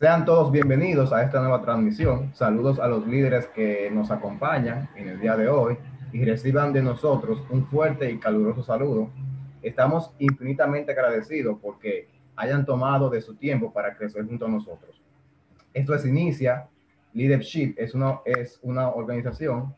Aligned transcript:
Sean 0.00 0.24
todos 0.24 0.50
bienvenidos 0.50 1.12
a 1.12 1.22
esta 1.22 1.40
nueva 1.40 1.60
transmisión. 1.60 2.34
Saludos 2.34 2.78
a 2.78 2.88
los 2.88 3.06
líderes 3.06 3.48
que 3.48 3.90
nos 3.90 4.10
acompañan 4.10 4.88
en 4.96 5.08
el 5.08 5.20
día 5.20 5.36
de 5.36 5.46
hoy 5.46 5.76
y 6.10 6.24
reciban 6.24 6.72
de 6.72 6.80
nosotros 6.80 7.42
un 7.50 7.66
fuerte 7.66 8.10
y 8.10 8.18
caluroso 8.18 8.62
saludo. 8.62 9.10
Estamos 9.60 10.10
infinitamente 10.18 10.92
agradecidos 10.92 11.58
porque 11.60 12.08
hayan 12.34 12.64
tomado 12.64 13.10
de 13.10 13.20
su 13.20 13.34
tiempo 13.34 13.74
para 13.74 13.94
crecer 13.94 14.24
junto 14.24 14.46
a 14.46 14.48
nosotros. 14.48 15.02
Esto 15.74 15.94
es 15.94 16.06
Inicia. 16.06 16.66
Leadership 17.12 17.74
es 17.76 17.94
una, 17.94 18.20
es 18.24 18.58
una 18.62 18.88
organización 18.88 19.74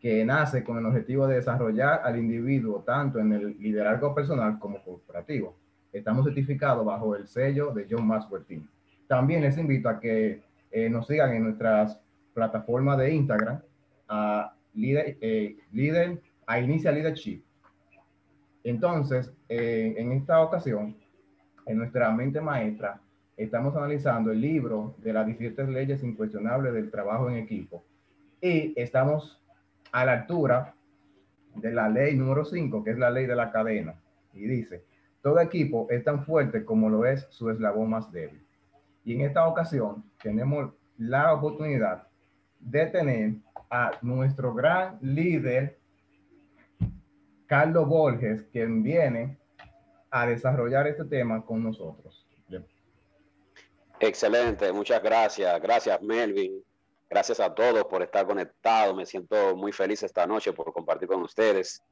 que 0.00 0.24
nace 0.24 0.62
con 0.62 0.78
el 0.78 0.86
objetivo 0.86 1.26
de 1.26 1.34
desarrollar 1.34 2.02
al 2.04 2.16
individuo 2.16 2.84
tanto 2.86 3.18
en 3.18 3.32
el 3.32 3.58
liderazgo 3.58 4.14
personal 4.14 4.56
como 4.60 4.80
corporativo. 4.84 5.56
Estamos 5.92 6.26
certificados 6.26 6.86
bajo 6.86 7.16
el 7.16 7.26
sello 7.26 7.72
de 7.72 7.88
John 7.90 8.06
Maxwell 8.06 8.44
Team. 8.44 8.64
También 9.08 9.42
les 9.42 9.58
invito 9.58 9.88
a 9.88 9.98
que 9.98 10.42
eh, 10.70 10.88
nos 10.88 11.06
sigan 11.06 11.34
en 11.34 11.44
nuestras 11.44 11.98
plataformas 12.34 12.98
de 12.98 13.14
Instagram 13.14 13.60
a 14.06 14.54
líder, 14.74 15.16
eh, 15.20 15.56
a 16.46 16.60
Inicia 16.60 16.92
Leadership. 16.92 17.42
Entonces, 18.62 19.32
eh, 19.48 19.94
en 19.96 20.12
esta 20.12 20.40
ocasión, 20.40 20.94
en 21.66 21.78
nuestra 21.78 22.10
mente 22.12 22.40
maestra, 22.40 23.00
estamos 23.36 23.74
analizando 23.76 24.30
el 24.30 24.40
libro 24.40 24.94
de 24.98 25.12
las 25.12 25.26
17 25.26 25.64
leyes 25.68 26.02
incuestionables 26.02 26.74
del 26.74 26.90
trabajo 26.90 27.30
en 27.30 27.36
equipo 27.36 27.84
y 28.40 28.78
estamos 28.80 29.40
a 29.90 30.04
la 30.04 30.12
altura 30.12 30.74
de 31.54 31.72
la 31.72 31.88
ley 31.88 32.14
número 32.14 32.44
5, 32.44 32.84
que 32.84 32.90
es 32.90 32.98
la 32.98 33.10
ley 33.10 33.26
de 33.26 33.36
la 33.36 33.50
cadena. 33.50 33.94
Y 34.34 34.46
dice, 34.46 34.84
todo 35.22 35.40
equipo 35.40 35.86
es 35.90 36.04
tan 36.04 36.24
fuerte 36.24 36.64
como 36.64 36.88
lo 36.88 37.06
es 37.06 37.26
su 37.30 37.50
eslabón 37.50 37.90
más 37.90 38.12
débil. 38.12 38.47
Y 39.08 39.14
en 39.14 39.22
esta 39.22 39.48
ocasión 39.48 40.04
tenemos 40.22 40.70
la 40.98 41.32
oportunidad 41.32 42.06
de 42.60 42.84
tener 42.88 43.36
a 43.70 43.92
nuestro 44.02 44.52
gran 44.52 44.98
líder, 45.00 45.78
Carlos 47.46 47.88
Borges, 47.88 48.44
quien 48.52 48.82
viene 48.82 49.38
a 50.10 50.26
desarrollar 50.26 50.88
este 50.88 51.06
tema 51.06 51.42
con 51.42 51.64
nosotros. 51.64 52.26
Excelente, 53.98 54.70
muchas 54.74 55.02
gracias. 55.02 55.58
Gracias, 55.62 56.02
Melvin. 56.02 56.62
Gracias 57.08 57.40
a 57.40 57.54
todos 57.54 57.86
por 57.86 58.02
estar 58.02 58.26
conectados. 58.26 58.94
Me 58.94 59.06
siento 59.06 59.56
muy 59.56 59.72
feliz 59.72 60.02
esta 60.02 60.26
noche 60.26 60.52
por 60.52 60.70
compartir 60.70 61.08
con 61.08 61.22
ustedes. 61.22 61.82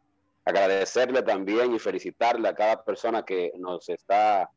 Agradecerle 0.44 1.22
también 1.22 1.74
y 1.74 1.78
felicitarle 1.78 2.46
a 2.46 2.54
cada 2.54 2.84
persona 2.84 3.24
que 3.24 3.52
nos 3.56 3.88
está 3.88 4.50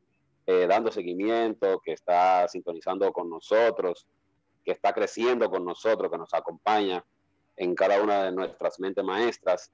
eh, 0.52 0.66
dando 0.66 0.90
seguimiento, 0.90 1.80
que 1.80 1.92
está 1.92 2.48
sintonizando 2.48 3.12
con 3.12 3.30
nosotros, 3.30 4.08
que 4.64 4.72
está 4.72 4.92
creciendo 4.92 5.48
con 5.48 5.64
nosotros, 5.64 6.10
que 6.10 6.18
nos 6.18 6.34
acompaña 6.34 7.04
en 7.54 7.72
cada 7.76 8.02
una 8.02 8.24
de 8.24 8.32
nuestras 8.32 8.80
mentes 8.80 9.04
maestras. 9.04 9.70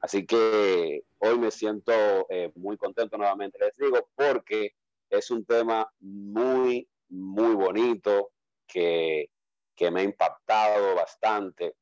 Así 0.00 0.26
que 0.26 1.04
hoy 1.18 1.38
me 1.38 1.52
siento 1.52 1.92
eh, 2.28 2.50
muy 2.56 2.76
contento 2.76 3.16
nuevamente, 3.16 3.56
les 3.60 3.76
digo, 3.76 4.08
porque 4.16 4.74
es 5.08 5.30
un 5.30 5.44
tema 5.44 5.88
muy, 6.00 6.88
muy 7.08 7.54
bonito 7.54 8.32
que, 8.66 9.30
que 9.76 9.92
me 9.92 10.00
ha 10.00 10.04
impactado 10.04 10.96
bastante 10.96 11.76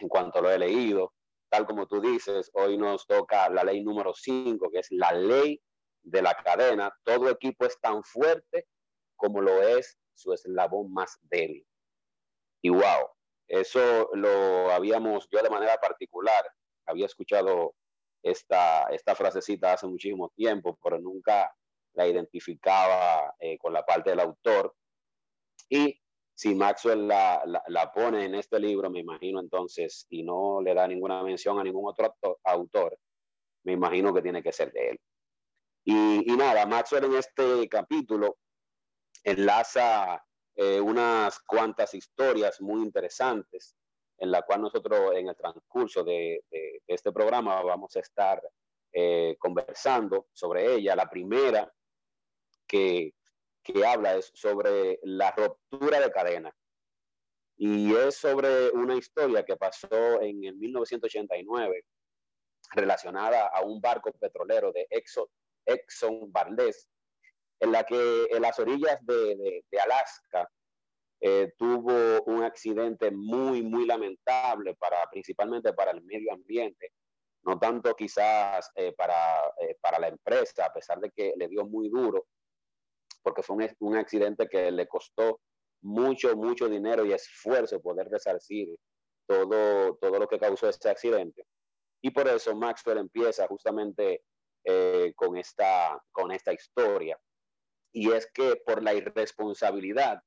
en 0.00 0.08
cuanto 0.08 0.40
lo 0.40 0.50
he 0.50 0.58
leído. 0.58 1.12
Tal 1.50 1.66
como 1.66 1.86
tú 1.86 2.00
dices, 2.00 2.50
hoy 2.54 2.78
nos 2.78 3.06
toca 3.06 3.50
la 3.50 3.64
ley 3.64 3.84
número 3.84 4.14
5, 4.14 4.70
que 4.70 4.78
es 4.78 4.90
la 4.92 5.12
ley 5.12 5.60
de 6.06 6.22
la 6.22 6.34
cadena, 6.34 6.96
todo 7.04 7.28
equipo 7.28 7.66
es 7.66 7.78
tan 7.80 8.02
fuerte 8.04 8.66
como 9.16 9.40
lo 9.40 9.60
es 9.62 9.98
su 10.14 10.32
eslabón 10.32 10.92
más 10.92 11.18
débil. 11.22 11.66
Y 12.62 12.70
wow, 12.70 13.10
eso 13.48 14.08
lo 14.14 14.70
habíamos, 14.70 15.28
yo 15.30 15.42
de 15.42 15.50
manera 15.50 15.76
particular, 15.78 16.44
había 16.86 17.06
escuchado 17.06 17.74
esta, 18.22 18.84
esta 18.84 19.14
frasecita 19.14 19.72
hace 19.72 19.86
muchísimo 19.86 20.30
tiempo, 20.30 20.78
pero 20.82 20.98
nunca 20.98 21.52
la 21.94 22.06
identificaba 22.06 23.34
eh, 23.40 23.58
con 23.58 23.72
la 23.72 23.84
parte 23.84 24.10
del 24.10 24.20
autor. 24.20 24.74
Y 25.68 26.00
si 26.34 26.54
Maxwell 26.54 27.08
la, 27.08 27.42
la, 27.66 27.92
pone 27.92 28.26
en 28.26 28.34
este 28.36 28.60
libro, 28.60 28.90
me 28.90 29.00
imagino 29.00 29.40
entonces, 29.40 30.06
y 30.10 30.22
no 30.22 30.60
le 30.60 30.74
da 30.74 30.86
ninguna 30.86 31.22
mención 31.22 31.58
a 31.58 31.64
ningún 31.64 31.88
otro 31.88 32.14
autor, 32.44 32.96
me 33.64 33.72
imagino 33.72 34.14
que 34.14 34.22
tiene 34.22 34.42
que 34.42 34.52
ser 34.52 34.72
de 34.72 34.90
él. 34.90 35.00
Y, 35.88 36.36
nada, 36.36 36.66
Maxwell 36.66 37.04
en 37.04 37.14
este 37.14 37.68
capítulo 37.68 38.38
enlaza 39.22 40.20
eh, 40.56 40.80
unas 40.80 41.38
cuantas 41.38 41.94
historias 41.94 42.60
muy 42.60 42.82
interesantes 42.82 43.76
en 44.18 44.32
la 44.32 44.42
cual 44.42 44.62
nosotros 44.62 45.14
en 45.14 45.28
el 45.28 45.36
transcurso 45.36 46.02
de, 46.02 46.42
este 46.88 47.12
programa 47.12 47.62
vamos 47.62 47.94
a 47.94 48.00
estar 48.00 48.42
eh, 48.92 49.36
conversando 49.38 50.26
sobre 50.32 50.74
ella. 50.74 50.96
La 50.96 51.08
primera 51.08 51.72
que, 52.66 53.14
que 53.62 53.86
habla 53.86 54.16
es 54.16 54.32
sobre 54.34 54.98
la 55.04 55.30
ruptura 55.30 56.00
de 56.00 56.10
cadena. 56.10 56.52
Y 57.58 57.94
es 57.94 58.16
sobre 58.16 58.70
una 58.70 58.96
historia 58.96 59.44
que 59.44 59.56
pasó 59.56 60.20
en 60.20 60.42
el 60.42 60.56
1989 60.56 61.84
relacionada 62.72 63.46
a 63.46 63.60
un 63.60 63.80
barco 63.80 64.10
petrolero 64.10 64.72
de 64.72 64.88
Exxon, 64.90 65.28
Exxon 65.66 66.32
Valdez, 66.32 66.88
en 67.60 67.72
la 67.72 67.84
que 67.84 68.28
en 68.30 68.42
las 68.42 68.58
orillas 68.58 68.98
de, 69.04 69.64
Alaska 69.82 70.48
eh, 71.20 71.52
tuvo 71.58 72.22
un 72.24 72.42
accidente 72.42 73.10
muy, 73.10 73.62
muy 73.62 73.86
lamentable 73.86 74.74
para, 74.74 75.08
principalmente 75.10 75.72
para 75.72 75.90
el 75.90 76.02
medio 76.02 76.32
ambiente, 76.32 76.92
no 77.44 77.58
tanto 77.58 77.94
quizás 77.94 78.70
eh, 78.74 78.92
para, 78.92 79.14
eh, 79.60 79.76
para 79.80 79.98
la 79.98 80.08
empresa, 80.08 80.66
a 80.66 80.72
pesar 80.72 81.00
de 81.00 81.10
que 81.10 81.34
le 81.36 81.48
dio 81.48 81.64
muy 81.64 81.88
duro, 81.88 82.26
porque 83.22 83.42
fue 83.42 83.56
un, 83.56 83.68
un 83.80 83.96
accidente 83.96 84.48
que 84.48 84.70
le 84.70 84.86
costó 84.86 85.40
mucho, 85.82 86.36
mucho 86.36 86.68
dinero 86.68 87.04
y 87.04 87.12
esfuerzo 87.12 87.80
poder 87.80 88.08
resarcir 88.08 88.76
todo, 89.26 89.96
todo 89.96 90.18
lo 90.18 90.28
que 90.28 90.38
causó 90.38 90.68
ese 90.68 90.88
accidente. 90.88 91.44
Y 92.02 92.10
por 92.10 92.28
eso 92.28 92.54
Maxwell 92.54 92.98
empieza 92.98 93.46
justamente 93.48 94.22
eh, 94.68 95.12
con, 95.14 95.36
esta, 95.36 96.02
con 96.10 96.32
esta 96.32 96.52
historia. 96.52 97.16
Y 97.92 98.10
es 98.10 98.28
que 98.32 98.56
por 98.56 98.82
la 98.82 98.94
irresponsabilidad 98.94 100.20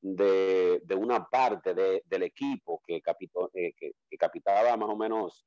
de, 0.00 0.80
de 0.82 0.94
una 0.94 1.28
parte 1.28 1.74
de, 1.74 2.02
del 2.06 2.22
equipo 2.22 2.82
que, 2.86 3.02
capitó, 3.02 3.50
eh, 3.52 3.74
que, 3.76 3.92
capitaba 4.18 4.78
más 4.78 4.88
o 4.88 4.96
menos 4.96 5.44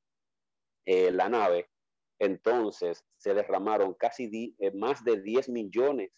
eh, 0.86 1.10
la 1.10 1.28
nave, 1.28 1.72
entonces 2.20 3.04
se 3.18 3.34
derramaron 3.34 3.96
casi 3.96 4.56
más 4.76 5.04
de 5.04 5.20
10 5.20 5.50
millones 5.50 6.12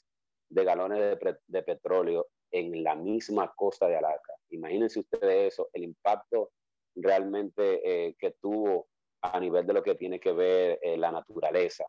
de 0.50 0.66
galones 0.66 1.18
de, 1.48 1.64
petróleo 1.64 2.28
en 2.52 2.84
la 2.84 2.96
misma 2.96 3.54
costa 3.56 3.88
de 3.88 3.96
Alaska. 3.96 4.34
Imagínense 4.50 5.00
ustedes 5.00 5.54
eso, 5.54 5.70
el 5.72 5.86
impacto 5.86 6.52
realmente 6.94 8.16
que 8.20 8.32
tuvo 8.42 8.90
a 9.22 9.40
nivel 9.40 9.66
de 9.66 9.74
lo 9.74 9.82
que 9.82 9.96
tiene 9.96 10.20
que 10.20 10.34
ver 10.34 10.78
la 10.98 11.10
naturaleza. 11.10 11.86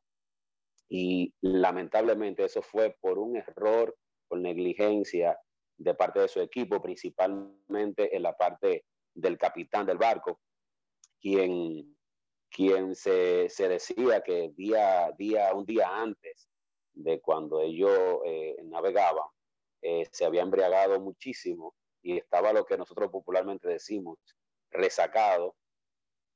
Y 0.88 1.34
lamentablemente 1.42 2.44
eso 2.44 2.62
fue 2.62 2.96
por 3.00 3.18
un 3.18 3.36
error, 3.36 3.94
por 4.26 4.38
negligencia 4.38 5.38
de 5.76 5.94
parte 5.94 6.20
de 6.20 6.28
su 6.28 6.40
equipo, 6.40 6.80
principalmente 6.80 8.14
en 8.16 8.22
la 8.22 8.36
parte 8.36 8.84
del 9.14 9.36
capitán 9.36 9.86
del 9.86 9.98
barco, 9.98 10.40
quien, 11.20 11.96
quien 12.50 12.94
se, 12.94 13.48
se 13.48 13.68
decía 13.68 14.22
que 14.22 14.50
día, 14.56 15.12
día, 15.16 15.54
un 15.54 15.66
día 15.66 15.88
antes 15.88 16.48
de 16.94 17.20
cuando 17.20 17.60
ellos 17.60 18.20
eh, 18.24 18.56
navegaban, 18.64 19.26
eh, 19.82 20.06
se 20.10 20.24
había 20.24 20.42
embriagado 20.42 21.00
muchísimo 21.00 21.74
y 22.02 22.16
estaba 22.16 22.52
lo 22.52 22.64
que 22.64 22.76
nosotros 22.76 23.10
popularmente 23.10 23.68
decimos 23.68 24.18
resacado 24.70 25.54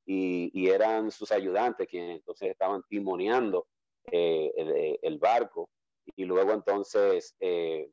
y, 0.07 0.51
y 0.55 0.69
eran 0.71 1.11
sus 1.11 1.33
ayudantes 1.33 1.89
quienes 1.89 2.17
entonces 2.17 2.51
estaban 2.51 2.83
timoneando 2.89 3.67
eh, 4.11 4.53
eh, 4.57 4.99
el, 5.03 5.19
barco 5.19 5.71
y 6.17 6.25
luego 6.25 6.53
entonces 6.53 7.37
eh, 7.39 7.89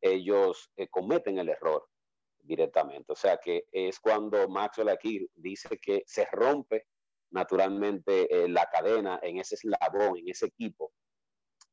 ellos 0.00 0.70
cometen 0.90 1.38
el 1.38 1.48
error 1.48 1.86
directamente. 2.40 3.12
O 3.12 3.16
sea 3.16 3.38
que 3.38 3.66
es 3.70 4.00
cuando 4.00 4.48
Maxwell 4.48 4.88
aquí 4.88 5.28
dice 5.34 5.78
que 5.78 6.02
se 6.06 6.26
rompe 6.32 6.86
naturalmente 7.30 8.48
la 8.48 8.66
cadena 8.66 9.20
en 9.22 9.38
ese 9.38 9.54
eslabón, 9.54 10.18
en 10.18 10.28
ese 10.28 10.46
equipo 10.46 10.92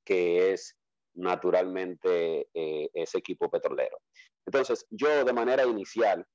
que 0.04 0.52
es 0.54 0.76
naturalmente 1.14 2.50
ese 2.54 3.18
equipo 3.18 3.50
petrolero. 3.50 3.98
Entonces, 4.46 4.86
yo 4.90 5.24
de 5.24 5.34
manera 5.34 5.66
inicial 5.66 6.26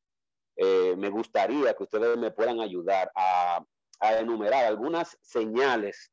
me 0.57 1.11
gustaría 1.11 1.75
que 1.75 1.83
ustedes 1.83 2.17
me 2.17 2.31
puedan 2.31 2.61
ayudar 2.61 3.11
a, 3.15 3.65
a 4.01 4.19
enumerar 4.19 4.65
algunas 4.65 5.17
señales 5.21 6.11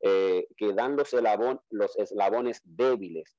eh, 0.00 0.46
que 0.56 0.72
dan 0.72 0.96
los, 0.96 1.12
los 1.70 1.98
eslabones 1.98 2.60
débiles 2.64 3.36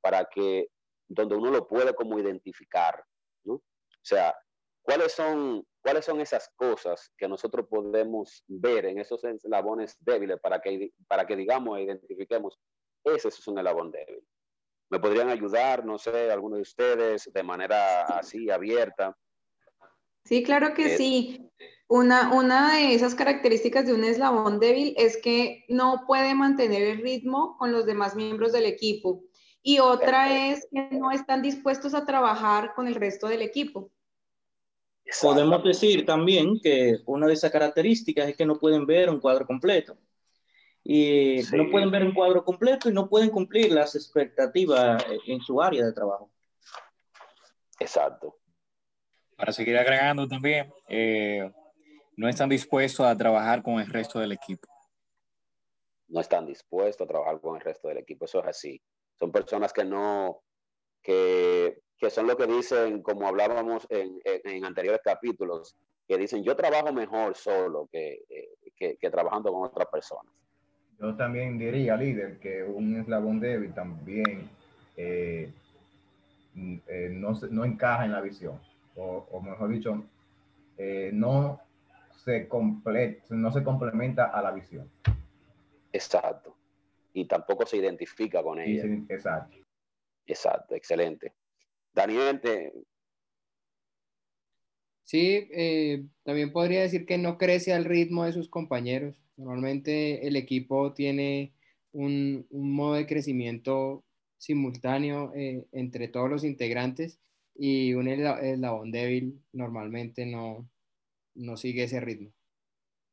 para 0.00 0.24
que, 0.26 0.68
donde 1.08 1.34
uno 1.34 1.50
lo 1.50 1.66
puede 1.66 1.94
como 1.94 2.18
identificar, 2.18 3.04
¿no? 3.44 3.54
O 3.54 3.62
sea, 4.02 4.34
¿cuáles 4.82 5.12
son, 5.12 5.66
¿cuáles 5.82 6.04
son 6.04 6.20
esas 6.20 6.50
cosas 6.54 7.10
que 7.16 7.28
nosotros 7.28 7.66
podemos 7.68 8.44
ver 8.46 8.86
en 8.86 8.98
esos 8.98 9.24
eslabones 9.24 9.96
débiles 10.00 10.38
para 10.40 10.60
que, 10.60 10.92
para 11.08 11.26
que 11.26 11.36
digamos, 11.36 11.80
identifiquemos, 11.80 12.58
ese 13.04 13.28
es 13.28 13.48
un 13.48 13.58
eslabón 13.58 13.90
débil? 13.90 14.24
¿Me 14.90 15.00
podrían 15.00 15.28
ayudar, 15.28 15.84
no 15.84 15.98
sé, 15.98 16.30
alguno 16.30 16.56
de 16.56 16.62
ustedes, 16.62 17.30
de 17.32 17.42
manera 17.42 18.02
así, 18.04 18.48
abierta? 18.48 19.16
Sí, 20.24 20.42
claro 20.42 20.72
que 20.74 20.94
eh, 20.94 20.96
sí. 20.96 21.50
Una, 21.88 22.34
una 22.34 22.76
de 22.76 22.94
esas 22.94 23.14
características 23.14 23.86
de 23.86 23.94
un 23.94 24.04
eslabón 24.04 24.60
débil 24.60 24.94
es 24.98 25.16
que 25.16 25.64
no 25.68 26.04
puede 26.06 26.34
mantener 26.34 26.82
el 26.82 27.02
ritmo 27.02 27.56
con 27.58 27.72
los 27.72 27.86
demás 27.86 28.14
miembros 28.14 28.52
del 28.52 28.66
equipo. 28.66 29.24
Y 29.62 29.78
otra 29.78 30.50
es 30.50 30.68
que 30.70 30.96
no 30.96 31.10
están 31.10 31.40
dispuestos 31.40 31.94
a 31.94 32.04
trabajar 32.04 32.74
con 32.74 32.86
el 32.86 32.94
resto 32.94 33.26
del 33.26 33.42
equipo. 33.42 33.90
Podemos 35.22 35.64
decir 35.64 36.04
también 36.04 36.60
que 36.62 36.98
una 37.06 37.26
de 37.26 37.32
esas 37.32 37.50
características 37.50 38.28
es 38.28 38.36
que 38.36 38.44
no 38.44 38.58
pueden 38.58 38.84
ver 38.84 39.08
un 39.08 39.20
cuadro 39.20 39.46
completo. 39.46 39.96
Y 40.84 41.40
no 41.52 41.70
pueden 41.70 41.90
ver 41.90 42.02
un 42.02 42.12
cuadro 42.12 42.44
completo 42.44 42.88
y 42.88 42.92
no 42.92 43.08
pueden 43.08 43.30
cumplir 43.30 43.72
las 43.72 43.94
expectativas 43.94 45.04
en 45.26 45.40
su 45.40 45.60
área 45.60 45.84
de 45.84 45.92
trabajo. 45.92 46.30
Exacto. 47.80 48.38
Para 49.36 49.52
seguir 49.52 49.76
agregando 49.76 50.26
también, 50.26 50.72
eh, 50.88 51.50
no 52.18 52.28
están 52.28 52.48
dispuestos 52.48 53.06
a 53.06 53.16
trabajar 53.16 53.62
con 53.62 53.78
el 53.78 53.86
resto 53.86 54.18
del 54.18 54.32
equipo. 54.32 54.68
No 56.08 56.20
están 56.20 56.46
dispuestos 56.46 57.04
a 57.04 57.08
trabajar 57.08 57.40
con 57.40 57.54
el 57.54 57.60
resto 57.62 57.86
del 57.86 57.98
equipo, 57.98 58.24
eso 58.24 58.40
es 58.40 58.46
así. 58.48 58.82
Son 59.14 59.30
personas 59.30 59.72
que 59.72 59.84
no, 59.84 60.40
que, 61.00 61.80
que 61.96 62.10
son 62.10 62.26
lo 62.26 62.36
que 62.36 62.48
dicen, 62.48 63.02
como 63.02 63.28
hablábamos 63.28 63.86
en, 63.88 64.20
en, 64.24 64.64
anteriores 64.64 65.00
capítulos, 65.04 65.76
que 66.08 66.18
dicen, 66.18 66.42
yo 66.42 66.56
trabajo 66.56 66.92
mejor 66.92 67.36
solo 67.36 67.88
que, 67.92 68.24
que, 68.76 68.96
que 68.96 69.10
trabajando 69.10 69.52
con 69.52 69.62
otras 69.62 69.86
personas. 69.86 70.32
Yo 70.98 71.14
también 71.14 71.56
diría, 71.56 71.96
líder, 71.96 72.40
que 72.40 72.64
un 72.64 73.00
eslabón 73.00 73.38
débil 73.38 73.72
también 73.72 74.50
eh, 74.96 75.52
eh, 76.56 77.10
no, 77.12 77.38
no, 77.50 77.64
encaja 77.64 78.06
en 78.06 78.10
la 78.10 78.20
visión, 78.20 78.58
o, 78.96 79.24
o 79.30 79.40
mejor 79.40 79.68
dicho, 79.68 80.02
eh, 80.76 81.10
no 81.12 81.60
se 82.28 82.48
no 83.30 83.52
se 83.52 83.64
complementa 83.64 84.26
a 84.26 84.42
la 84.42 84.50
visión. 84.52 84.90
Exacto. 85.92 86.56
Y 87.12 87.24
tampoco 87.24 87.66
se 87.66 87.78
identifica 87.78 88.42
con 88.42 88.60
ella. 88.60 88.84
exacto. 89.08 89.56
Exacto, 90.26 90.74
excelente. 90.74 91.34
Daniel, 91.94 92.40
Sí, 95.04 95.48
eh, 95.52 96.04
también 96.22 96.52
podría 96.52 96.82
decir 96.82 97.06
que 97.06 97.16
no 97.16 97.38
crece 97.38 97.72
al 97.72 97.86
ritmo 97.86 98.26
de 98.26 98.32
sus 98.32 98.50
compañeros. 98.50 99.16
Normalmente 99.38 100.26
el 100.26 100.36
equipo 100.36 100.92
tiene 100.92 101.54
un, 101.92 102.46
modo 102.50 102.94
de 102.94 103.06
crecimiento 103.06 104.04
simultáneo 104.36 105.32
eh, 105.34 105.66
entre 105.72 106.08
todos 106.08 106.28
los 106.28 106.44
integrantes 106.44 107.18
y 107.54 107.94
un 107.94 108.08
eslabón 108.08 108.92
débil 108.92 109.42
normalmente 109.52 110.26
no, 110.26 110.68
no 111.38 111.56
sigue 111.56 111.84
ese 111.84 112.00
ritmo. 112.00 112.32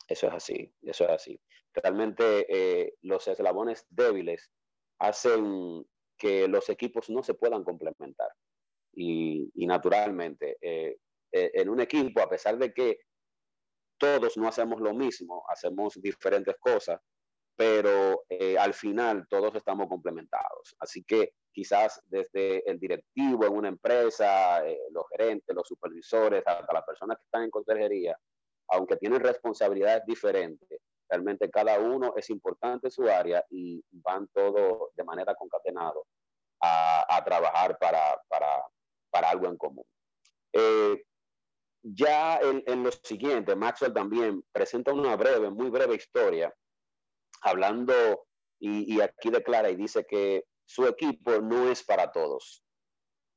Eso 0.07 0.27
es 0.27 0.33
así, 0.33 0.73
eso 0.81 1.05
es 1.05 1.09
así. 1.09 1.39
Realmente 1.73 2.45
eh, 2.49 2.95
los 3.01 3.27
eslabones 3.27 3.85
débiles 3.89 4.51
hacen 4.99 5.85
que 6.17 6.47
los 6.47 6.69
equipos 6.69 7.09
no 7.09 7.23
se 7.23 7.33
puedan 7.33 7.63
complementar. 7.63 8.29
Y, 8.97 9.49
naturalmente, 9.55 10.57
eh, 10.61 10.97
eh, 11.31 11.51
en 11.53 11.69
un 11.69 11.81
equipo, 11.81 12.21
a 12.21 12.29
pesar 12.29 12.57
de 12.57 12.73
que 12.73 12.99
todos 13.97 14.37
no 14.37 14.47
hacemos 14.47 14.79
lo 14.79 14.93
mismo, 14.93 15.43
hacemos 15.49 15.99
diferentes 16.01 16.55
cosas, 16.59 17.01
pero 17.57 18.23
al 18.59 18.73
final 18.73 19.25
todos 19.29 19.55
estamos 19.55 19.87
complementados. 19.87 20.75
Así 20.79 21.03
que 21.03 21.33
quizás 21.55 22.01
desde 22.07 22.69
el 22.69 22.77
directivo 22.77 23.45
en 23.45 23.53
una 23.53 23.69
empresa, 23.69 24.67
eh, 24.67 24.77
los 24.91 25.05
gerentes, 25.09 25.55
los 25.55 25.65
supervisores, 25.65 26.43
hasta 26.45 26.73
las 26.73 26.83
personas 26.83 27.17
que 27.17 27.23
están 27.23 27.43
en 27.43 27.49
consejería, 27.49 28.19
aunque 28.67 28.97
tienen 28.97 29.21
responsabilidades 29.21 30.03
diferentes, 30.05 30.81
realmente 31.09 31.49
cada 31.49 31.79
uno 31.79 32.13
es 32.17 32.29
importante 32.29 32.87
en 32.87 32.91
su 32.91 33.07
área 33.07 33.43
y 33.49 33.81
van 33.91 34.27
todos 34.33 34.89
de 34.95 35.03
manera 35.05 35.33
concatenado 35.35 36.05
a, 36.61 37.23
trabajar 37.23 37.77
para, 37.79 38.01
para, 38.27 39.29
algo 39.29 39.47
en 39.47 39.57
común. 39.57 39.85
Eh, 40.51 41.05
ya 41.83 42.37
en, 42.39 42.63
en, 42.65 42.83
lo 42.83 42.91
siguiente, 42.91 43.55
Maxwell 43.55 43.93
también 43.93 44.43
presenta 44.51 44.91
una 44.91 45.15
breve, 45.15 45.49
muy 45.51 45.69
breve 45.69 45.95
historia, 45.95 46.53
hablando, 47.41 47.93
y, 48.59 48.95
y 48.95 49.01
aquí 49.01 49.29
declara 49.29 49.69
y 49.69 49.75
dice 49.75 50.05
que 50.05 50.43
su 50.65 50.85
equipo 50.87 51.39
no 51.41 51.69
es 51.69 51.83
para 51.83 52.11
todos. 52.11 52.63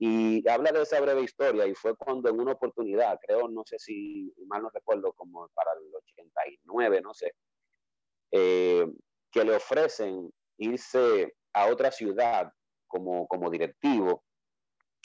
Y 0.01 0.49
habla 0.49 0.71
de 0.71 0.83
esa 0.83 1.01
breve 1.01 1.23
historia 1.23 1.67
y 1.67 1.75
fue 1.75 1.97
cuando 1.97 2.31
en 2.31 2.41
una 2.41 2.53
oportunidad, 2.53 3.19
creo, 3.21 3.49
no 3.49 3.63
sé 3.67 3.79
si 3.79 4.33
mal 4.47 4.63
no 4.63 4.71
recuerdo, 4.71 5.13
como 5.13 5.49
para 5.55 5.73
el 5.73 5.93
89, 5.95 7.01
no 7.03 7.13
sé, 7.15 7.33
eh, 8.31 8.87
que 9.31 9.45
le 9.45 9.57
ofrecen 9.57 10.33
irse 10.59 11.35
a 11.53 11.67
otra 11.67 11.91
ciudad 11.91 12.53
como, 12.87 13.27
como 13.27 13.51
directivo 13.51 14.25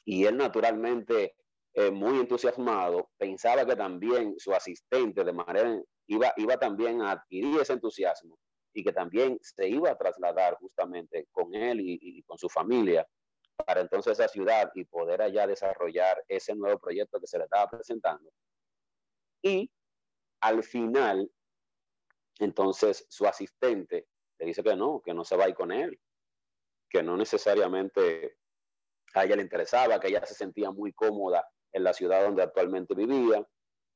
y 0.05 0.25
él 0.25 0.37
naturalmente 0.37 1.35
eh, 1.73 1.89
muy 1.89 2.19
entusiasmado 2.19 3.09
pensaba 3.17 3.65
que 3.65 3.75
también 3.75 4.35
su 4.37 4.53
asistente 4.53 5.23
de 5.23 5.33
manera 5.33 5.81
iba, 6.07 6.33
iba 6.37 6.57
también 6.57 7.01
a 7.01 7.11
adquirir 7.11 7.59
ese 7.61 7.73
entusiasmo 7.73 8.37
y 8.73 8.83
que 8.83 8.91
también 8.91 9.39
se 9.41 9.67
iba 9.67 9.91
a 9.91 9.97
trasladar 9.97 10.55
justamente 10.55 11.27
con 11.31 11.53
él 11.53 11.79
y, 11.81 12.23
con 12.23 12.37
su 12.37 12.49
familia 12.49 13.07
para 13.65 13.81
entonces 13.81 14.13
esa 14.13 14.27
ciudad 14.27 14.71
y 14.73 14.83
poder 14.85 15.21
allá 15.21 15.45
desarrollar 15.45 16.23
ese 16.27 16.55
nuevo 16.55 16.79
proyecto 16.79 17.19
que 17.19 17.27
se 17.27 17.37
le 17.37 17.43
estaba 17.43 17.69
presentando. 17.69 18.31
Y 19.43 19.69
al 20.41 20.63
final, 20.63 21.31
entonces 22.39 23.05
su 23.09 23.27
asistente 23.27 24.07
le 24.39 24.45
dice 24.47 24.63
que 24.63 24.75
no, 24.75 25.01
que 25.01 25.13
no 25.13 25.23
se 25.23 25.37
va 25.37 25.45
a 25.45 25.49
ir 25.49 25.55
con 25.55 25.71
él, 25.71 25.99
que 26.89 27.03
no 27.03 27.15
necesariamente 27.15 28.37
a 29.13 29.23
ella 29.25 29.35
le 29.35 29.43
interesaba, 29.43 29.99
que 29.99 30.07
ella 30.07 30.25
se 30.25 30.33
sentía 30.33 30.71
muy 30.71 30.91
cómoda 30.93 31.47
en 31.71 31.83
la 31.83 31.93
ciudad 31.93 32.23
donde 32.23 32.43
actualmente 32.43 32.95
vivía. 32.95 33.45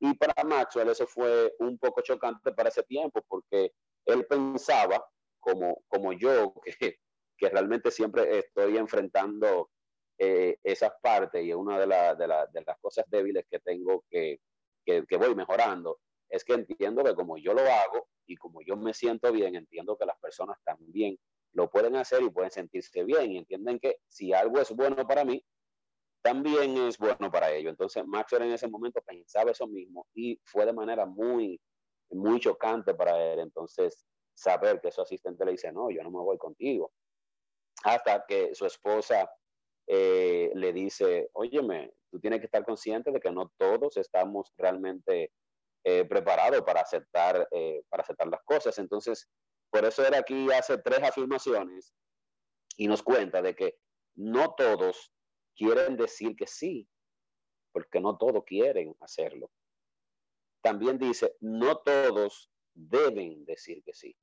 Y 0.00 0.14
para 0.14 0.44
Maxwell 0.44 0.88
eso 0.88 1.06
fue 1.06 1.52
un 1.58 1.78
poco 1.78 2.00
chocante 2.02 2.52
para 2.52 2.68
ese 2.68 2.84
tiempo, 2.84 3.20
porque 3.26 3.72
él 4.08 4.26
pensaba, 4.26 5.04
como, 5.38 5.82
como 5.86 6.12
yo, 6.12 6.54
que, 6.80 6.98
que 7.36 7.48
realmente 7.48 7.90
siempre 7.90 8.38
estoy 8.38 8.76
enfrentando 8.76 9.70
eh, 10.18 10.56
esas 10.64 10.92
partes 11.00 11.44
y 11.44 11.52
una 11.52 11.78
de, 11.78 11.86
de, 11.86 12.26
de, 12.52 12.64
las 12.66 12.78
cosas 12.80 13.04
débiles 13.08 13.44
que 13.48 13.60
tengo 13.60 14.04
que, 14.10 14.40
que, 14.84 15.04
que, 15.06 15.16
voy 15.16 15.34
mejorando, 15.34 16.00
es 16.28 16.44
que 16.44 16.54
entiendo 16.54 17.04
que 17.04 17.14
como 17.14 17.38
yo 17.38 17.54
lo 17.54 17.60
hago 17.60 18.08
y 18.26 18.36
como 18.36 18.60
yo 18.62 18.76
me 18.76 18.92
siento 18.92 19.30
bien, 19.30 19.54
entiendo 19.54 19.96
que 19.96 20.06
las 20.06 20.18
personas 20.18 20.58
también 20.64 21.16
lo 21.52 21.70
pueden 21.70 21.96
hacer 21.96 22.22
y 22.22 22.30
pueden 22.30 22.50
sentirse 22.50 23.04
bien 23.04 23.32
y 23.32 23.38
entienden 23.38 23.78
que 23.78 23.98
si 24.08 24.32
algo 24.32 24.58
es 24.60 24.70
bueno 24.70 25.06
para 25.06 25.24
mí, 25.24 25.42
también 26.20 26.76
es 26.78 26.98
bueno 26.98 27.30
para 27.30 27.52
ellos. 27.52 27.70
Entonces 27.70 28.04
Maxwell 28.06 28.42
en 28.42 28.52
ese 28.52 28.68
momento 28.68 29.00
pensaba 29.02 29.52
eso 29.52 29.66
mismo 29.66 30.06
y 30.14 30.38
fue 30.44 30.66
de 30.66 30.72
manera 30.72 31.06
muy 31.06 31.60
muy 32.10 32.40
chocante 32.40 32.94
para 32.94 33.32
él. 33.32 33.40
Entonces, 33.40 34.04
saber 34.34 34.80
que 34.80 34.92
su 34.92 35.00
asistente 35.00 35.44
le 35.44 35.52
dice, 35.52 35.72
no, 35.72 35.90
yo 35.90 36.02
no 36.02 36.10
me 36.10 36.20
voy 36.20 36.38
contigo. 36.38 36.92
Hasta 37.84 38.24
que 38.26 38.54
su 38.54 38.66
esposa 38.66 39.30
eh, 39.86 40.50
le 40.54 40.72
dice, 40.72 41.30
óyeme, 41.32 41.92
tú 42.10 42.20
tienes 42.20 42.40
que 42.40 42.46
estar 42.46 42.64
consciente 42.64 43.10
de 43.10 43.20
que 43.20 43.30
no 43.30 43.52
todos 43.56 43.96
estamos 43.96 44.52
realmente 44.56 45.32
eh, 45.84 46.04
preparados 46.04 46.62
para 46.62 46.80
aceptar, 46.80 47.48
eh, 47.50 47.82
para 47.88 48.02
aceptar 48.02 48.28
las 48.28 48.42
cosas. 48.44 48.78
Entonces, 48.78 49.28
por 49.70 49.84
eso 49.84 50.04
era 50.04 50.18
aquí 50.18 50.50
hace 50.52 50.78
tres 50.78 51.02
afirmaciones 51.02 51.94
y 52.76 52.86
nos 52.88 53.02
cuenta 53.02 53.42
de 53.42 53.54
que 53.54 53.78
no 54.16 54.54
todos 54.54 55.12
quieren 55.56 55.96
decir 55.96 56.36
que 56.36 56.46
sí, 56.46 56.88
porque 57.72 58.00
no 58.00 58.16
todos 58.16 58.44
quieren 58.44 58.94
hacerlo. 59.00 59.50
También 60.68 60.98
dice, 60.98 61.34
no 61.40 61.78
todos 61.78 62.50
deben 62.74 63.46
decir 63.46 63.82
que 63.82 63.94
sí, 63.94 64.14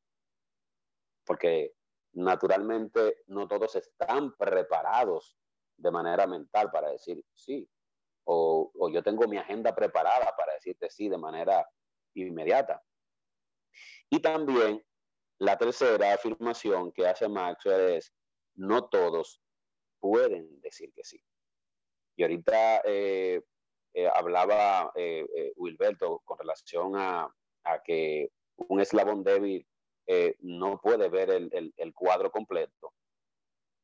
porque 1.25 1.73
naturalmente 2.13 3.23
no 3.25 3.47
todos 3.47 3.75
están 3.75 4.37
preparados 4.37 5.39
de 5.75 5.89
manera 5.89 6.27
mental 6.27 6.69
para 6.69 6.91
decir 6.91 7.25
sí, 7.33 7.67
o, 8.25 8.71
yo 8.93 9.01
tengo 9.01 9.27
mi 9.27 9.37
agenda 9.37 9.73
preparada 9.73 10.35
para 10.37 10.53
decirte 10.53 10.87
sí 10.91 11.09
de 11.09 11.17
manera 11.17 11.67
inmediata. 12.13 12.79
Y 14.11 14.19
también 14.19 14.85
la 15.39 15.57
tercera 15.57 16.13
afirmación 16.13 16.91
que 16.91 17.07
hace 17.07 17.27
Maxwell 17.27 17.95
es, 17.95 18.13
no 18.53 18.87
todos 18.87 19.41
pueden 19.99 20.61
decir 20.61 20.93
que 20.93 21.03
sí. 21.03 21.19
Y 22.15 22.21
ahorita 22.21 22.83
eh, 22.85 23.41
eh, 23.95 24.09
hablaba 24.13 24.91
eh, 24.95 25.25
Wilberto 25.55 26.21
con 26.25 26.37
relación 26.37 26.93
a, 26.95 27.33
que 27.83 28.29
un 28.69 28.79
eslabón 28.79 29.23
débil 29.23 29.65
no 30.41 30.79
puede 30.79 31.09
ver 31.09 31.31
el, 31.31 31.73
el, 31.75 31.93
cuadro 31.95 32.29
completo. 32.29 32.93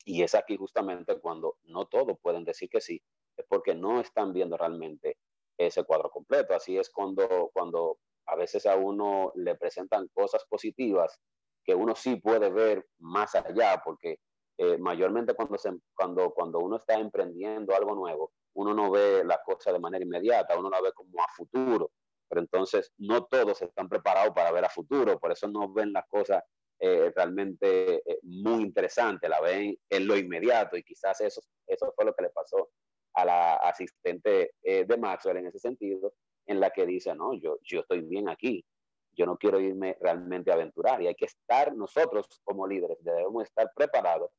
Y 0.06 0.22
es 0.22 0.36
aquí 0.36 0.56
justamente 0.56 1.20
cuando 1.20 1.58
no 1.64 1.88
todos 1.88 2.18
pueden 2.22 2.44
decir 2.44 2.70
que 2.70 2.80
sí, 2.80 3.02
es 3.38 3.46
porque 3.48 3.74
no 3.74 4.00
están 4.00 4.34
viendo 4.34 4.56
realmente 4.56 5.18
ese 5.58 5.84
cuadro 5.84 6.12
completo. 6.12 6.54
Así 6.54 6.78
es 6.78 6.92
cuando, 6.92 7.50
cuando 7.54 7.98
a 8.28 8.36
veces 8.36 8.66
a 8.66 8.76
uno 8.76 9.32
le 9.36 9.56
presentan 9.56 10.08
cosas 10.14 10.46
positivas 10.48 11.20
que 11.64 11.76
uno 11.76 11.96
sí 11.96 12.16
puede 12.18 12.50
ver 12.50 12.86
más 13.00 13.36
allá, 13.36 13.82
porque 13.84 14.20
eh, 14.58 14.78
mayormente 14.78 15.34
cuando, 15.34 15.58
se, 15.58 15.72
cuando, 15.96 16.32
cuando 16.34 16.60
uno 16.60 16.78
está 16.78 16.96
emprendiendo 16.96 17.76
algo 17.76 17.96
nuevo, 17.96 18.32
uno 18.54 18.74
no 18.74 18.92
ve 18.92 19.24
la 19.24 19.42
cosa 19.44 19.72
de 19.72 19.80
manera 19.80 20.04
inmediata, 20.04 20.58
uno 20.58 20.70
la 20.70 20.82
ve 20.82 20.92
como 20.94 21.22
a 21.22 21.28
futuro, 21.36 21.92
pero 22.28 22.42
entonces 22.42 22.92
no 22.98 23.26
todos 23.26 23.62
están 23.62 23.90
preparados 23.90 24.34
para 24.34 24.52
ver 24.52 24.66
a 24.66 24.70
futuro, 24.70 25.20
por 25.20 25.32
eso 25.32 25.48
no 25.48 25.72
ven 25.72 25.94
las 25.94 26.08
cosas 26.08 26.44
eh, 26.80 27.12
realmente 27.16 27.96
eh, 27.96 28.20
muy 28.24 28.64
interesantes, 28.64 29.30
la 29.30 29.40
ven 29.42 29.78
en 29.90 30.08
lo 30.08 30.18
inmediato 30.18 30.78
y 30.78 30.84
quizás 30.84 31.22
eso, 31.22 31.42
eso 31.68 31.94
fue 31.96 32.06
lo 32.06 32.14
que 32.14 32.24
le 32.24 32.30
pasó 32.30 32.70
a 33.14 33.26
la 33.26 33.56
asistente 33.56 34.54
de 34.64 34.98
Maxwell 34.98 35.36
en 35.36 35.48
ese 35.48 35.60
sentido, 35.60 36.14
en 36.46 36.60
la 36.60 36.70
que 36.70 36.86
dice, 36.86 37.14
no, 37.14 37.34
yo, 37.34 37.58
yo 37.64 37.82
estoy 37.82 38.02
bien 38.02 38.30
aquí, 38.30 38.66
yo 39.14 39.26
no 39.26 39.38
quiero 39.38 39.60
irme 39.60 39.98
realmente 40.00 40.52
a 40.52 40.56
aventurar 40.56 41.02
y 41.02 41.08
hay 41.08 41.16
que 41.16 41.26
estar 41.26 41.76
nosotros 41.76 42.28
como 42.44 42.68
líderes, 42.68 42.98
debemos 43.04 43.44
estar 43.44 43.72
preparados 43.76 44.32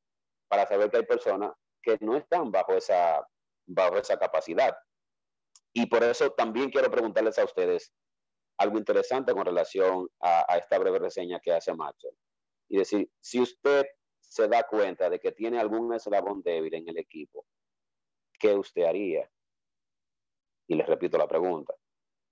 para 0.49 0.67
saber 0.67 0.91
que 0.91 0.99
hay 0.99 1.07
personas 1.07 1.53
que 1.83 1.99
no 2.01 2.17
están 2.17 2.51
bajo 2.51 2.73
esa, 2.73 3.27
bajo 3.75 3.97
esa 3.97 4.19
capacidad. 4.19 4.77
Y 5.73 5.87
por 5.87 6.03
eso 6.03 6.31
también 6.33 6.71
quiero 6.71 6.91
preguntarles 6.91 7.39
a 7.39 7.45
ustedes 7.45 7.93
algo 8.59 8.79
interesante 8.79 9.33
con 9.33 9.45
relación 9.45 10.09
a, 10.21 10.57
esta 10.57 10.79
breve 10.79 10.99
reseña 10.99 11.41
que 11.41 11.53
hace 11.53 11.75
Maxwell. 11.75 12.17
Y 12.69 12.79
decir, 12.79 13.11
si 13.21 13.41
usted 13.41 13.87
se 14.21 14.49
da 14.49 14.63
cuenta 14.65 15.11
de 15.11 15.19
que 15.19 15.33
tiene 15.33 15.59
algún 15.59 15.93
eslabón 15.95 16.43
débil 16.43 16.75
en 16.75 16.89
el 16.89 16.99
equipo, 16.99 17.47
¿qué 18.39 18.55
usted 18.55 18.85
haría? 18.85 19.31
Y 20.69 20.75
les 20.75 20.87
repito 20.87 21.19
la 21.19 21.29
pregunta. 21.29 21.75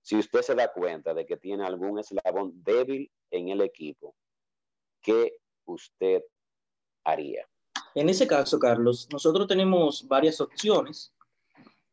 Si 0.01 0.17
usted 0.17 0.41
se 0.41 0.55
da 0.55 0.71
cuenta 0.71 1.13
de 1.13 1.25
que 1.25 1.37
tiene 1.37 1.65
algún 1.65 1.99
eslabón 1.99 2.63
débil 2.63 3.11
en 3.29 3.49
el 3.49 3.61
equipo, 3.61 4.15
¿qué 5.01 5.37
usted 5.65 6.23
haría? 7.03 7.47
En 7.93 8.09
ese 8.09 8.25
caso, 8.25 8.57
Carlos, 8.57 9.07
nosotros 9.11 9.47
tenemos 9.47 10.07
varias 10.07 10.39
opciones, 10.39 11.13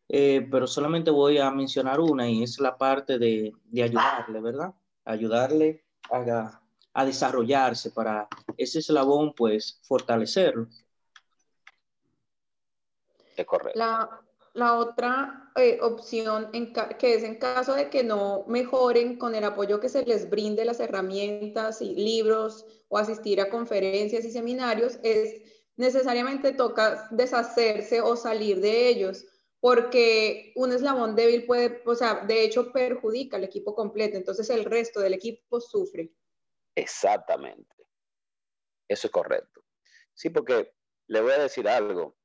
eh, 0.08 0.46
pero 0.50 0.66
solamente 0.66 1.10
voy 1.10 1.38
a 1.38 1.50
mencionar 1.50 2.00
una 2.00 2.28
y 2.28 2.42
es 2.42 2.58
la 2.60 2.76
parte 2.76 3.18
de, 3.18 3.52
ayudarle, 3.74 4.40
¿verdad? 4.40 4.74
Ayudarle 5.04 5.84
a, 6.10 6.60
a, 6.94 7.04
desarrollarse 7.04 7.90
para 7.90 8.28
ese 8.56 8.78
eslabón, 8.78 9.34
pues, 9.34 9.80
fortalecerlo. 9.82 10.66
Es 13.36 13.46
correcto. 13.46 13.78
La, 13.78 14.22
la 14.58 14.74
otra 14.76 15.50
eh, 15.54 15.78
opción 15.80 16.50
que 16.98 17.14
es 17.14 17.22
en 17.22 17.36
caso 17.36 17.74
de 17.74 17.90
que 17.90 18.02
no 18.02 18.44
mejoren 18.48 19.16
con 19.16 19.34
el 19.34 19.44
apoyo 19.44 19.80
que 19.80 19.88
se 19.88 20.04
les 20.04 20.28
brinde 20.28 20.64
las 20.64 20.80
herramientas 20.80 21.80
y 21.80 21.94
libros 21.94 22.66
o 22.88 22.98
asistir 22.98 23.40
a 23.40 23.50
conferencias 23.50 24.24
y 24.24 24.32
seminarios, 24.32 24.98
es 25.02 25.42
necesariamente 25.76 26.52
toca 26.52 27.06
deshacerse 27.10 28.00
o 28.00 28.16
salir 28.16 28.60
de 28.60 28.88
ellos, 28.88 29.26
porque 29.60 30.52
un 30.54 30.72
eslabón 30.72 31.16
débil 31.16 31.44
puede, 31.46 31.82
o 31.84 31.94
sea, 31.94 32.24
de 32.26 32.44
hecho 32.44 32.72
perjudica 32.72 33.36
al 33.36 33.44
equipo 33.44 33.74
completo, 33.74 34.16
entonces 34.16 34.48
el 34.50 34.64
resto 34.64 35.00
del 35.00 35.14
equipo 35.14 35.60
sufre. 35.60 36.12
Exactamente. 36.74 37.74
Eso 38.88 39.08
es 39.08 39.12
correcto. 39.12 39.64
Sí, 40.14 40.30
porque 40.30 40.72
le 41.08 41.20
voy 41.20 41.32
a 41.32 41.38
decir 41.38 41.68
algo. 41.68 42.16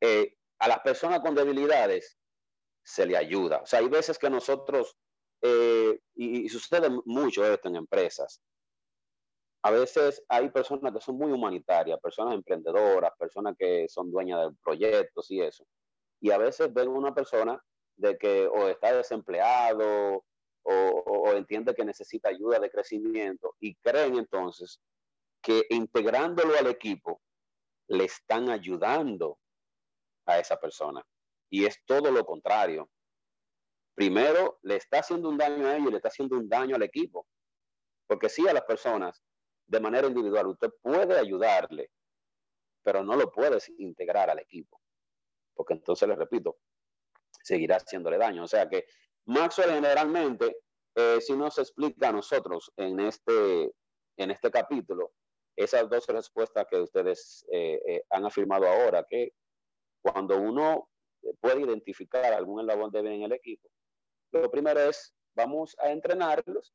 Eh, 0.00 0.36
a 0.58 0.68
las 0.68 0.80
personas 0.80 1.20
con 1.20 1.34
debilidades 1.34 2.18
se 2.84 3.06
le 3.06 3.16
ayuda. 3.16 3.58
O 3.58 3.66
sea, 3.66 3.80
hay 3.80 3.88
veces 3.88 4.18
que 4.18 4.30
nosotros, 4.30 4.96
eh, 5.42 6.00
y, 6.14 6.48
sucede 6.48 6.88
mucho 7.04 7.44
esto 7.44 7.68
en 7.68 7.76
empresas, 7.76 8.40
a 9.64 9.70
veces 9.70 10.24
hay 10.28 10.50
personas 10.50 10.92
que 10.92 11.00
son 11.00 11.16
muy 11.16 11.30
humanitarias, 11.30 12.00
personas 12.00 12.34
emprendedoras, 12.34 13.12
personas 13.16 13.54
que 13.56 13.88
son 13.88 14.10
dueñas 14.10 14.50
de 14.50 14.56
proyectos 14.62 15.30
y 15.30 15.40
eso. 15.40 15.64
Y 16.22 16.30
a 16.30 16.38
veces 16.38 16.72
ven 16.72 16.88
una 16.88 17.12
persona 17.12 17.60
de 17.96 18.16
que 18.16 18.46
o 18.46 18.68
está 18.68 18.96
desempleado 18.96 20.24
o, 20.62 21.32
entiende 21.32 21.74
que 21.74 21.84
necesita 21.84 22.28
ayuda 22.28 22.60
de 22.60 22.70
crecimiento 22.70 23.56
y 23.58 23.74
creen 23.76 24.16
entonces 24.16 24.80
que 25.42 25.66
integrándolo 25.70 26.56
al 26.56 26.68
equipo 26.68 27.20
le 27.88 28.04
están 28.04 28.50
ayudando 28.50 29.40
a 30.26 30.38
esa 30.38 30.56
persona. 30.60 31.04
Y 31.50 31.64
es 31.66 31.84
todo 31.84 32.12
lo 32.12 32.24
contrario. 32.24 32.88
Primero, 33.96 34.60
le 34.62 34.76
está 34.76 35.00
haciendo 35.00 35.28
un 35.28 35.36
daño 35.36 35.66
a 35.66 35.74
ellos 35.74 35.88
y 35.88 35.90
le 35.90 35.96
está 35.96 36.08
haciendo 36.08 36.36
un 36.36 36.48
daño 36.48 36.76
al 36.76 36.84
equipo. 36.84 37.26
Porque 38.06 38.28
sí 38.28 38.46
a 38.46 38.52
las 38.52 38.62
personas, 38.62 39.20
de 39.66 39.80
manera 39.80 40.06
individual, 40.06 40.46
usted 40.46 40.70
puede 40.80 41.18
ayudarle, 41.18 41.90
pero 42.84 43.02
no 43.02 43.16
lo 43.16 43.32
puedes 43.32 43.68
integrar 43.78 44.30
al 44.30 44.38
equipo. 44.38 44.81
Porque 45.54 45.74
entonces, 45.74 46.08
le 46.08 46.16
repito, 46.16 46.58
seguirá 47.42 47.76
haciéndole 47.76 48.18
daño. 48.18 48.44
O 48.44 48.48
sea 48.48 48.68
que 48.68 48.86
Maxwell 49.26 49.70
generalmente, 49.70 50.56
eh, 50.94 51.20
si 51.20 51.34
nos 51.34 51.58
explica 51.58 52.08
a 52.08 52.12
nosotros 52.12 52.72
en 52.76 53.00
este, 53.00 53.72
en 54.16 54.30
este 54.30 54.50
capítulo, 54.50 55.12
esas 55.56 55.88
dos 55.88 56.06
respuestas 56.06 56.66
que 56.70 56.80
ustedes 56.80 57.46
eh, 57.52 57.80
eh, 57.86 58.04
han 58.10 58.24
afirmado 58.24 58.66
ahora, 58.66 59.04
que 59.08 59.32
cuando 60.00 60.38
uno 60.38 60.88
puede 61.40 61.60
identificar 61.60 62.32
algún 62.32 62.60
eslabón 62.60 62.90
débil 62.90 63.12
en 63.12 63.22
el 63.22 63.32
equipo, 63.32 63.68
lo 64.32 64.50
primero 64.50 64.80
es, 64.80 65.14
vamos 65.34 65.76
a 65.78 65.90
entrenarlos 65.90 66.74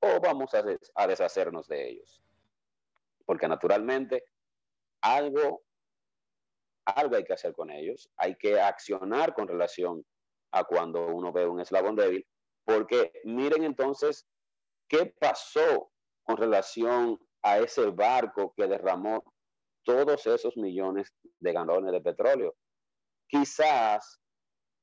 o 0.00 0.20
vamos 0.20 0.52
a 0.54 1.06
deshacernos 1.06 1.68
de 1.68 1.90
ellos. 1.90 2.22
Porque 3.24 3.46
naturalmente 3.46 4.24
algo, 5.00 5.62
algo 6.84 7.16
hay 7.16 7.24
que 7.24 7.32
hacer 7.32 7.52
con 7.52 7.70
ellos, 7.70 8.10
hay 8.16 8.36
que 8.36 8.60
accionar 8.60 9.34
con 9.34 9.48
relación 9.48 10.04
a 10.52 10.64
cuando 10.64 11.06
uno 11.06 11.32
ve 11.32 11.46
un 11.46 11.60
eslabón 11.60 11.96
débil, 11.96 12.26
porque 12.64 13.12
miren 13.24 13.64
entonces 13.64 14.26
qué 14.88 15.06
pasó 15.18 15.90
con 16.24 16.36
relación 16.36 17.18
a 17.42 17.58
ese 17.58 17.86
barco 17.86 18.52
que 18.56 18.66
derramó 18.66 19.24
todos 19.84 20.26
esos 20.26 20.56
millones 20.56 21.12
de 21.40 21.52
galones 21.52 21.92
de 21.92 22.00
petróleo. 22.00 22.54
Quizás, 23.26 24.20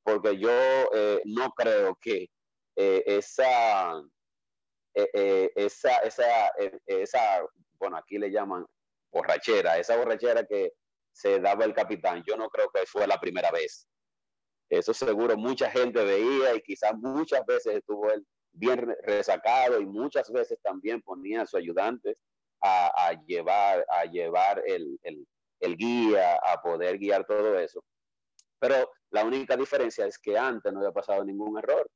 porque 0.03 0.37
yo 0.37 0.49
eh, 0.49 1.21
no 1.25 1.51
creo 1.51 1.95
que 2.01 2.29
eh, 2.75 3.03
esa, 3.05 4.01
eh, 4.93 5.51
esa, 5.55 5.97
esa, 5.99 6.51
esa, 6.85 7.45
bueno, 7.79 7.97
aquí 7.97 8.17
le 8.17 8.31
llaman 8.31 8.65
borrachera, 9.11 9.77
esa 9.77 9.95
borrachera 9.95 10.45
que 10.45 10.73
se 11.19 11.37
daba 11.41 11.65
el 11.65 11.73
capitán, 11.73 12.23
yo 12.25 12.37
no 12.37 12.49
creo 12.49 12.69
que 12.69 12.85
fue 12.85 13.05
la 13.05 13.19
primera 13.19 13.51
vez. 13.51 13.85
Eso 14.69 14.93
seguro 14.93 15.35
mucha 15.35 15.69
gente 15.69 16.01
veía 16.01 16.55
y 16.55 16.61
quizás 16.61 16.93
muchas 16.95 17.45
veces 17.45 17.75
estuvo 17.75 18.09
él 18.09 18.25
bien 18.53 18.95
resacado 19.03 19.81
y 19.81 19.85
muchas 19.85 20.31
veces 20.31 20.61
también 20.61 21.01
ponía 21.01 21.41
a 21.41 21.45
sus 21.45 21.59
ayudantes 21.59 22.23
a, 22.61 23.11
llevar, 23.27 23.85
a 23.89 24.05
llevar 24.05 24.63
el, 24.65 24.97
guía, 25.75 26.35
a 26.35 26.61
poder 26.61 26.97
guiar 26.97 27.25
todo 27.25 27.59
eso. 27.59 27.83
Pero 28.57 28.89
la 29.09 29.25
única 29.25 29.57
diferencia 29.57 30.05
es 30.05 30.17
que 30.17 30.37
antes 30.37 30.71
no 30.71 30.79
había 30.79 30.93
pasado 30.93 31.25
ningún 31.25 31.57
error. 31.57 31.89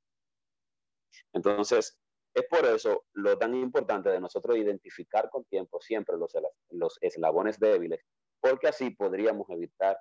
Entonces, 1.31 1.97
Es 2.35 2.45
por 2.49 2.65
eso 2.65 3.05
lo 3.13 3.37
tan 3.37 3.55
importante 3.55 4.09
de 4.09 4.19
nosotros 4.19 4.57
identificar 4.57 5.29
con 5.29 5.45
tiempo 5.45 5.79
siempre 5.79 6.17
los, 6.17 6.33
los 6.71 6.97
eslabones 6.99 7.59
débiles, 7.59 8.01
porque 8.43 8.67
así 8.67 8.89
podríamos 8.89 9.49
evitar 9.49 9.97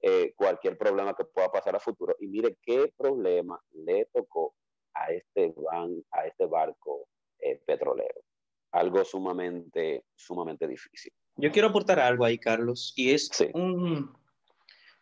eh, 0.00 0.32
cualquier 0.34 0.78
problema 0.78 1.14
que 1.14 1.26
pueda 1.26 1.52
pasar 1.52 1.76
a 1.76 1.78
futuro. 1.78 2.16
Y 2.18 2.26
mire 2.26 2.56
qué 2.62 2.90
problema 2.96 3.62
le 3.84 4.06
tocó 4.06 4.54
a 4.94 5.12
este, 5.12 5.52
van, 5.58 6.02
a 6.10 6.26
este 6.26 6.46
barco 6.46 7.06
eh, 7.38 7.60
petrolero. 7.66 8.22
Algo 8.70 9.04
sumamente, 9.04 10.06
sumamente 10.16 10.66
difícil. 10.66 11.12
Yo 11.36 11.52
quiero 11.52 11.68
aportar 11.68 12.00
algo 12.00 12.24
ahí, 12.24 12.38
Carlos, 12.38 12.94
y 12.96 13.12
es 13.12 13.30
un, 13.52 14.10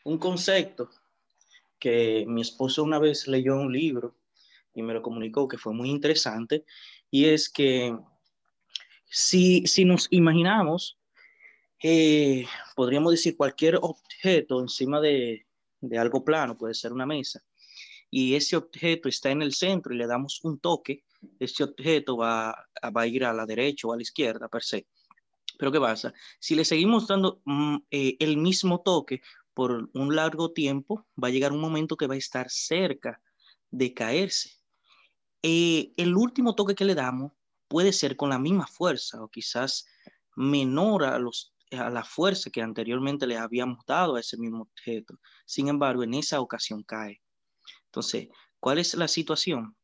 un 0.05 0.19
concepto 0.19 0.91
que 1.79 2.25
mi 2.27 2.41
esposo 2.41 2.83
una 2.83 2.99
vez 2.99 3.29
leyó 3.29 3.55
un 3.55 3.73
libro 3.73 4.17
y 4.75 4.83
me 4.83 4.95
lo 4.95 5.03
comunicó 5.03 5.47
que 5.47 5.59
fue 5.59 5.73
muy 5.73 5.91
interesante, 5.91 6.65
y 7.11 7.27
es 7.27 7.49
que 7.49 7.97
si, 9.07 9.67
si 9.67 9.85
nos 9.85 10.09
imaginamos, 10.11 11.00
eh, 11.83 12.47
podríamos 12.77 13.13
decir 13.13 13.37
cualquier 13.37 13.77
objeto 13.77 14.61
encima 14.61 15.01
de, 15.01 15.47
de 15.81 15.99
algo 15.99 16.25
plano, 16.25 16.57
puede 16.57 16.75
ser 16.75 16.93
una 16.93 17.07
mesa, 17.07 17.43
y 18.11 18.35
ese 18.35 18.57
objeto 18.57 19.09
está 19.09 19.31
en 19.31 19.43
el 19.43 19.55
centro 19.55 19.95
y 19.95 19.99
le 19.99 20.07
damos 20.07 20.45
un 20.45 20.59
toque, 20.59 21.05
ese 21.39 21.65
objeto 21.65 22.17
va, 22.17 22.69
va 22.97 23.03
a 23.03 23.07
ir 23.07 23.25
a 23.25 23.33
la 23.33 23.47
derecha 23.47 23.87
o 23.87 23.93
a 23.93 23.97
la 23.97 24.03
izquierda 24.03 24.49
per 24.49 24.63
se. 24.63 24.87
Pero 25.59 25.71
¿qué 25.71 25.79
pasa? 25.79 26.13
Si 26.39 26.55
le 26.55 26.65
seguimos 26.65 27.07
dando 27.07 27.43
mm, 27.45 27.77
eh, 27.91 28.17
el 28.19 28.37
mismo 28.39 28.81
toque 28.81 29.21
por 29.55 29.91
un 29.93 30.17
largo 30.17 30.53
tiempo, 30.53 31.07
va 31.23 31.29
a 31.29 31.31
llegar 31.31 31.53
un 31.53 31.61
momento 31.61 31.97
que 31.97 32.07
va 32.07 32.15
a 32.15 32.19
estar 32.19 32.51
cerca 32.51 33.21
de 33.71 33.93
caerse. 33.95 34.59
Eh, 35.43 35.93
el 35.97 36.17
último 36.17 36.55
toque 36.55 36.75
que 36.75 36.85
le 36.85 36.95
damos 36.95 37.33
puede 37.69 37.93
ser 37.93 38.17
con 38.17 38.31
la 38.31 38.39
misma 38.39 38.67
fuerza 38.67 39.23
o 39.23 39.29
quizás 39.29 39.87
menor 40.35 41.05
a, 41.05 41.19
los, 41.19 41.53
a 41.73 41.91
la 41.91 42.05
fuerza 42.05 42.51
que 42.51 42.63
anteriormente 42.63 43.27
le 43.27 43.39
habíamos 43.39 43.85
dado 43.87 44.17
a 44.17 44.21
ese 44.21 44.37
mismo 44.37 44.63
objeto. 44.63 45.19
Sin 45.47 45.69
embargo, 45.69 46.03
en 46.03 46.15
esa 46.15 46.41
ocasión 46.41 46.83
cae. 46.83 47.21
Entonces, 47.87 48.29
¿cuál 48.59 48.79
es 48.79 48.95
la 48.95 49.09
situación? 49.09 49.77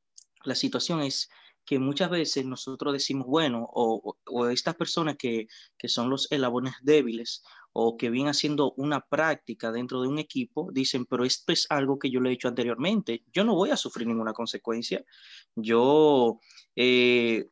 La 0.45 0.55
situación 0.55 1.01
es 1.03 1.29
que 1.67 1.79
muchas 1.81 2.09
veces 2.09 2.47
nosotros 2.47 2.93
decimos, 2.93 3.27
bueno, 3.27 3.69
o, 3.73 4.17
o 4.27 4.47
estas 4.47 4.77
personas 4.77 5.17
que, 5.19 5.49
que, 5.77 5.89
son 5.89 6.09
los 6.09 6.31
elabones 6.31 6.75
débiles 6.81 7.43
o 7.73 7.97
que 7.97 8.09
vienen 8.09 8.31
haciendo 8.31 8.73
una 8.77 9.01
práctica 9.01 9.73
dentro 9.73 10.01
de 10.01 10.09
un 10.09 10.21
equipo, 10.21 10.71
dicen, 10.73 11.05
pero 11.07 11.25
esto 11.25 11.53
es 11.53 11.67
algo 11.69 11.99
que 11.99 12.11
yo 12.11 12.21
le 12.21 12.31
he 12.31 12.35
hecho 12.35 12.49
anteriormente, 12.49 13.25
yo 13.33 13.45
no 13.45 13.55
voy 13.55 13.71
a 13.71 13.77
sufrir 13.77 14.07
ninguna 14.07 14.33
consecuencia. 14.33 15.05
Yo, 15.57 16.39
eh, 16.77 17.51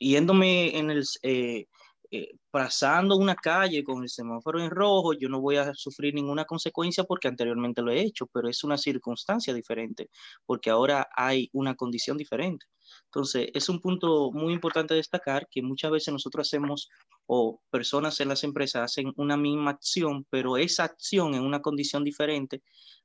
yéndome 0.00 0.78
en 0.78 0.90
el, 0.90 1.04
eh, 1.22 1.66
eh, 2.12 2.32
pasando 2.50 3.16
una 3.16 3.36
calle 3.36 3.84
con 3.84 4.02
el 4.02 4.08
semáforo 4.08 4.60
en 4.60 4.70
rojo, 4.70 5.12
yo 5.14 5.28
no 5.28 5.40
voy 5.40 5.56
a 5.56 5.72
sufrir 5.74 6.12
ninguna 6.14 6.44
consecuencia 6.44 7.04
porque 7.04 7.28
anteriormente 7.28 7.82
lo 7.82 7.92
he 7.92 8.00
hecho, 8.00 8.26
pero 8.32 8.48
es 8.48 8.64
una 8.64 8.76
circunstancia 8.76 9.54
diferente, 9.54 10.10
porque 10.44 10.70
ahora 10.70 11.08
hay 11.14 11.48
una 11.52 11.74
condición 11.76 12.16
diferente. 12.16 12.66
Entonces, 13.04 13.48
es 13.54 13.68
un 13.68 13.80
punto 13.80 14.32
muy 14.32 14.52
importante 14.52 14.94
destacar 14.94 15.46
que 15.50 15.62
muchas 15.62 15.92
veces 15.92 16.12
nosotros 16.12 16.48
hacemos 16.48 16.88
o 17.26 17.60
personas 17.70 18.18
en 18.20 18.28
las 18.28 18.42
empresas 18.42 18.82
hacen 18.82 19.12
una 19.16 19.36
misma 19.36 19.70
acción, 19.72 20.26
pero 20.30 20.56
esa 20.56 20.84
acción 20.84 21.34
en 21.34 21.42
una 21.42 21.62
condición 21.62 22.02
diferente 22.02 22.62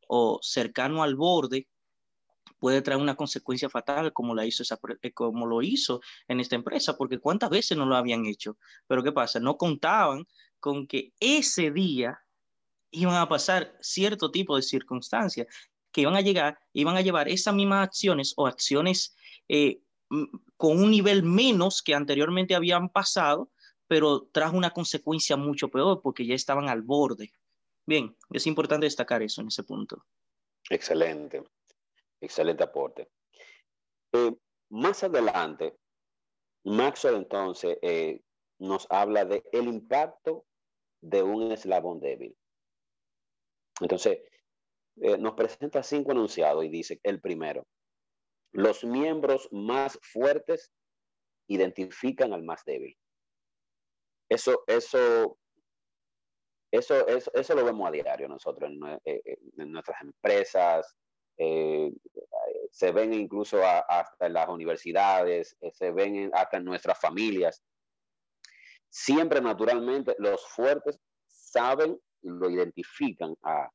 o 0.07 0.39
cercano 0.41 1.03
al 1.03 1.15
borde 1.15 1.67
puede 2.65 2.81
traer 2.81 2.99
una 2.99 3.13
consecuencia 3.13 3.69
fatal 3.69 4.11
como, 4.11 4.33
la 4.33 4.43
hizo 4.43 4.63
esa, 4.63 4.79
eh, 5.03 5.11
como 5.11 5.45
lo 5.45 5.61
hizo 5.61 6.01
en 6.27 6.39
esta 6.39 6.55
empresa, 6.55 6.97
porque 6.97 7.19
cuántas 7.19 7.51
veces 7.51 7.77
no 7.77 7.85
lo 7.85 7.95
habían 7.95 8.25
hecho. 8.25 8.57
Pero 8.87 9.03
¿qué 9.03 9.11
pasa? 9.11 9.39
No 9.39 9.55
contaban 9.55 10.25
con 10.59 10.87
que 10.87 11.13
ese 11.19 11.69
día 11.69 12.19
iban 12.89 13.17
a 13.17 13.29
pasar 13.29 13.77
cierto 13.81 14.31
tipo 14.31 14.55
de 14.55 14.63
circunstancias 14.63 15.45
que 15.91 16.01
iban 16.01 16.15
a 16.15 16.21
llegar, 16.21 16.57
iban 16.73 16.97
a 16.97 17.01
llevar 17.01 17.29
esas 17.29 17.53
mismas 17.53 17.87
acciones 17.87 18.33
o 18.35 18.47
acciones 18.47 19.15
eh, 19.47 19.81
con 20.57 20.79
un 20.79 20.89
nivel 20.89 21.21
menos 21.21 21.83
que 21.83 21.93
anteriormente 21.93 22.55
habían 22.55 22.89
pasado, 22.89 23.51
pero 23.85 24.27
trajo 24.31 24.57
una 24.57 24.71
consecuencia 24.71 25.37
mucho 25.37 25.69
peor 25.69 26.01
porque 26.01 26.25
ya 26.25 26.33
estaban 26.33 26.67
al 26.67 26.81
borde. 26.81 27.31
Bien, 27.85 28.17
es 28.31 28.47
importante 28.47 28.87
destacar 28.87 29.21
eso 29.21 29.41
en 29.41 29.49
ese 29.49 29.61
punto. 29.61 30.03
Excelente. 30.67 31.43
Excelente 32.25 32.63
aporte. 32.63 33.07
Eh, 34.13 34.35
más 34.71 35.03
adelante, 35.03 35.77
Maxwell 36.63 37.17
entonces 37.17 37.77
eh, 37.83 38.19
nos 38.57 38.87
habla 38.89 39.25
de 39.25 39.43
el 39.51 39.67
impacto 39.67 40.43
de 41.01 41.21
un 41.21 41.51
eslabón 41.51 41.99
débil. 41.99 42.35
Entonces, 43.79 44.21
eh, 45.01 45.19
nos 45.19 45.35
presenta 45.35 45.83
cinco 45.83 46.13
enunciados 46.13 46.65
y 46.65 46.69
dice 46.69 46.99
el 47.03 47.21
primero, 47.21 47.67
los 48.53 48.83
miembros 48.83 49.47
más 49.51 49.99
fuertes 50.01 50.73
identifican 51.47 52.33
al 52.33 52.41
más 52.41 52.63
débil. 52.65 52.97
Eso, 54.31 54.63
eso, 54.65 55.37
eso, 56.71 57.07
eso, 57.07 57.31
eso 57.35 57.53
lo 57.53 57.63
vemos 57.63 57.87
a 57.87 57.91
diario 57.91 58.27
nosotros 58.27 58.71
en 58.71 59.71
nuestras 59.71 60.01
empresas, 60.01 60.95
eh, 61.37 61.91
se 62.71 62.91
ven 62.91 63.13
incluso 63.13 63.61
hasta 63.63 64.25
en 64.25 64.33
las 64.33 64.49
universidades, 64.49 65.55
eh, 65.61 65.71
se 65.71 65.91
ven 65.91 66.29
hasta 66.33 66.57
en 66.57 66.65
nuestras 66.65 66.99
familias. 66.99 67.63
Siempre 68.89 69.41
naturalmente 69.41 70.15
los 70.19 70.45
fuertes 70.45 70.99
saben 71.27 71.99
y 72.21 72.29
lo 72.29 72.49
identifican 72.49 73.35
a, 73.43 73.69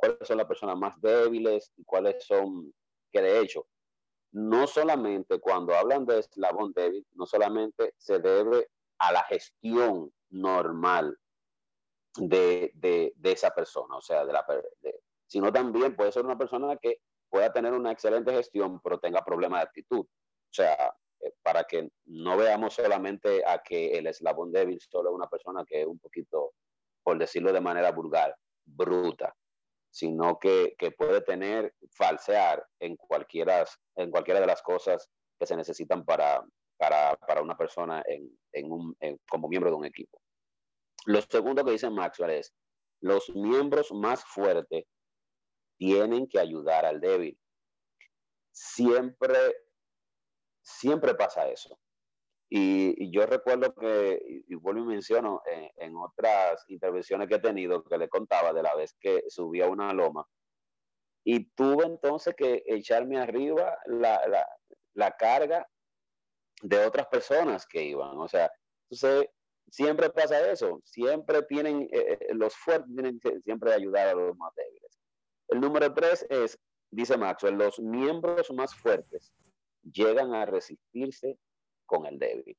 cuáles 0.00 0.18
son 0.22 0.36
las 0.36 0.46
personas 0.46 0.76
más 0.76 1.00
débiles 1.00 1.72
y 1.76 1.84
cuáles 1.84 2.24
son, 2.24 2.72
que 3.12 3.20
de 3.20 3.40
hecho, 3.40 3.66
no 4.32 4.66
solamente 4.66 5.40
cuando 5.40 5.74
hablan 5.74 6.04
de 6.04 6.18
eslabón 6.18 6.72
débil, 6.72 7.06
no 7.14 7.26
solamente 7.26 7.94
se 7.96 8.18
debe 8.18 8.68
a 8.98 9.12
la 9.12 9.22
gestión 9.24 10.12
normal 10.30 11.18
de, 12.16 12.70
de, 12.74 13.12
de 13.16 13.32
esa 13.32 13.50
persona, 13.50 13.96
o 13.96 14.02
sea, 14.02 14.24
de 14.24 14.32
la, 14.32 14.44
de, 14.82 15.00
sino 15.26 15.52
también 15.52 15.96
puede 15.96 16.12
ser 16.12 16.24
una 16.24 16.38
persona 16.38 16.76
que 16.76 17.00
pueda 17.28 17.52
tener 17.52 17.72
una 17.72 17.92
excelente 17.92 18.32
gestión, 18.32 18.80
pero 18.80 18.98
tenga 18.98 19.24
problemas 19.24 19.60
de 19.60 19.64
actitud. 19.64 20.00
O 20.00 20.52
sea, 20.52 20.94
eh, 21.20 21.32
para 21.42 21.64
que 21.64 21.90
no 22.06 22.36
veamos 22.36 22.74
solamente 22.74 23.42
a 23.46 23.62
que 23.62 23.98
el 23.98 24.06
eslabón 24.06 24.52
débil 24.52 24.80
solo 24.80 25.10
es 25.10 25.14
una 25.14 25.28
persona 25.28 25.64
que 25.66 25.82
es 25.82 25.86
un 25.86 25.98
poquito, 25.98 26.52
por 27.02 27.18
decirlo 27.18 27.52
de 27.52 27.60
manera 27.60 27.92
vulgar, 27.92 28.36
bruta, 28.64 29.34
sino 29.90 30.38
que, 30.38 30.76
puede 30.96 31.20
tener, 31.22 31.74
falsear 31.90 32.64
en 32.80 32.96
cualquiera, 32.96 33.64
en 33.96 34.10
cualquiera 34.10 34.40
de 34.40 34.46
las 34.46 34.62
cosas 34.62 35.08
que 35.38 35.46
se 35.46 35.56
necesitan 35.56 36.04
para, 36.04 36.44
para, 36.76 37.16
para 37.16 37.42
una 37.42 37.56
persona 37.56 38.02
en, 38.06 38.30
en 38.52 38.72
un, 38.72 38.96
como 39.28 39.48
miembro 39.48 39.70
de 39.70 39.76
un 39.76 39.84
equipo. 39.86 40.20
Lo 41.06 41.20
segundo 41.22 41.64
que 41.64 41.72
dice 41.72 41.88
Maxwell 41.88 42.30
es, 42.30 42.52
los 43.00 43.30
miembros 43.30 43.92
más 43.92 44.24
fuertes 44.24 44.84
tienen 45.76 46.26
que 46.28 46.38
ayudar 46.38 46.84
al 46.84 47.00
débil. 47.00 47.38
Siempre, 48.52 49.36
siempre 50.62 51.14
pasa 51.14 51.48
eso. 51.48 51.78
Y, 52.48 53.10
yo 53.10 53.26
recuerdo 53.26 53.74
que, 53.74 54.44
y, 54.46 54.54
vuelvo 54.54 54.82
y 54.82 54.86
menciono 54.86 55.42
en, 55.76 55.96
otras 55.96 56.64
intervenciones 56.68 57.28
que 57.28 57.36
he 57.36 57.40
tenido, 57.40 57.82
que 57.82 57.98
le 57.98 58.08
contaba 58.08 58.52
de 58.52 58.62
la 58.62 58.74
vez 58.74 58.94
que 59.00 59.24
subí 59.28 59.60
a 59.60 59.68
una 59.68 59.92
loma, 59.92 60.26
y 61.24 61.44
tuve 61.54 61.84
entonces 61.84 62.34
que 62.36 62.62
echarme 62.66 63.18
arriba 63.18 63.76
la, 63.86 64.46
la, 64.94 65.10
carga 65.16 65.68
de 66.62 66.86
otras 66.86 67.08
personas 67.08 67.66
que 67.66 67.82
iban. 67.82 68.16
O 68.16 68.28
sea, 68.28 68.48
entonces 68.84 69.28
siempre 69.68 70.08
pasa 70.10 70.48
eso, 70.48 70.80
siempre 70.84 71.42
tienen, 71.42 71.82
eh, 71.92 72.18
eh, 72.20 72.34
los 72.34 72.54
fuertes 72.54 72.94
tienen 72.94 73.18
que 73.18 73.40
siempre 73.40 73.72
ayudar 73.74 74.08
a 74.08 74.14
los 74.14 74.36
más 74.36 74.54
débiles. 74.54 74.85
El 75.48 75.60
número 75.60 75.92
tres 75.94 76.26
es, 76.28 76.58
dice 76.90 77.16
Maxwell, 77.16 77.56
los 77.56 77.78
miembros 77.78 78.50
más 78.52 78.74
fuertes 78.74 79.32
llegan 79.82 80.34
a 80.34 80.46
resistirse 80.46 81.38
con 81.86 82.06
el 82.06 82.18
débil. 82.18 82.56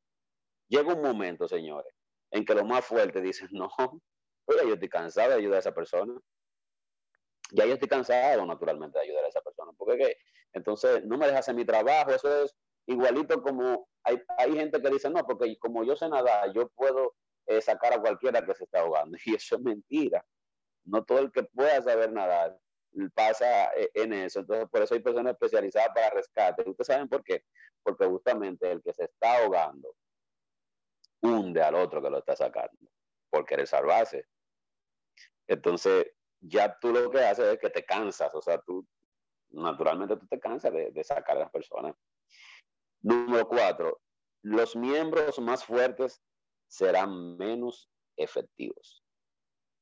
Llega 0.70 0.94
un 0.94 1.02
momento, 1.02 1.48
señores, 1.48 1.94
en 2.32 2.46
que 2.46 2.56
los 2.56 2.66
más 2.66 2.86
fuertes 2.86 3.22
dicen, 3.24 3.50
no, 3.52 3.70
oye, 3.78 4.68
yo 4.68 4.74
estoy 4.74 4.90
cansado 4.90 5.30
de 5.30 5.36
ayudar 5.36 5.58
a 5.58 5.60
esa 5.60 5.74
persona. 5.74 6.14
Ya 7.52 7.66
yo 7.66 7.74
estoy 7.74 7.88
cansado, 7.88 8.46
naturalmente, 8.46 8.98
de 9.00 9.06
ayudar 9.06 9.26
a 9.26 9.30
esa 9.30 9.42
persona. 9.42 9.72
Porque 9.78 9.98
¿qué? 9.98 10.18
entonces 10.54 11.06
no 11.06 11.18
me 11.18 11.28
deja 11.28 11.40
hacer 11.40 11.56
mi 11.56 11.66
trabajo. 11.66 12.12
Eso 12.12 12.44
es 12.44 12.56
igualito 12.86 13.42
como 13.42 13.88
hay, 14.04 14.22
hay 14.38 14.54
gente 14.54 14.82
que 14.82 14.90
dice, 14.90 15.10
no, 15.10 15.26
porque 15.26 15.58
como 15.58 15.84
yo 15.84 15.96
sé 15.96 16.10
nadar, 16.10 16.52
yo 16.54 16.70
puedo 16.70 17.16
eh, 17.46 17.62
sacar 17.62 17.94
a 17.94 18.02
cualquiera 18.02 18.46
que 18.46 18.54
se 18.56 18.66
está 18.66 18.82
ahogando. 18.82 19.18
Y 19.26 19.36
eso 19.36 19.56
es 19.56 19.62
mentira. 19.62 20.26
No 20.86 21.04
todo 21.04 21.20
el 21.20 21.32
que 21.32 21.44
pueda 21.44 21.82
saber 21.82 22.12
nadar 22.12 22.58
pasa 23.14 23.74
eh, 23.76 23.90
en 23.94 24.14
eso. 24.14 24.40
Entonces, 24.40 24.68
por 24.70 24.82
eso 24.82 24.94
hay 24.94 25.02
personas 25.02 25.34
especializadas 25.34 25.90
para 25.94 26.10
rescate. 26.10 26.70
¿Ustedes 26.70 26.88
saben 26.88 27.10
por 27.10 27.24
qué? 27.24 27.44
Porque 27.84 28.06
justamente 28.06 28.72
el 28.72 28.82
que 28.82 28.94
se 28.94 29.06
está 29.06 29.38
ahogando 29.38 29.96
hunde 31.22 31.62
al 31.62 31.76
otro 31.76 32.02
que 32.02 32.10
lo 32.10 32.20
está 32.20 32.36
sacando 32.36 32.78
por 33.30 33.46
querer 33.46 33.68
salvarse. 33.68 34.26
Entonces, 35.48 36.12
ya 36.40 36.78
tú 36.80 36.92
lo 36.92 37.10
que 37.10 37.20
haces 37.20 37.46
es 37.46 37.60
que 37.60 37.70
te 37.70 37.84
cansas, 37.84 38.34
o 38.34 38.42
sea, 38.42 38.60
tú 38.62 38.86
naturalmente 39.50 40.18
tú 40.18 40.28
te 40.28 40.40
cansas 40.40 40.72
de, 40.72 40.92
de 40.92 41.04
sacar 41.04 41.38
a 41.38 41.42
las 41.42 41.52
personas. 41.52 41.96
Número 43.02 43.48
cuatro, 43.48 44.02
los 44.44 44.76
miembros 44.76 45.40
más 45.40 45.64
fuertes 45.64 46.22
serán 46.68 47.38
menos 47.38 47.90
efectivos. 48.18 49.04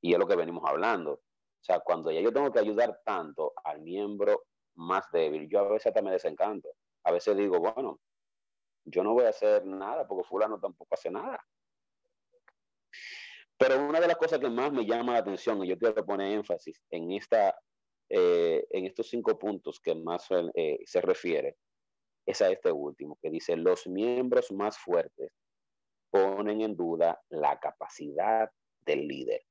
Y 0.02 0.14
es 0.14 0.20
lo 0.20 0.28
que 0.28 0.36
venimos 0.36 0.64
hablando. 0.66 1.22
O 1.66 1.74
sea, 1.74 1.80
cuando 1.80 2.12
ya 2.12 2.22
yo 2.22 2.32
tengo 2.32 2.52
que 2.52 2.60
ayudar 2.60 3.02
tanto 3.04 3.54
al 3.64 3.82
miembro 3.82 4.44
más 4.76 5.10
débil, 5.12 5.50
yo 5.50 5.62
a 5.62 5.70
veces 5.70 5.88
hasta 5.88 6.04
me 6.04 6.12
desencanto. 6.12 6.70
A 7.04 7.12
veces 7.12 7.36
digo, 7.36 7.60
bueno, 7.60 8.00
yo 8.84 9.04
no 9.04 9.16
voy 9.16 9.26
a 9.26 9.30
hacer 9.30 9.66
nada 9.66 10.08
porque 10.08 10.28
fulano 10.28 10.60
tampoco 10.60 10.94
hace 10.94 11.10
nada. 11.10 11.44
Pero 13.58 13.84
una 13.84 14.00
de 14.00 14.06
las 14.06 14.18
cosas 14.18 14.38
que 14.38 14.48
más 14.48 14.72
me 14.72 14.86
llama 14.86 15.14
la 15.14 15.20
atención, 15.20 15.64
y 15.64 15.70
yo 15.70 15.76
quiero 15.80 16.06
poner 16.06 16.34
énfasis 16.34 16.84
en, 16.92 17.12
esta, 17.14 17.60
eh, 18.10 18.64
en 18.70 18.86
estos 18.86 19.10
cinco 19.10 19.40
puntos 19.40 19.80
que 19.80 19.96
más 19.96 20.28
eh, 20.54 20.78
se 20.86 21.02
refiere, 21.02 21.58
es 22.28 22.44
a 22.44 22.52
este 22.52 22.72
último, 22.72 23.18
que 23.20 23.32
dice, 23.32 23.58
los 23.58 23.88
miembros 23.88 24.52
más 24.52 24.78
fuertes 24.78 25.32
ponen 26.12 26.62
en 26.62 26.76
duda 26.76 27.20
la 27.30 27.60
capacidad 27.60 28.52
del 28.86 29.08
líder. 29.08 29.42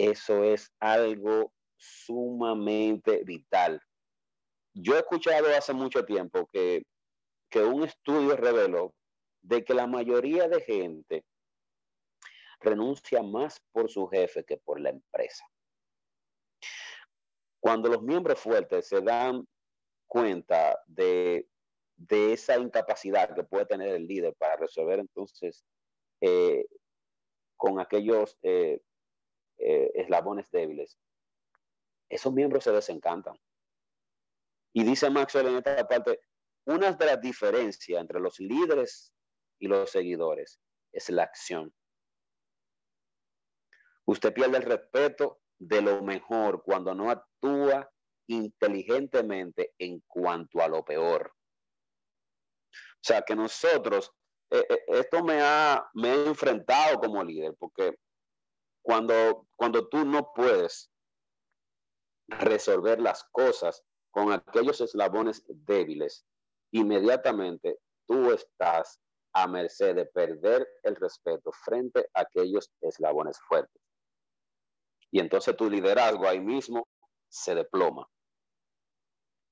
Eso 0.00 0.44
es 0.44 0.72
algo 0.80 1.52
sumamente 1.76 3.22
vital. 3.22 3.82
Yo 4.72 4.96
he 4.96 5.00
escuchado 5.00 5.46
hace 5.54 5.74
mucho 5.74 6.06
tiempo 6.06 6.48
que, 6.50 6.86
que 7.50 7.62
un 7.62 7.84
estudio 7.84 8.34
reveló 8.34 8.94
de 9.42 9.62
que 9.62 9.74
la 9.74 9.86
mayoría 9.86 10.48
de 10.48 10.62
gente 10.62 11.26
renuncia 12.60 13.22
más 13.22 13.60
por 13.72 13.90
su 13.90 14.06
jefe 14.06 14.42
que 14.42 14.56
por 14.56 14.80
la 14.80 14.88
empresa. 14.88 15.44
Cuando 17.62 17.90
los 17.90 18.02
miembros 18.02 18.40
fuertes 18.40 18.88
se 18.88 19.02
dan 19.02 19.46
cuenta 20.06 20.82
de, 20.86 21.46
esa 22.08 22.56
incapacidad 22.56 23.34
que 23.34 23.44
puede 23.44 23.66
tener 23.66 23.88
el 23.88 24.06
líder 24.06 24.34
para 24.38 24.56
resolver 24.56 24.98
entonces 24.98 25.62
eh, 26.22 26.64
con 27.58 27.78
aquellos 27.78 28.38
eh, 28.40 28.80
eh, 29.60 29.90
eslabones 29.94 30.50
débiles, 30.50 30.98
esos 32.08 32.32
miembros 32.32 32.64
se 32.64 32.72
desencantan. 32.72 33.38
Y 34.72 34.84
dice 34.84 35.10
Maxwell 35.10 35.48
en 35.48 35.56
esta 35.56 35.86
parte, 35.86 36.20
una 36.66 36.92
de 36.92 37.06
las 37.06 37.20
diferencias 37.20 38.00
entre 38.00 38.20
los 38.20 38.38
líderes 38.38 39.12
y 39.58 39.68
los 39.68 39.90
seguidores 39.90 40.60
es 40.92 41.10
la 41.10 41.24
acción. 41.24 41.74
Usted 44.06 44.32
pierde 44.32 44.58
el 44.58 44.64
respeto 44.64 45.40
de 45.58 45.82
lo 45.82 46.02
mejor 46.02 46.62
cuando 46.62 46.94
no 46.94 47.10
actúa 47.10 47.90
inteligentemente 48.28 49.74
en 49.78 50.00
cuanto 50.06 50.60
a 50.60 50.68
lo 50.68 50.84
peor. 50.84 51.32
O 52.72 53.02
sea, 53.02 53.22
que 53.22 53.34
nosotros, 53.34 54.12
eh, 54.50 54.64
eh, 54.68 54.84
esto 54.88 55.24
me 55.24 55.40
ha, 55.40 55.88
me 55.94 56.26
enfrentado 56.26 56.98
como 57.00 57.22
líder, 57.24 57.54
porque 57.58 57.98
cuando, 58.90 59.46
cuando 59.54 59.86
tú 59.86 60.04
no 60.04 60.32
puedes 60.34 60.90
resolver 62.26 63.00
las 63.00 63.22
cosas 63.30 63.84
con 64.10 64.32
aquellos 64.32 64.80
eslabones 64.80 65.44
débiles, 65.46 66.26
inmediatamente 66.72 67.78
tú 68.08 68.32
estás 68.32 69.00
a 69.32 69.46
merced 69.46 69.94
de 69.94 70.06
perder 70.06 70.66
el 70.82 70.96
respeto 70.96 71.52
frente 71.52 72.10
a 72.14 72.22
aquellos 72.22 72.68
eslabones 72.80 73.38
fuertes. 73.46 73.80
Y 75.12 75.20
entonces 75.20 75.56
tu 75.56 75.70
liderazgo 75.70 76.26
ahí 76.26 76.40
mismo 76.40 76.88
se 77.28 77.54
desploma. 77.54 78.08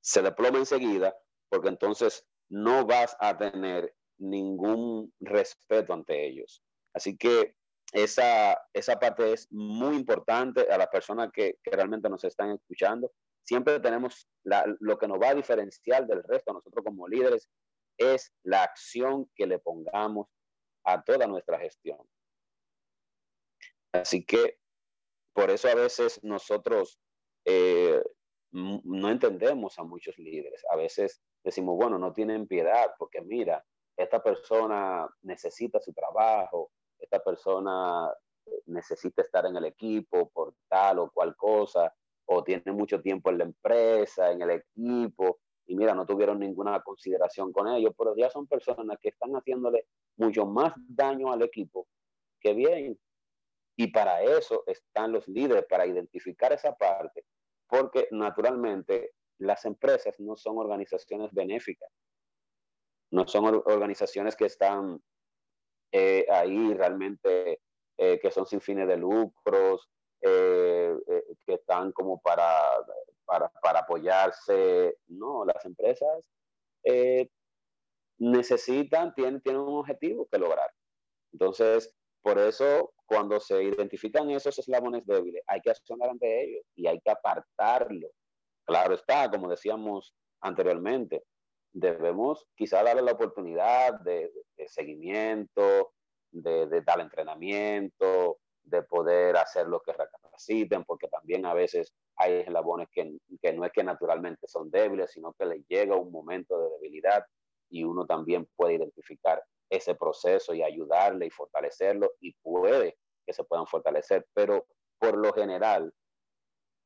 Se 0.00 0.20
desploma 0.20 0.58
enseguida 0.58 1.16
porque 1.48 1.68
entonces 1.68 2.26
no 2.48 2.84
vas 2.86 3.16
a 3.20 3.38
tener 3.38 3.94
ningún 4.18 5.14
respeto 5.20 5.92
ante 5.92 6.26
ellos. 6.26 6.60
Así 6.92 7.16
que 7.16 7.54
esa, 7.92 8.60
esa 8.72 8.98
parte 8.98 9.32
es 9.32 9.50
muy 9.50 9.96
importante 9.96 10.70
a 10.70 10.76
las 10.76 10.88
personas 10.88 11.30
que, 11.32 11.58
realmente 11.64 12.08
nos 12.08 12.24
están 12.24 12.50
escuchando. 12.50 13.12
Siempre 13.44 13.80
tenemos 13.80 14.28
lo 14.80 14.98
que 14.98 15.08
nos 15.08 15.20
va 15.20 15.30
a 15.30 15.34
diferenciar 15.34 16.06
del 16.06 16.22
resto, 16.22 16.52
nosotros 16.52 16.84
como 16.84 17.08
líderes, 17.08 17.48
es 17.96 18.32
la 18.42 18.62
acción 18.62 19.28
que 19.34 19.46
le 19.46 19.58
pongamos 19.58 20.28
a 20.84 21.02
toda 21.02 21.26
nuestra 21.26 21.58
gestión. 21.58 21.98
Así 23.92 24.24
que 24.24 24.58
por 25.32 25.50
eso 25.50 25.68
a 25.68 25.74
veces 25.74 26.22
nosotros 26.22 27.00
eh, 27.44 28.02
no 28.50 29.10
entendemos 29.10 29.78
a 29.78 29.84
muchos 29.84 30.18
líderes. 30.18 30.62
A 30.70 30.76
veces 30.76 31.22
decimos, 31.42 31.76
bueno, 31.76 31.98
no 31.98 32.12
tienen 32.12 32.46
piedad 32.46 32.94
porque 32.98 33.20
mira, 33.22 33.64
esta 33.96 34.22
persona 34.22 35.08
necesita 35.22 35.80
su 35.80 35.92
trabajo, 35.92 36.70
esta 36.98 37.20
persona 37.20 38.12
necesita 38.66 39.22
estar 39.22 39.46
en 39.46 39.56
el 39.56 39.64
equipo 39.66 40.30
por 40.30 40.54
tal 40.68 41.00
o 41.00 41.10
cual 41.10 41.36
cosa, 41.36 41.94
o 42.26 42.42
tiene 42.42 42.72
mucho 42.72 43.00
tiempo 43.00 43.30
en 43.30 43.38
la 43.38 43.44
empresa, 43.44 44.30
en 44.30 44.42
el 44.42 44.50
equipo, 44.50 45.40
y 45.66 45.76
mira, 45.76 45.94
no 45.94 46.06
tuvieron 46.06 46.38
ninguna 46.38 46.80
consideración 46.82 47.52
con 47.52 47.68
ellos, 47.68 47.92
pero 47.96 48.14
ya 48.16 48.30
son 48.30 48.46
personas 48.46 48.98
que 49.00 49.10
están 49.10 49.32
haciéndole 49.32 49.86
mucho 50.16 50.46
más 50.46 50.72
daño 50.76 51.30
al 51.30 51.42
equipo 51.42 51.86
que 52.40 52.54
bien. 52.54 52.98
Y 53.76 53.88
para 53.88 54.22
eso 54.22 54.64
están 54.66 55.12
los 55.12 55.28
líderes, 55.28 55.66
para 55.68 55.86
identificar 55.86 56.52
esa 56.52 56.74
parte, 56.74 57.24
porque 57.68 58.08
naturalmente 58.10 59.12
las 59.38 59.64
empresas 59.66 60.18
no 60.18 60.36
son 60.36 60.58
organizaciones 60.58 61.32
benéficas, 61.32 61.90
no 63.10 63.26
son 63.28 63.62
organizaciones 63.66 64.36
que 64.36 64.46
están 64.46 65.00
eh, 65.92 66.26
ahí 66.30 66.74
realmente, 66.74 67.60
eh, 67.96 68.18
que 68.20 68.30
son 68.30 68.46
sin 68.46 68.60
fines 68.60 68.86
de 68.88 68.96
lucros, 68.96 69.88
eh, 70.20 70.94
que 71.46 71.54
están 71.54 71.92
como 71.92 72.20
para, 72.20 72.46
para, 73.24 73.48
para, 73.62 73.80
apoyarse. 73.80 74.96
No, 75.08 75.44
las 75.44 75.64
empresas 75.64 76.22
necesitan, 78.18 79.14
tienen, 79.14 79.40
tienen 79.40 79.62
un 79.62 79.78
objetivo 79.78 80.26
que 80.30 80.38
lograr. 80.38 80.70
Entonces, 81.32 81.94
por 82.22 82.38
eso, 82.38 82.92
cuando 83.06 83.40
se 83.40 83.62
identifican 83.62 84.30
esos 84.30 84.58
eslabones 84.58 85.06
débiles, 85.06 85.42
hay 85.46 85.60
que 85.60 85.70
accionar 85.70 86.10
ante 86.10 86.44
ellos 86.44 86.64
y 86.74 86.86
hay 86.86 87.00
que 87.00 87.10
apartarlo. 87.10 88.08
Claro 88.66 88.94
está, 88.94 89.30
como 89.30 89.48
decíamos 89.48 90.14
anteriormente, 90.40 91.22
debemos 91.72 92.46
quizá 92.56 92.82
darle 92.82 93.02
la 93.02 93.12
oportunidad 93.12 94.00
de, 94.00 94.32
seguimiento, 94.66 95.92
de, 96.30 96.82
dar 96.82 97.00
entrenamiento, 97.00 98.38
de 98.62 98.82
poder 98.82 99.36
hacer 99.36 99.66
lo 99.66 99.80
que 99.80 99.92
recapaciten, 99.92 100.84
porque 100.84 101.08
también 101.08 101.46
a 101.46 101.54
veces 101.54 101.92
hay 102.16 102.40
eslabones 102.40 102.88
que, 102.92 103.18
que 103.40 103.52
no 103.52 103.64
es 103.64 103.72
que 103.72 103.84
naturalmente 103.84 104.46
son 104.46 104.70
débiles, 104.70 105.12
sino 105.12 105.32
que 105.32 105.46
les 105.46 105.66
llega 105.68 105.96
un 105.96 106.12
momento 106.12 106.58
de 106.60 106.70
debilidad 106.70 107.24
y 107.70 107.84
uno 107.84 108.06
también 108.06 108.48
puede 108.56 108.74
identificar 108.74 109.42
ese 109.70 109.94
proceso 109.94 110.54
y 110.54 110.62
ayudarle 110.62 111.26
y 111.26 111.30
fortalecerlo 111.30 112.12
y 112.20 112.32
puede 112.42 112.98
que 113.26 113.32
se 113.32 113.44
puedan 113.44 113.66
fortalecer, 113.66 114.26
pero 114.32 114.66
por 114.98 115.16
lo 115.16 115.32
general, 115.32 115.92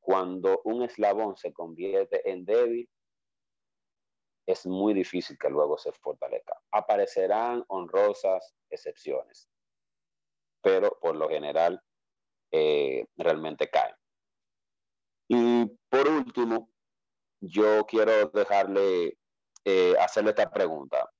cuando 0.00 0.60
un 0.64 0.82
eslabón 0.82 1.36
se 1.36 1.52
convierte 1.52 2.28
en 2.28 2.44
débil, 2.44 2.88
es 4.46 4.66
muy 4.66 4.94
difícil 4.94 5.38
que 5.38 5.48
luego 5.48 5.78
se 5.78 5.92
fortalezca. 5.92 6.60
Aparecerán 6.70 7.64
honrosas 7.68 8.54
excepciones, 8.70 9.48
pero 10.60 10.98
por 11.00 11.16
lo 11.16 11.28
general 11.28 11.82
eh, 12.50 13.06
realmente 13.16 13.68
caen. 13.70 13.94
Y 15.28 15.66
por 15.88 16.08
último, 16.08 16.70
yo 17.40 17.86
quiero 17.86 18.26
dejarle, 18.28 19.18
eh, 19.64 19.94
hacerle 19.98 20.30
esta 20.30 20.50
pregunta 20.50 21.10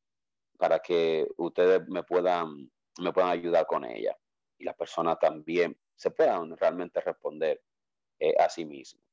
para 0.58 0.78
que 0.78 1.26
ustedes 1.36 1.88
me 1.88 2.02
puedan, 2.02 2.70
me 3.00 3.12
puedan 3.12 3.30
ayudar 3.30 3.66
con 3.66 3.84
ella 3.84 4.16
y 4.58 4.64
las 4.64 4.76
personas 4.76 5.18
también 5.18 5.76
se 5.96 6.10
puedan 6.10 6.56
realmente 6.56 7.00
responder 7.00 7.62
eh, 8.20 8.34
a 8.38 8.48
sí 8.48 8.64
mismos. 8.64 9.04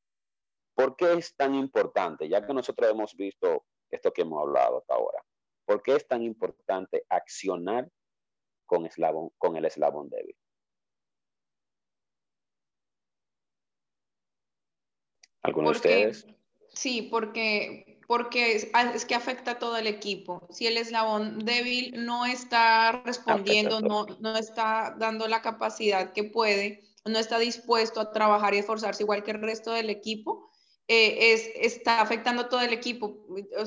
¿Por 0.76 0.96
qué 0.96 1.14
es 1.14 1.36
tan 1.36 1.56
importante? 1.56 2.30
Ya 2.30 2.46
que 2.46 2.54
nosotros 2.54 2.90
hemos 2.90 3.16
visto 3.16 3.66
esto 3.92 4.12
que 4.12 4.22
hemos 4.22 4.42
hablado 4.42 4.80
hasta 4.80 4.94
ahora, 4.96 5.24
¿por 5.66 5.82
qué 5.82 5.96
es 5.96 6.08
tan 6.08 6.24
importante 6.24 7.06
accionar 7.10 7.90
con, 8.66 8.86
eslabón, 8.86 9.32
con 9.38 9.56
el 9.56 9.66
eslabón 9.66 10.10
débil? 10.10 10.36
¿Alguno 15.42 15.70
de 15.70 15.76
ustedes? 15.76 16.28
Sí, 16.74 17.04
porque, 17.04 18.00
porque 18.08 18.56
es, 18.56 18.70
ah, 18.74 18.92
es, 18.94 19.06
que 19.06 19.16
afecta 19.16 19.52
a 19.52 19.60
todo 19.60 19.78
el 19.78 19.88
equipo. 19.88 20.48
Si 20.52 20.68
el 20.68 20.78
eslabón 20.78 21.40
débil 21.40 22.06
no 22.06 22.26
está 22.26 22.92
respondiendo, 23.04 23.82
no, 23.82 24.06
no 24.20 24.38
está 24.38 24.96
dando 24.98 25.28
la 25.28 25.42
capacidad 25.42 26.14
que 26.14 26.24
puede, 26.24 26.84
no 27.06 27.18
está 27.18 27.40
dispuesto 27.40 28.00
a 28.00 28.12
trabajar 28.12 28.54
y 28.54 28.60
esforzarse 28.60 29.04
igual 29.04 29.24
que 29.24 29.32
el 29.32 29.42
resto 29.42 29.72
del 29.72 29.90
equipo, 29.90 30.49
eh, 30.92 31.34
es, 31.34 31.52
está 31.54 32.02
afectando 32.02 32.50
todo 32.50 32.62
el 32.62 32.74
equipo, 32.74 33.16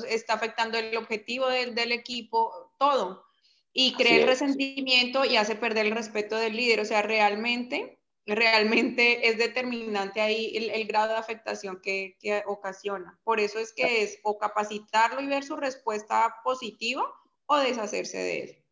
está 0.09 0.33
afectando 0.33 0.77
el 0.77 0.97
objetivo 0.97 1.47
del, 1.47 1.73
del 1.73 1.93
equipo, 1.93 2.73
todo. 2.77 3.23
Y 3.71 3.93
crea 3.93 4.17
el 4.17 4.27
resentimiento 4.27 5.23
y 5.23 5.37
hace 5.37 5.55
perder 5.55 5.85
el 5.85 5.93
respeto 5.93 6.35
del 6.35 6.57
líder. 6.57 6.81
O 6.81 6.85
sea, 6.85 7.01
realmente 7.01 7.97
realmente 8.25 9.27
es 9.27 9.37
determinante 9.37 10.19
ahí 10.19 10.55
el, 10.55 10.85
grado 10.85 11.13
de 11.13 11.19
afectación 11.19 11.79
que, 11.81 12.17
ocasiona. 12.45 13.17
Por 13.23 13.39
eso 13.39 13.57
es 13.57 13.71
que 13.73 14.03
es 14.03 14.19
o 14.23 14.37
capacitarlo 14.37 15.21
y 15.21 15.27
ver 15.27 15.43
su 15.43 15.55
respuesta 15.55 16.35
positiva 16.43 17.05
o 17.45 17.57
deshacerse 17.57 18.17
de 18.17 18.39
él. 18.43 18.63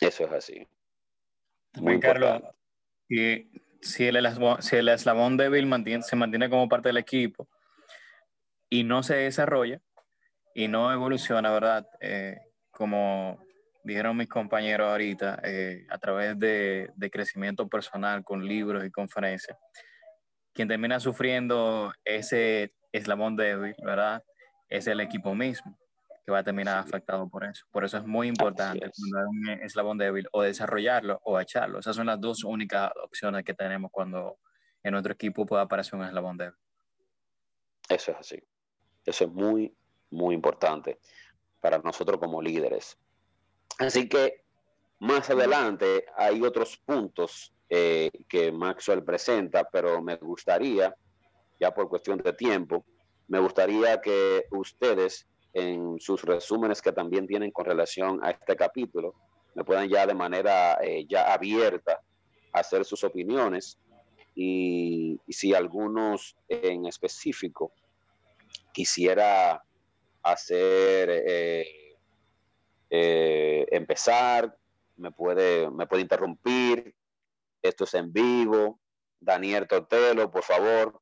Eso 0.00 0.24
es 0.24 0.32
así. 0.32 0.66
Muy 1.74 2.00
Carlos, 2.00 2.42
si, 3.08 3.48
si, 3.80 4.06
el 4.06 4.16
eslabón, 4.16 4.60
si 4.60 4.74
el 4.76 4.88
eslabón 4.88 5.36
débil 5.36 5.66
mantiene, 5.66 6.02
se 6.02 6.16
mantiene 6.16 6.50
como 6.50 6.68
parte 6.68 6.88
del 6.88 6.96
equipo 6.96 7.48
y 8.70 8.84
no 8.84 9.02
se 9.02 9.16
desarrolla 9.16 9.80
y 10.54 10.68
no 10.68 10.92
evoluciona, 10.92 11.50
¿verdad? 11.50 11.86
Eh, 12.00 12.38
como 12.70 13.38
dijeron 13.84 14.16
mis 14.16 14.28
compañeros 14.28 14.88
ahorita, 14.88 15.40
eh, 15.44 15.86
a 15.90 15.98
través 15.98 16.38
de, 16.38 16.90
de, 16.94 17.10
crecimiento 17.10 17.68
personal 17.68 18.24
con 18.24 18.46
libros 18.46 18.84
y 18.84 18.90
conferencias, 18.90 19.58
quien 20.52 20.68
termina 20.68 21.00
sufriendo 21.00 21.92
ese 22.04 22.74
eslabón 22.92 23.36
débil, 23.36 23.74
¿verdad? 23.82 24.22
Es 24.68 24.86
el 24.86 25.00
equipo 25.00 25.34
mismo 25.34 25.76
que 26.24 26.32
va 26.32 26.38
a 26.38 26.44
terminar 26.44 26.78
afectado 26.78 27.28
por 27.28 27.44
eso. 27.44 27.64
Por 27.70 27.84
eso 27.84 27.98
es 27.98 28.06
muy 28.06 28.28
importante 28.28 28.86
es. 28.86 28.98
un 28.98 29.48
eslabón 29.62 29.98
débil 29.98 30.28
o 30.32 30.42
desarrollarlo 30.42 31.20
o 31.24 31.40
echarlo. 31.40 31.78
Esas 31.78 31.96
son 31.96 32.06
las 32.06 32.20
dos 32.20 32.44
únicas 32.44 32.90
opciones 33.02 33.44
que 33.44 33.54
tenemos 33.54 33.90
cuando 33.90 34.38
en 34.82 34.92
nuestro 34.92 35.12
equipo 35.12 35.46
puede 35.46 35.62
aparecer 35.62 35.98
un 35.98 36.04
eslabón 36.04 36.36
débil. 36.36 36.54
Eso 37.88 38.12
es 38.12 38.18
así. 38.18 38.42
Eso 39.04 39.24
es 39.24 39.32
muy, 39.32 39.74
muy 40.10 40.34
importante 40.34 40.98
para 41.60 41.78
nosotros 41.78 42.18
como 42.18 42.42
líderes. 42.42 42.98
Así 43.78 44.08
que 44.08 44.44
más 44.98 45.30
adelante 45.30 46.04
hay 46.16 46.42
otros 46.42 46.76
puntos 46.78 47.52
eh, 47.68 48.10
que 48.28 48.52
Maxwell 48.52 49.04
presenta, 49.04 49.68
pero 49.70 50.02
me 50.02 50.16
gustaría, 50.16 50.94
ya 51.58 51.72
por 51.72 51.88
cuestión 51.88 52.18
de 52.18 52.32
tiempo, 52.32 52.84
me 53.28 53.38
gustaría 53.38 54.00
que 54.00 54.44
ustedes 54.50 55.26
en 55.52 55.98
sus 55.98 56.22
resúmenes 56.22 56.82
que 56.82 56.92
también 56.92 57.26
tienen 57.26 57.50
con 57.50 57.64
relación 57.64 58.20
a 58.22 58.30
este 58.30 58.56
capítulo, 58.56 59.14
me 59.54 59.64
puedan 59.64 59.88
ya 59.88 60.06
de 60.06 60.14
manera 60.14 60.78
eh, 60.82 61.06
ya 61.08 61.32
abierta 61.32 62.00
hacer 62.52 62.84
sus 62.84 63.04
opiniones 63.04 63.78
y, 64.34 65.20
si 65.28 65.54
algunos 65.54 66.36
en 66.48 66.86
específico 66.86 67.72
quisiera 68.72 69.62
hacer 70.22 71.08
eh, 71.10 71.96
eh, 72.90 73.66
empezar, 73.70 74.56
me 74.96 75.12
puede, 75.12 75.70
me 75.70 75.86
puede 75.86 76.02
interrumpir. 76.02 76.94
Esto 77.62 77.84
es 77.84 77.94
en 77.94 78.12
vivo. 78.12 78.80
Daniel 79.20 79.68
Totelo, 79.68 80.30
por 80.30 80.42
favor, 80.42 81.00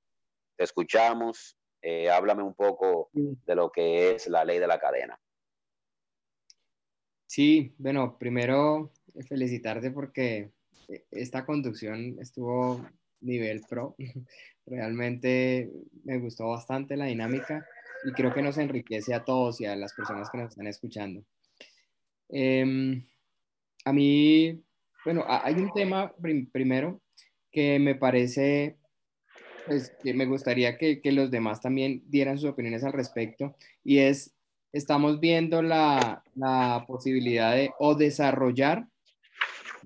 te 0.57 0.65
escuchamos. 0.65 1.57
Eh, 1.81 2.11
háblame 2.11 2.43
un 2.43 2.55
poco 2.55 3.11
de 3.13 3.55
lo 3.55 3.71
que 3.71 4.15
es 4.15 4.27
la 4.27 4.45
ley 4.45 4.59
de 4.59 4.67
la 4.67 4.81
cadena. 4.81 5.19
Sí, 7.27 7.75
bueno, 7.79 8.19
primero 8.19 8.93
felicitarte 9.29 9.91
porque 9.91 10.51
esta 11.11 11.45
conducción 11.45 12.19
estuvo 12.21 12.85
nivel 13.21 13.63
pro. 13.69 13.95
Realmente 14.69 15.71
me 16.05 16.19
gustó 16.19 16.49
bastante 16.49 16.97
la 16.97 17.07
dinámica 17.07 17.67
y 18.05 18.13
creo 18.13 18.33
que 18.33 18.43
nos 18.43 18.59
enriquece 18.59 19.15
a 19.15 19.25
todos 19.25 19.61
y 19.61 19.67
a 19.67 19.77
las 19.77 19.95
personas 19.95 20.31
que 20.31 20.39
nos 20.39 20.51
están 20.51 20.67
escuchando. 20.67 21.25
Em, 22.29 23.05
a 23.85 23.93
mí, 23.93 24.63
bueno, 25.05 25.25
hay 25.27 25.55
un 25.55 25.73
tema 25.73 26.13
primero 26.53 27.01
que 27.51 27.79
me 27.79 27.95
parece, 27.95 28.77
pues, 29.67 29.91
que 30.03 30.13
me 30.13 30.27
gustaría 30.27 30.77
que, 30.77 31.01
que, 31.01 31.13
los 31.13 31.31
demás 31.31 31.61
también 31.61 32.03
dieran 32.07 32.39
sus 32.39 32.51
opiniones 32.51 32.85
al 32.85 32.93
respecto, 32.93 33.57
y 33.83 33.99
es, 33.99 34.35
estamos 34.73 35.21
viendo 35.21 35.63
la, 35.63 36.23
la 36.35 36.85
posibilidad 36.87 37.55
de 37.55 37.71
o 37.79 37.95
desarrollar 37.95 38.87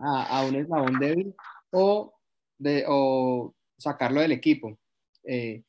a, 0.01 0.38
a, 0.38 0.47
un 0.47 0.57
eslabón 0.57 0.99
débil 0.99 1.35
o, 1.71 2.14
de, 2.59 2.85
o 2.88 3.55
sacarlo 3.83 4.21
del 4.21 4.33
equipo. 4.33 4.79
Eh, 5.25 5.62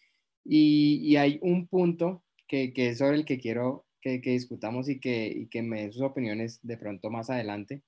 y, 0.45 1.15
hay 1.15 1.39
un 1.41 1.67
punto 1.67 2.23
que, 2.47 2.73
que 2.73 2.89
es 2.89 2.97
sobre 2.97 3.17
el 3.17 3.25
que 3.25 3.39
quiero 3.39 3.85
que, 4.03 4.19
discutamos 4.19 4.89
y 4.89 4.99
que, 4.99 5.27
y 5.27 5.47
que 5.47 5.61
me 5.61 5.81
den 5.81 5.93
sus 5.93 6.01
opiniones 6.01 6.59
de 6.61 6.77
pronto 6.77 7.09
más 7.09 7.29
adelante, 7.29 7.81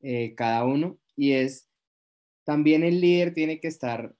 eh, 0.00 0.34
cada 0.34 0.64
uno. 0.64 0.98
Y 1.16 1.32
es, 1.32 1.68
también 2.44 2.82
el 2.82 3.00
líder 3.00 3.32
tiene 3.32 3.60
que 3.60 3.68
estar 3.68 4.14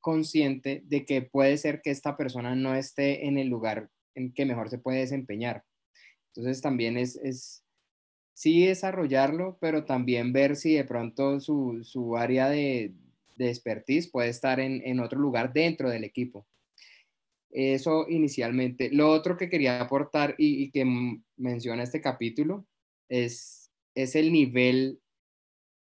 consciente 0.00 0.82
de 0.86 1.04
que 1.04 1.22
puede 1.22 1.58
ser 1.58 1.82
que 1.82 1.90
esta 1.90 2.16
persona 2.16 2.54
no 2.54 2.74
esté 2.74 3.26
en 3.26 3.38
el 3.38 3.48
lugar 3.48 3.90
en 4.14 4.32
que 4.32 4.46
mejor 4.46 4.70
se 4.70 4.78
puede 4.78 5.00
desempeñar. 5.00 5.64
Entonces 6.28 6.62
también 6.62 6.96
es, 6.96 7.16
es 7.16 7.64
sí 8.32 8.66
desarrollarlo, 8.66 9.58
pero 9.60 9.84
también 9.84 10.32
ver 10.32 10.56
si 10.56 10.74
de 10.74 10.84
pronto 10.84 11.40
su, 11.40 11.80
su 11.82 12.16
área 12.16 12.48
de, 12.48 12.94
de 13.36 13.48
expertise 13.48 14.08
puede 14.08 14.30
estar 14.30 14.60
en, 14.60 14.82
en, 14.84 15.00
otro 15.00 15.18
lugar 15.18 15.52
dentro 15.52 15.90
del 15.90 16.04
equipo. 16.04 16.46
Eso 17.50 18.06
inicialmente. 18.08 18.90
Lo 18.90 19.10
otro 19.10 19.36
que 19.36 19.48
quería 19.48 19.80
aportar 19.80 20.34
y, 20.36 20.70
que 20.70 20.84
menciona 21.36 21.82
este 21.82 22.00
capítulo 22.00 22.66
es, 23.08 23.70
es 23.94 24.14
el 24.14 24.32
nivel 24.32 25.00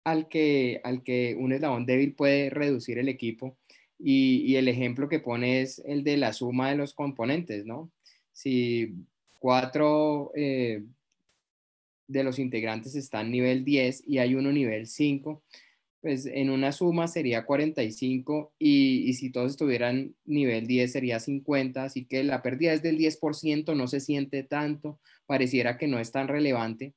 al 0.05 0.29
que, 0.29 0.81
al 0.85 1.03
que 1.03 1.35
un 1.37 1.53
eslabón 1.53 1.87
débil 1.87 2.15
puede 2.15 2.51
reducir 2.51 2.99
el 2.99 3.09
equipo. 3.09 3.59
Y, 3.99 4.55
el 4.57 4.69
ejemplo 4.69 5.09
que 5.09 5.19
pone 5.19 5.63
es 5.63 5.81
el 5.87 6.05
de 6.05 6.19
la 6.19 6.33
suma 6.33 6.71
de 6.71 6.77
los 6.77 6.95
componentes, 6.95 7.67
¿no? 7.67 7.91
Si 8.33 8.95
cuatro 9.41 10.31
eh, 10.37 10.85
de 12.07 12.23
los 12.23 12.39
integrantes 12.39 12.95
están 12.95 13.31
nivel 13.31 13.65
10 13.65 14.05
y 14.07 14.19
hay 14.19 14.35
uno 14.35 14.53
nivel 14.53 14.87
5, 14.87 15.43
pues 16.07 16.25
en 16.27 16.51
una 16.51 16.71
suma 16.71 17.09
sería 17.09 17.45
45 17.45 18.53
y, 18.61 19.11
y, 19.11 19.15
si 19.15 19.33
todos 19.33 19.51
estuvieran 19.51 20.15
nivel 20.25 20.69
10 20.69 20.93
sería 20.93 21.19
50, 21.19 21.83
así 21.83 22.05
que 22.05 22.23
la 22.23 22.43
pérdida 22.43 22.73
es 22.73 22.81
del 22.81 22.97
10%, 22.97 23.75
no 23.75 23.89
se 23.89 23.99
siente 23.99 24.45
tanto, 24.45 25.01
pareciera 25.27 25.77
que 25.77 25.89
no 25.89 25.99
es 25.99 26.13
tan 26.13 26.29
relevante, 26.29 26.95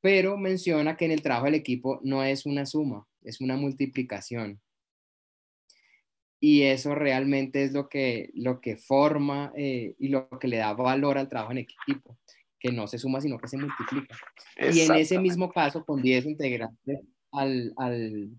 pero 0.00 0.36
menciona 0.36 0.96
que 0.96 1.04
en 1.04 1.12
el 1.12 1.22
trabajo 1.22 1.44
del 1.44 1.54
equipo 1.54 2.00
no 2.02 2.24
es 2.24 2.44
una 2.44 2.66
suma, 2.66 3.06
es 3.22 3.40
una 3.40 3.56
multiplicación. 3.56 4.60
Y 6.40 6.62
eso 6.62 6.96
realmente 6.96 7.62
es 7.62 7.72
lo 7.72 7.88
que, 7.88 8.30
lo 8.34 8.60
que 8.60 8.74
forma 8.74 9.52
eh, 9.54 9.94
y 9.96 10.08
lo 10.08 10.28
que 10.40 10.48
le 10.48 10.56
da 10.56 10.72
valor 10.72 11.18
al 11.18 11.28
trabajo 11.28 11.52
en 11.52 11.58
equipo, 11.58 12.18
que 12.58 12.72
no 12.72 12.88
se 12.88 12.98
suma, 12.98 13.20
sino 13.20 13.38
que 13.38 13.46
se 13.46 13.58
multiplica. 13.58 14.16
Y 14.56 14.80
en 14.80 14.96
ese 14.96 15.20
mismo 15.20 15.52
caso, 15.52 15.84
con 15.84 16.02
10 16.02 16.26
integrantes, 16.26 16.98
al, 17.32 17.72
al, 17.76 18.30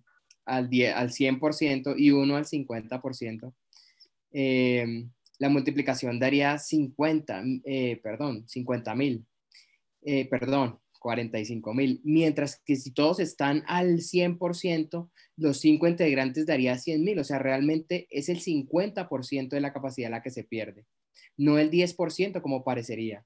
al, 0.45 0.69
10, 0.69 0.95
al 0.95 1.09
100% 1.09 1.95
y 1.97 2.11
uno 2.11 2.35
al 2.35 2.45
50%, 2.45 3.53
eh, 4.33 5.05
la 5.39 5.49
multiplicación 5.49 6.19
daría 6.19 6.57
50, 6.57 7.43
eh, 7.65 7.99
perdón, 8.03 8.47
50 8.47 8.95
mil, 8.95 9.25
eh, 10.03 10.27
perdón, 10.29 10.79
45 10.99 11.73
mil, 11.73 11.99
mientras 12.03 12.61
que 12.63 12.75
si 12.75 12.91
todos 12.91 13.19
están 13.19 13.63
al 13.65 14.01
100%, 14.01 15.09
los 15.37 15.59
cinco 15.59 15.87
integrantes 15.87 16.45
daría 16.45 16.77
100 16.77 17.03
mil, 17.03 17.19
o 17.19 17.23
sea, 17.23 17.39
realmente 17.39 18.07
es 18.11 18.29
el 18.29 18.39
50% 18.39 19.49
de 19.49 19.61
la 19.61 19.73
capacidad 19.73 20.11
la 20.11 20.21
que 20.21 20.29
se 20.29 20.43
pierde, 20.43 20.85
no 21.37 21.57
el 21.57 21.71
10% 21.71 22.41
como 22.41 22.63
parecería 22.63 23.25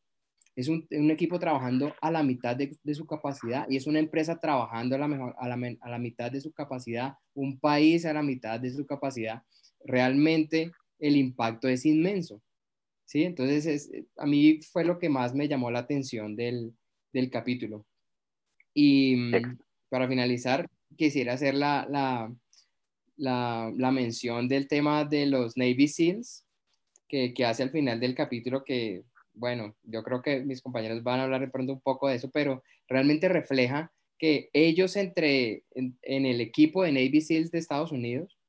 es 0.56 0.70
un, 0.70 0.88
equipo 1.12 1.38
trabajando 1.38 1.94
a 2.02 2.10
la 2.10 2.24
mitad 2.24 2.56
de, 2.56 2.78
su 2.94 3.06
capacidad 3.06 3.70
y 3.70 3.76
es 3.76 3.88
una 3.88 4.00
empresa 4.00 4.40
trabajando 4.40 4.96
a 4.96 5.00
la, 5.00 5.08
mejor, 5.08 5.36
a, 5.38 5.48
la, 5.50 6.00
mitad 6.00 6.32
de 6.32 6.40
su 6.40 6.54
capacidad, 6.54 7.16
un 7.34 7.60
país 7.60 8.06
a 8.06 8.14
la 8.14 8.24
mitad 8.24 8.60
de 8.60 8.72
su 8.72 8.86
capacidad, 8.86 9.44
realmente 9.84 10.72
el 11.00 11.18
impacto 11.18 11.68
es 11.68 11.86
inmenso. 11.86 12.42
¿sí? 13.04 13.24
Entonces, 13.24 13.92
a 14.16 14.26
mí 14.26 14.62
fue 14.62 14.86
lo 14.86 14.98
que 14.98 15.10
más 15.10 15.36
me 15.36 15.50
llamó 15.50 15.70
la 15.72 15.80
atención 15.80 16.36
del, 16.36 16.74
capítulo. 17.32 17.86
Y 18.74 19.32
para 19.90 20.08
finalizar, 20.08 20.70
quisiera 20.96 21.34
hacer 21.34 21.56
la, 21.56 21.86
la, 21.90 22.34
la, 23.76 23.92
mención 23.92 24.48
del 24.48 24.68
tema 24.68 25.04
de 25.04 25.26
los 25.26 25.58
Navy 25.58 25.88
SEALs, 25.88 26.46
que, 27.08 27.34
que 27.34 27.46
hace 27.46 27.64
al 27.64 27.72
final 27.72 28.00
del 28.00 28.16
capítulo 28.16 28.64
que, 28.64 29.04
bueno, 29.36 29.76
yo 29.84 30.04
creo 30.04 30.22
que 30.22 30.42
mis 30.42 30.62
compañeros 30.62 31.04
van 31.04 31.20
a 31.20 31.24
hablar 31.24 31.42
de 31.42 31.50
pronto 31.50 31.74
un 31.74 31.82
poco 31.82 32.08
de 32.08 32.16
eso, 32.16 32.32
pero 32.32 32.64
realmente 32.88 33.30
refleja 33.30 33.92
que 34.18 34.50
ellos 34.54 34.96
entre 34.96 35.64
en, 35.72 35.98
el 36.02 36.42
equipo 36.42 36.84
de 36.84 36.92
Navy 36.92 37.22
SEALs 37.22 37.52
de 37.52 37.60
Estados 37.60 37.92
Unidos 37.92 38.40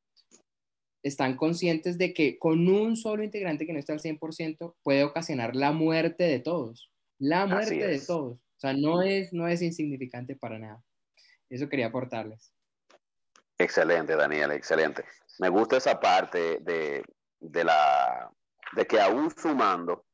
están 1.02 1.36
conscientes 1.36 1.98
de 1.98 2.14
que 2.14 2.38
con 2.38 2.68
un 2.68 2.96
solo 2.96 3.22
integrante 3.22 3.66
que 3.66 3.72
no 3.72 3.78
está 3.78 3.92
al 3.92 4.00
100% 4.00 4.74
puede 4.82 5.04
ocasionar 5.04 5.54
la 5.54 5.72
muerte 5.72 6.24
de 6.24 6.40
todos, 6.40 6.90
la 7.18 7.46
muerte 7.46 7.86
de 7.86 8.00
todos. 8.00 8.38
O 8.38 8.58
sea, 8.58 8.72
no 8.72 9.02
es, 9.02 9.32
no 9.32 9.46
es 9.46 9.60
insignificante 9.62 10.34
para 10.34 10.58
nada. 10.58 10.82
Eso 11.50 11.68
quería 11.68 11.86
aportarles. 11.86 12.52
Excelente, 13.58 14.16
Daniel, 14.16 14.50
excelente. 14.52 15.04
Me 15.38 15.48
gusta 15.48 15.76
esa 15.76 16.00
parte 16.00 16.58
de, 16.60 17.04
de 17.40 17.64
la, 17.64 18.30
de 18.72 18.86
que 18.86 19.00
aún 19.00 19.30
sumando, 19.30 20.05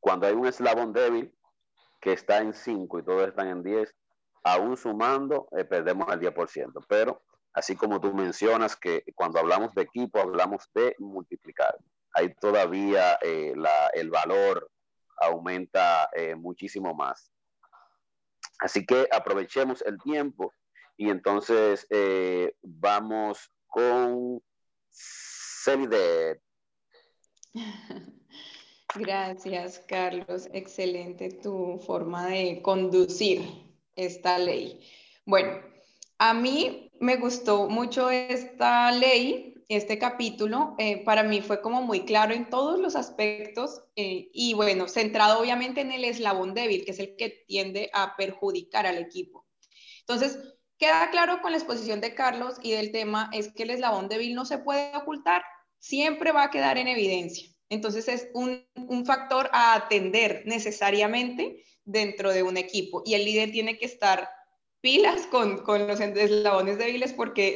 cuando 0.00 0.26
hay 0.26 0.34
un 0.34 0.46
eslabón 0.46 0.92
débil 0.92 1.34
que 2.00 2.12
está 2.12 2.38
en 2.38 2.54
5 2.54 2.98
y 2.98 3.02
todos 3.02 3.28
están 3.28 3.48
en 3.48 3.62
10, 3.62 3.94
aún 4.44 4.76
sumando, 4.76 5.48
eh, 5.56 5.64
perdemos 5.64 6.08
el 6.12 6.20
10%. 6.20 6.84
Pero 6.88 7.22
así 7.52 7.76
como 7.76 8.00
tú 8.00 8.14
mencionas 8.14 8.76
que 8.76 9.04
cuando 9.14 9.38
hablamos 9.38 9.74
de 9.74 9.82
equipo, 9.82 10.20
hablamos 10.20 10.68
de 10.74 10.94
multiplicar. 10.98 11.76
Ahí 12.14 12.34
todavía 12.34 13.18
eh, 13.22 13.52
el 13.92 14.10
valor 14.10 14.70
aumenta 15.20 16.08
eh, 16.14 16.34
muchísimo 16.34 16.94
más. 16.94 17.30
Así 18.60 18.86
que 18.86 19.08
aprovechemos 19.12 19.82
el 19.82 19.98
tiempo 19.98 20.52
y 20.96 21.10
entonces 21.10 21.86
vamos 22.62 23.52
con 23.68 24.42
Celidet. 24.90 26.40
Gracias, 28.94 29.80
Carlos. 29.86 30.48
Excelente 30.52 31.30
tu 31.30 31.78
forma 31.86 32.26
de 32.26 32.62
conducir 32.62 33.42
esta 33.96 34.38
ley. 34.38 34.80
Bueno, 35.26 35.60
a 36.18 36.32
mí 36.34 36.90
me 37.00 37.16
gustó 37.16 37.68
mucho 37.68 38.10
esta 38.10 38.90
ley, 38.92 39.54
este 39.68 39.98
capítulo. 39.98 40.74
Eh, 40.78 41.04
para 41.04 41.22
mí 41.22 41.42
fue 41.42 41.60
como 41.60 41.82
muy 41.82 42.04
claro 42.06 42.32
en 42.32 42.48
todos 42.48 42.80
los 42.80 42.96
aspectos 42.96 43.82
eh, 43.94 44.30
y 44.32 44.54
bueno, 44.54 44.88
centrado 44.88 45.40
obviamente 45.40 45.82
en 45.82 45.92
el 45.92 46.04
eslabón 46.04 46.54
débil, 46.54 46.84
que 46.84 46.92
es 46.92 46.98
el 46.98 47.14
que 47.16 47.44
tiende 47.46 47.90
a 47.92 48.16
perjudicar 48.16 48.86
al 48.86 48.98
equipo. 48.98 49.46
Entonces, 50.00 50.38
queda 50.78 51.10
claro 51.10 51.42
con 51.42 51.52
la 51.52 51.58
exposición 51.58 52.00
de 52.00 52.14
Carlos 52.14 52.56
y 52.62 52.72
del 52.72 52.90
tema 52.90 53.28
es 53.32 53.52
que 53.52 53.64
el 53.64 53.70
eslabón 53.70 54.08
débil 54.08 54.34
no 54.34 54.46
se 54.46 54.58
puede 54.58 54.96
ocultar, 54.96 55.42
siempre 55.78 56.32
va 56.32 56.44
a 56.44 56.50
quedar 56.50 56.78
en 56.78 56.88
evidencia. 56.88 57.48
Entonces 57.70 58.08
es 58.08 58.28
un, 58.32 58.66
factor 59.04 59.50
a 59.52 59.74
atender 59.74 60.42
necesariamente 60.46 61.64
dentro 61.84 62.32
de 62.32 62.42
un 62.42 62.56
equipo 62.56 63.02
y 63.04 63.14
el 63.14 63.24
líder 63.24 63.52
tiene 63.52 63.78
que 63.78 63.86
estar 63.86 64.28
pilas 64.80 65.26
con, 65.26 65.62
los 65.66 66.00
eslabones 66.00 66.78
débiles 66.78 67.12
porque 67.12 67.54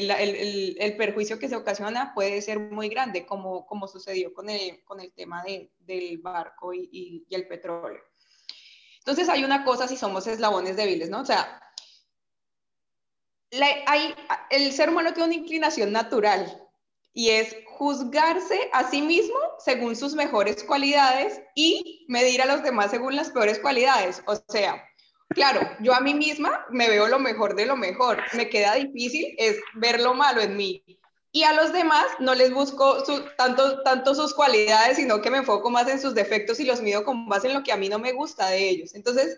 el, 0.79 0.97
perjuicio 0.97 1.39
que 1.39 1.49
se 1.49 1.57
ocasiona 1.57 2.13
puede 2.15 2.43
ser 2.43 2.59
muy 2.59 2.89
grande, 2.89 3.25
como, 3.25 3.67
como 3.67 3.89
sucedió 3.89 4.35
con 4.35 4.51
el, 4.51 4.83
con 4.85 5.01
el 5.01 5.13
tema 5.13 5.43
del 5.79 6.19
barco 6.19 6.75
y, 6.75 7.25
el 7.31 7.47
petróleo. 7.47 8.03
Entonces 8.99 9.29
hay 9.29 9.45
una 9.45 9.65
cosa 9.65 9.89
si 9.89 9.97
somos 9.97 10.27
eslabones 10.27 10.77
débiles, 10.77 11.09
¿no? 11.11 11.21
O 11.21 11.25
sea, 11.25 11.61
hay, 13.87 14.15
el 14.51 14.73
ser 14.73 14.91
humano 14.91 15.13
tiene 15.13 15.35
una 15.35 15.43
inclinación 15.43 15.93
natural 15.93 16.63
y 17.13 17.31
es 17.31 17.55
juzgarse 17.83 18.71
a 18.73 18.89
sí 18.89 19.03
mismo 19.03 19.37
según 19.59 19.97
sus 19.97 20.15
mejores 20.15 20.63
cualidades 20.63 21.41
y 21.57 22.07
medir 22.07 22.41
a 22.41 22.47
los 22.47 22.63
demás 22.63 22.93
según 22.93 23.17
las 23.17 23.31
peores 23.31 23.59
cualidades. 23.59 24.23
O 24.27 24.37
sea, 24.37 24.81
claro, 25.31 25.61
yo 25.81 25.93
a 25.93 26.01
mí 26.01 26.15
misma 26.15 26.65
me 26.71 26.89
veo 26.89 27.09
lo 27.09 27.19
mejor 27.19 27.57
de 27.57 27.67
lo 27.67 27.77
mejor. 27.77 28.23
Me 28.35 28.49
queda 28.49 28.77
difícil 28.77 29.35
es 29.37 29.57
ver 29.75 30.01
lo 30.01 30.15
malo 30.15 30.41
en 30.41 30.57
mí. 30.57 30.85
Y 31.33 31.43
a 31.43 31.55
los 31.55 31.73
demás 31.73 32.07
no 32.21 32.37
les 32.37 32.55
busco 32.55 33.03
tanto, 33.37 33.83
tanto 33.83 34.15
sus 34.15 34.33
cualidades, 34.33 34.99
sino 34.99 35.21
que 35.21 35.31
me 35.31 35.39
enfoco 35.39 35.69
más 35.69 35.89
en 35.89 36.01
sus 36.01 36.15
defectos 36.15 36.61
y 36.61 36.65
los 36.65 36.83
mido 36.83 37.05
con 37.05 37.29
base 37.29 37.49
en 37.49 37.55
lo 37.55 37.65
que 37.65 37.73
a 37.73 37.77
mí 37.77 37.89
no 37.89 37.99
me 37.99 38.13
gusta 38.13 38.47
de 38.47 38.69
ellos. 38.69 38.95
Entonces, 38.95 39.37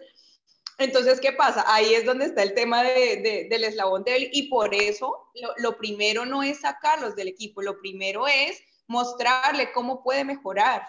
entonces, 0.78 1.20
¿qué 1.20 1.32
pasa? 1.32 1.64
Ahí 1.68 1.94
es 1.94 2.04
donde 2.04 2.26
está 2.26 2.42
el 2.42 2.54
tema 2.54 2.82
del 2.82 3.64
eslabón 3.64 4.02
débil 4.02 4.28
y 4.32 4.48
por 4.48 4.74
eso 4.74 5.30
lo, 5.58 5.76
primero 5.76 6.26
no 6.26 6.42
es 6.42 6.60
sacarlos 6.60 7.14
del 7.14 7.28
equipo, 7.28 7.62
lo 7.62 7.78
primero 7.78 8.26
es 8.26 8.60
mostrarle 8.86 9.72
cómo 9.72 10.02
puede 10.02 10.24
mejorar, 10.24 10.86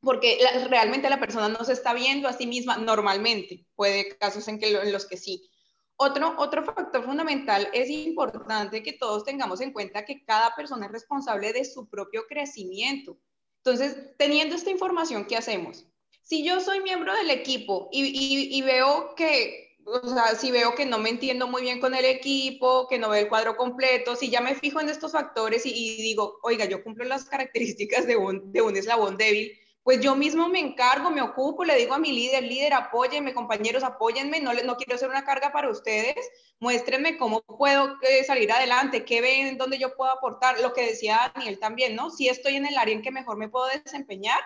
porque 0.00 0.38
realmente 0.68 1.08
la 1.08 1.20
persona 1.20 1.48
no 1.48 1.64
se 1.64 1.72
está 1.72 1.94
viendo 1.94 2.28
a 2.28 2.32
sí 2.32 2.46
misma 2.46 2.76
normalmente, 2.76 3.66
puede 3.76 4.16
casos 4.18 4.46
en, 4.48 4.58
que, 4.58 4.70
los 4.90 5.06
que 5.06 5.16
sí. 5.16 5.48
Otro, 5.96 6.34
otro 6.38 6.64
factor 6.64 7.04
fundamental 7.04 7.68
es 7.72 7.88
importante 7.88 8.82
que 8.82 8.94
todos 8.94 9.24
tengamos 9.24 9.60
en 9.60 9.72
cuenta 9.72 10.04
que 10.04 10.24
cada 10.24 10.54
persona 10.56 10.86
es 10.86 10.92
responsable 10.92 11.52
de 11.52 11.64
su 11.64 11.88
propio 11.88 12.26
crecimiento. 12.26 13.16
Entonces, 13.58 13.96
teniendo 14.18 14.56
esta 14.56 14.70
información, 14.70 15.24
¿qué 15.24 15.36
hacemos? 15.36 15.86
Si 16.24 16.42
yo 16.42 16.58
soy 16.60 16.80
miembro 16.80 17.14
del 17.14 17.30
equipo 17.30 17.88
y, 17.92 18.62
veo 18.62 19.14
que, 19.14 19.76
o 19.84 20.08
sea, 20.08 20.34
si 20.34 20.50
veo 20.50 20.74
que 20.74 20.86
no 20.86 20.98
me 20.98 21.10
entiendo 21.10 21.46
muy 21.46 21.60
bien 21.62 21.80
con 21.80 21.94
el 21.94 22.06
equipo, 22.06 22.88
que 22.88 22.98
no 22.98 23.10
veo 23.10 23.22
el 23.22 23.28
cuadro 23.28 23.56
completo, 23.56 24.16
si 24.16 24.30
ya 24.30 24.40
me 24.40 24.54
fijo 24.54 24.80
en 24.80 24.88
estos 24.88 25.12
factores 25.12 25.66
y, 25.66 25.96
digo, 26.02 26.38
oiga, 26.42 26.64
yo 26.64 26.82
cumplo 26.82 27.04
las 27.04 27.26
características 27.26 28.06
de 28.06 28.16
un, 28.16 28.50
eslabón 28.74 29.18
débil, 29.18 29.52
pues 29.82 30.00
yo 30.00 30.16
mismo 30.16 30.48
me 30.48 30.60
encargo, 30.60 31.10
me 31.10 31.20
ocupo, 31.20 31.62
le 31.62 31.76
digo 31.76 31.92
a 31.92 31.98
mi 31.98 32.10
líder, 32.10 32.44
líder, 32.44 32.72
apóyenme, 32.72 33.34
compañeros, 33.34 33.82
apóyenme, 33.82 34.40
no, 34.40 34.54
no 34.54 34.76
quiero 34.78 34.96
ser 34.96 35.10
una 35.10 35.26
carga 35.26 35.52
para 35.52 35.68
ustedes, 35.68 36.16
muéstrenme 36.58 37.18
cómo 37.18 37.42
puedo 37.42 37.98
eh, 38.00 38.24
salir 38.24 38.50
adelante, 38.50 39.04
qué 39.04 39.20
ven, 39.20 39.58
dónde 39.58 39.76
yo 39.76 39.94
puedo 39.94 40.10
aportar, 40.10 40.58
lo 40.60 40.72
que 40.72 40.86
decía 40.86 41.30
Daniel 41.34 41.58
también, 41.58 41.94
¿no? 41.94 42.08
Si 42.08 42.30
estoy 42.30 42.56
en 42.56 42.64
el 42.64 42.78
área 42.78 42.94
en 42.94 43.02
que 43.02 43.10
mejor 43.10 43.36
me 43.36 43.50
puedo 43.50 43.66
desempeñar, 43.66 44.40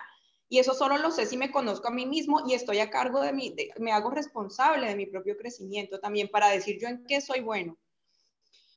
y 0.49 0.57
eso 0.57 0.73
solo 0.73 0.97
lo 0.97 1.11
sé 1.11 1.27
si 1.27 1.37
me 1.37 1.51
conozco 1.51 1.87
a 1.87 1.91
mí 1.91 2.07
mismo 2.07 2.41
y 2.47 2.55
estoy 2.55 2.79
a 2.79 2.89
cargo 2.89 3.21
de 3.21 3.31
mí, 3.31 3.55
me 3.77 3.91
hago 3.91 4.09
responsable 4.09 4.87
de 4.87 4.95
mi 4.95 5.05
propio 5.05 5.37
crecimiento 5.37 5.99
también 5.99 6.27
para 6.27 6.49
decir 6.49 6.79
yo 6.81 6.87
en 6.87 7.05
qué 7.05 7.21
soy 7.21 7.41
bueno. 7.41 7.77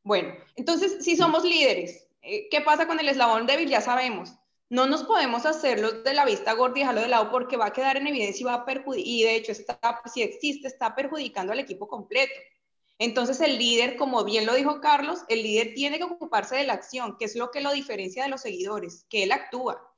Bueno, 0.04 0.34
entonces, 0.56 1.04
si 1.04 1.16
somos 1.16 1.44
líderes, 1.44 2.08
eh, 2.22 2.48
¿qué 2.50 2.60
pasa 2.60 2.86
con 2.86 3.00
el 3.00 3.08
eslabón 3.08 3.46
débil? 3.46 3.68
Ya 3.68 3.80
sabemos. 3.80 4.34
No 4.68 4.86
nos 4.86 5.04
podemos 5.04 5.46
hacerlo 5.46 5.92
de 6.02 6.14
la 6.14 6.24
vista 6.24 6.54
gorda 6.54 6.76
y 6.76 6.80
dejarlo 6.80 7.02
de 7.02 7.08
lado 7.08 7.30
porque 7.30 7.56
va 7.56 7.66
a 7.66 7.72
quedar 7.72 7.96
en 7.96 8.06
evidencia 8.06 8.42
y 8.42 8.44
va 8.44 8.54
a 8.54 8.64
perjudicar, 8.64 9.06
y 9.06 9.22
de 9.22 9.36
hecho, 9.36 9.52
está, 9.52 10.02
si 10.12 10.22
existe, 10.22 10.66
está 10.66 10.94
perjudicando 10.94 11.52
al 11.52 11.60
equipo 11.60 11.88
completo. 11.88 12.32
Entonces, 12.98 13.40
el 13.40 13.58
líder, 13.58 13.96
como 13.96 14.24
bien 14.24 14.44
lo 14.44 14.54
dijo 14.54 14.80
Carlos, 14.80 15.20
el 15.28 15.42
líder 15.42 15.74
tiene 15.74 15.98
que 15.98 16.04
ocuparse 16.04 16.56
de 16.56 16.64
la 16.64 16.74
acción, 16.74 17.16
que 17.18 17.26
es 17.26 17.36
lo 17.36 17.50
que 17.50 17.60
lo 17.60 17.72
diferencia 17.72 18.24
de 18.24 18.30
los 18.30 18.42
seguidores, 18.42 19.06
que 19.08 19.22
él 19.24 19.32
actúa. 19.32 19.91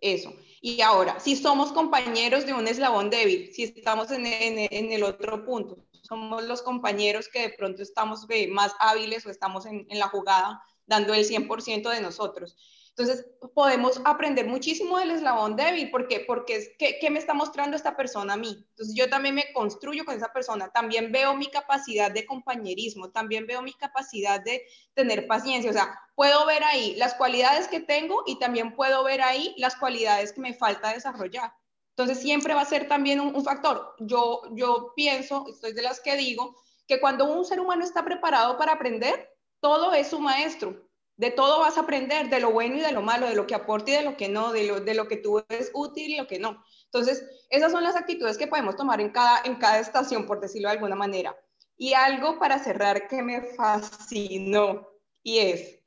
Eso. 0.00 0.34
Y 0.62 0.80
ahora, 0.80 1.20
si 1.20 1.36
somos 1.36 1.72
compañeros 1.72 2.46
de 2.46 2.54
un 2.54 2.66
eslabón 2.68 3.10
débil, 3.10 3.52
si 3.52 3.64
estamos 3.64 4.10
en, 4.10 4.24
el 4.24 5.02
otro 5.02 5.44
punto, 5.44 5.78
somos 6.02 6.44
los 6.44 6.62
compañeros 6.62 7.28
que 7.28 7.42
de 7.42 7.50
pronto 7.50 7.82
estamos 7.82 8.26
eh, 8.28 8.48
más 8.48 8.74
hábiles 8.78 9.24
o 9.26 9.30
estamos 9.30 9.66
en, 9.66 9.86
en 9.88 9.98
la 9.98 10.08
jugada 10.08 10.62
dando 10.86 11.14
el 11.14 11.24
100% 11.24 11.88
de 11.90 12.00
nosotros. 12.00 12.56
Entonces, 13.00 13.26
podemos 13.54 13.98
aprender 14.04 14.46
muchísimo 14.46 14.98
del 14.98 15.12
eslabón 15.12 15.56
débil, 15.56 15.90
porque, 15.90 16.20
porque 16.26 16.56
es, 16.56 16.70
¿qué, 16.78 16.98
¿qué, 17.00 17.08
me 17.08 17.18
está 17.18 17.32
mostrando 17.32 17.74
esta 17.74 17.96
persona 17.96 18.34
a 18.34 18.36
mí? 18.36 18.66
Entonces, 18.70 18.94
yo 18.94 19.08
también 19.08 19.34
me 19.34 19.52
construyo 19.54 20.04
con 20.04 20.14
esa 20.14 20.34
persona, 20.34 20.68
también 20.68 21.10
veo 21.10 21.34
mi 21.34 21.46
capacidad 21.46 22.10
de 22.10 22.26
compañerismo, 22.26 23.10
también 23.10 23.46
veo 23.46 23.62
mi 23.62 23.72
capacidad 23.72 24.42
de 24.44 24.66
tener 24.92 25.26
paciencia, 25.26 25.70
o 25.70 25.72
sea, 25.72 25.98
puedo 26.14 26.44
ver 26.44 26.62
ahí 26.62 26.94
las 26.96 27.14
cualidades 27.14 27.68
que 27.68 27.80
tengo 27.80 28.22
y 28.26 28.38
también 28.38 28.74
puedo 28.74 29.02
ver 29.02 29.22
ahí 29.22 29.54
las 29.56 29.76
cualidades 29.76 30.32
que 30.32 30.42
me 30.42 30.52
falta 30.52 30.92
desarrollar. 30.92 31.54
Entonces, 31.96 32.20
siempre 32.20 32.52
va 32.52 32.60
a 32.60 32.66
ser 32.66 32.86
también 32.86 33.18
un, 33.18 33.34
un 33.34 33.44
factor. 33.44 33.94
Yo, 34.00 34.42
yo 34.52 34.92
pienso, 34.94 35.46
estoy 35.48 35.72
de 35.72 35.82
las 35.82 36.00
que 36.00 36.16
digo, 36.16 36.54
que 36.86 37.00
cuando 37.00 37.24
un 37.24 37.46
ser 37.46 37.60
humano 37.60 37.82
está 37.82 38.04
preparado 38.04 38.58
para 38.58 38.72
aprender, 38.72 39.30
todo 39.60 39.94
es 39.94 40.08
su 40.08 40.20
maestro 40.20 40.89
de 41.20 41.30
todo 41.30 41.60
vas 41.60 41.76
a 41.76 41.82
aprender, 41.82 42.30
de 42.30 42.40
lo 42.40 42.50
bueno 42.50 42.76
y 42.76 42.80
de 42.80 42.92
lo 42.92 43.02
malo, 43.02 43.28
de 43.28 43.34
lo 43.34 43.46
que 43.46 43.54
aporta 43.54 43.90
y 43.90 43.94
de 43.94 44.04
lo 44.04 44.16
que 44.16 44.30
no, 44.30 44.52
de 44.52 44.64
lo, 44.64 44.80
de 44.80 44.94
lo 44.94 45.06
que 45.06 45.18
tú 45.18 45.44
es 45.50 45.70
útil 45.74 46.12
y 46.12 46.16
lo 46.16 46.26
que 46.26 46.38
no. 46.38 46.64
Entonces, 46.86 47.22
esas 47.50 47.72
son 47.72 47.84
las 47.84 47.94
actitudes 47.94 48.38
que 48.38 48.46
podemos 48.46 48.74
tomar 48.74 49.02
en 49.02 49.10
cada, 49.10 49.42
en 49.44 49.56
cada 49.56 49.80
estación, 49.80 50.24
por 50.24 50.40
decirlo 50.40 50.68
de 50.68 50.76
alguna 50.76 50.96
manera. 50.96 51.36
Y 51.76 51.92
algo 51.92 52.38
para 52.38 52.58
cerrar 52.58 53.06
que 53.06 53.22
me 53.22 53.42
fascinó, 53.54 54.88
y 55.22 55.40
es 55.40 55.80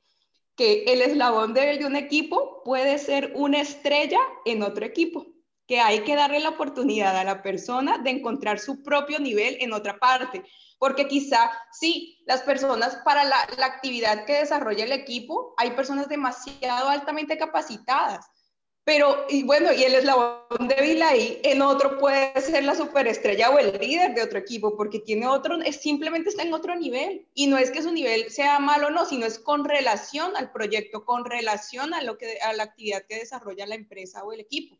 que 0.54 0.84
el 0.84 1.02
eslabón 1.02 1.52
de 1.52 1.84
un 1.84 1.96
equipo 1.96 2.62
puede 2.64 2.96
ser 2.98 3.32
una 3.34 3.60
estrella 3.60 4.20
en 4.44 4.62
otro 4.62 4.86
equipo, 4.86 5.26
que 5.66 5.80
hay 5.80 6.04
que 6.04 6.14
darle 6.14 6.38
la 6.38 6.50
oportunidad 6.50 7.16
a 7.16 7.24
la 7.24 7.42
persona 7.42 7.98
de 7.98 8.10
encontrar 8.10 8.60
su 8.60 8.84
propio 8.84 9.18
nivel 9.18 9.56
en 9.58 9.72
otra 9.72 9.98
parte 9.98 10.44
porque 10.78 11.08
quizá 11.08 11.50
sí, 11.72 12.22
las 12.26 12.42
personas 12.42 12.96
para 13.04 13.24
la, 13.24 13.40
actividad 13.64 14.24
que 14.24 14.34
desarrolla 14.34 14.84
el 14.84 14.92
equipo, 14.92 15.54
hay 15.56 15.70
personas 15.70 16.08
demasiado 16.08 16.88
altamente 16.88 17.38
capacitadas, 17.38 18.26
Pero, 18.84 19.24
y 19.30 19.44
bueno, 19.44 19.72
y 19.72 19.82
el 19.82 19.94
eslabón 19.94 20.68
débil 20.68 21.02
ahí, 21.02 21.40
en 21.42 21.62
otro 21.62 21.98
puede 21.98 22.38
ser 22.40 22.64
la 22.64 22.74
superestrella 22.74 23.48
o 23.48 23.58
el 23.58 23.78
líder 23.78 24.14
de 24.14 24.22
otro 24.22 24.38
equipo, 24.38 24.76
porque 24.76 24.98
tiene 25.00 25.26
otro, 25.26 25.56
es, 25.62 25.80
simplemente 25.80 26.28
está 26.28 26.42
en 26.42 26.52
otro 26.52 26.76
nivel. 26.76 27.26
Y 27.32 27.46
no 27.46 27.56
es 27.56 27.70
que 27.70 27.82
su 27.82 27.92
nivel 27.92 28.30
sea 28.30 28.58
malo 28.58 28.88
o 28.88 28.90
no, 28.90 29.06
sino 29.06 29.24
es 29.24 29.38
con 29.38 29.64
relación 29.64 30.36
al 30.36 30.52
proyecto, 30.52 31.04
con 31.06 31.24
relación 31.24 31.94
a, 31.94 32.02
lo 32.02 32.18
que, 32.18 32.38
a 32.40 32.52
la 32.52 32.64
actividad 32.64 33.06
que 33.08 33.20
desarrolla 33.20 33.66
la 33.66 33.74
empresa 33.74 34.22
o 34.22 34.32
el 34.34 34.40
equipo. 34.40 34.78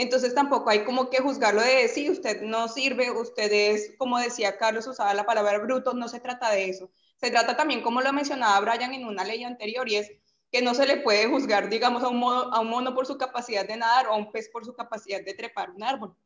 Entonces 0.00 0.34
tampoco 0.34 0.70
hay 0.70 0.82
como 0.84 1.10
que 1.10 1.20
juzgarlo 1.20 1.60
de 1.60 1.86
si 1.88 2.08
usted 2.08 2.40
no 2.40 2.68
sirve, 2.68 3.10
usted 3.10 3.52
es, 3.52 3.92
como 3.98 4.18
decía 4.18 4.56
Carlos, 4.56 4.86
usaba 4.86 5.12
la 5.12 5.26
palabra 5.26 5.58
bruto, 5.58 5.92
no 5.92 6.08
se 6.08 6.20
trata 6.20 6.50
de 6.50 6.70
eso. 6.70 6.90
Se 7.18 7.30
trata 7.30 7.54
también, 7.54 7.82
como 7.82 8.00
lo 8.00 8.10
mencionaba 8.10 8.58
Brian 8.60 8.94
en 8.94 9.04
una 9.04 9.24
ley 9.24 9.44
anterior, 9.44 9.86
y 9.90 9.96
es 9.96 10.10
que 10.50 10.62
no 10.62 10.72
se 10.72 10.86
le 10.86 10.96
puede 10.96 11.28
juzgar, 11.28 11.68
digamos, 11.68 12.02
a 12.02 12.08
un, 12.08 12.16
mono, 12.16 12.50
a 12.50 12.60
un 12.60 12.70
mono 12.70 12.94
por 12.94 13.04
su 13.06 13.18
capacidad 13.18 13.68
de 13.68 13.76
nadar 13.76 14.06
o 14.06 14.12
a 14.12 14.16
un 14.16 14.32
pez 14.32 14.48
por 14.48 14.64
su 14.64 14.74
capacidad 14.74 15.22
de 15.22 15.34
trepar 15.34 15.68
un 15.68 15.82
árbol. 15.82 16.16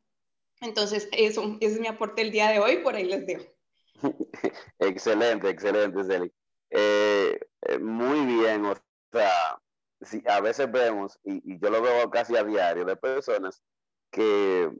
Entonces, 0.61 1.09
eso, 1.11 1.57
ese 1.59 1.73
es 1.73 1.79
mi 1.81 1.87
aporte 1.87 2.21
el 2.21 2.31
día 2.31 2.47
de 2.47 2.59
hoy, 2.59 2.77
por 2.77 2.95
ahí 2.95 3.03
les 3.03 3.27
dejo. 3.27 3.43
excelente, 4.79 5.49
excelente, 5.49 6.01
Celi. 6.05 6.31
Eh, 6.69 7.37
eh, 7.63 7.79
muy 7.79 8.25
bien, 8.25 8.67
o 8.67 8.75
sea, 9.11 9.59
si 10.01 10.23
a 10.27 10.41
veces 10.41 10.71
vemos, 10.71 11.19
y, 11.23 11.59
yo 11.59 11.69
lo 11.69 11.81
veo 11.81 12.09
casi 12.09 12.35
a 12.35 12.43
diario, 12.43 12.85
de 12.85 12.95
personas 12.95 13.63
que, 14.11 14.71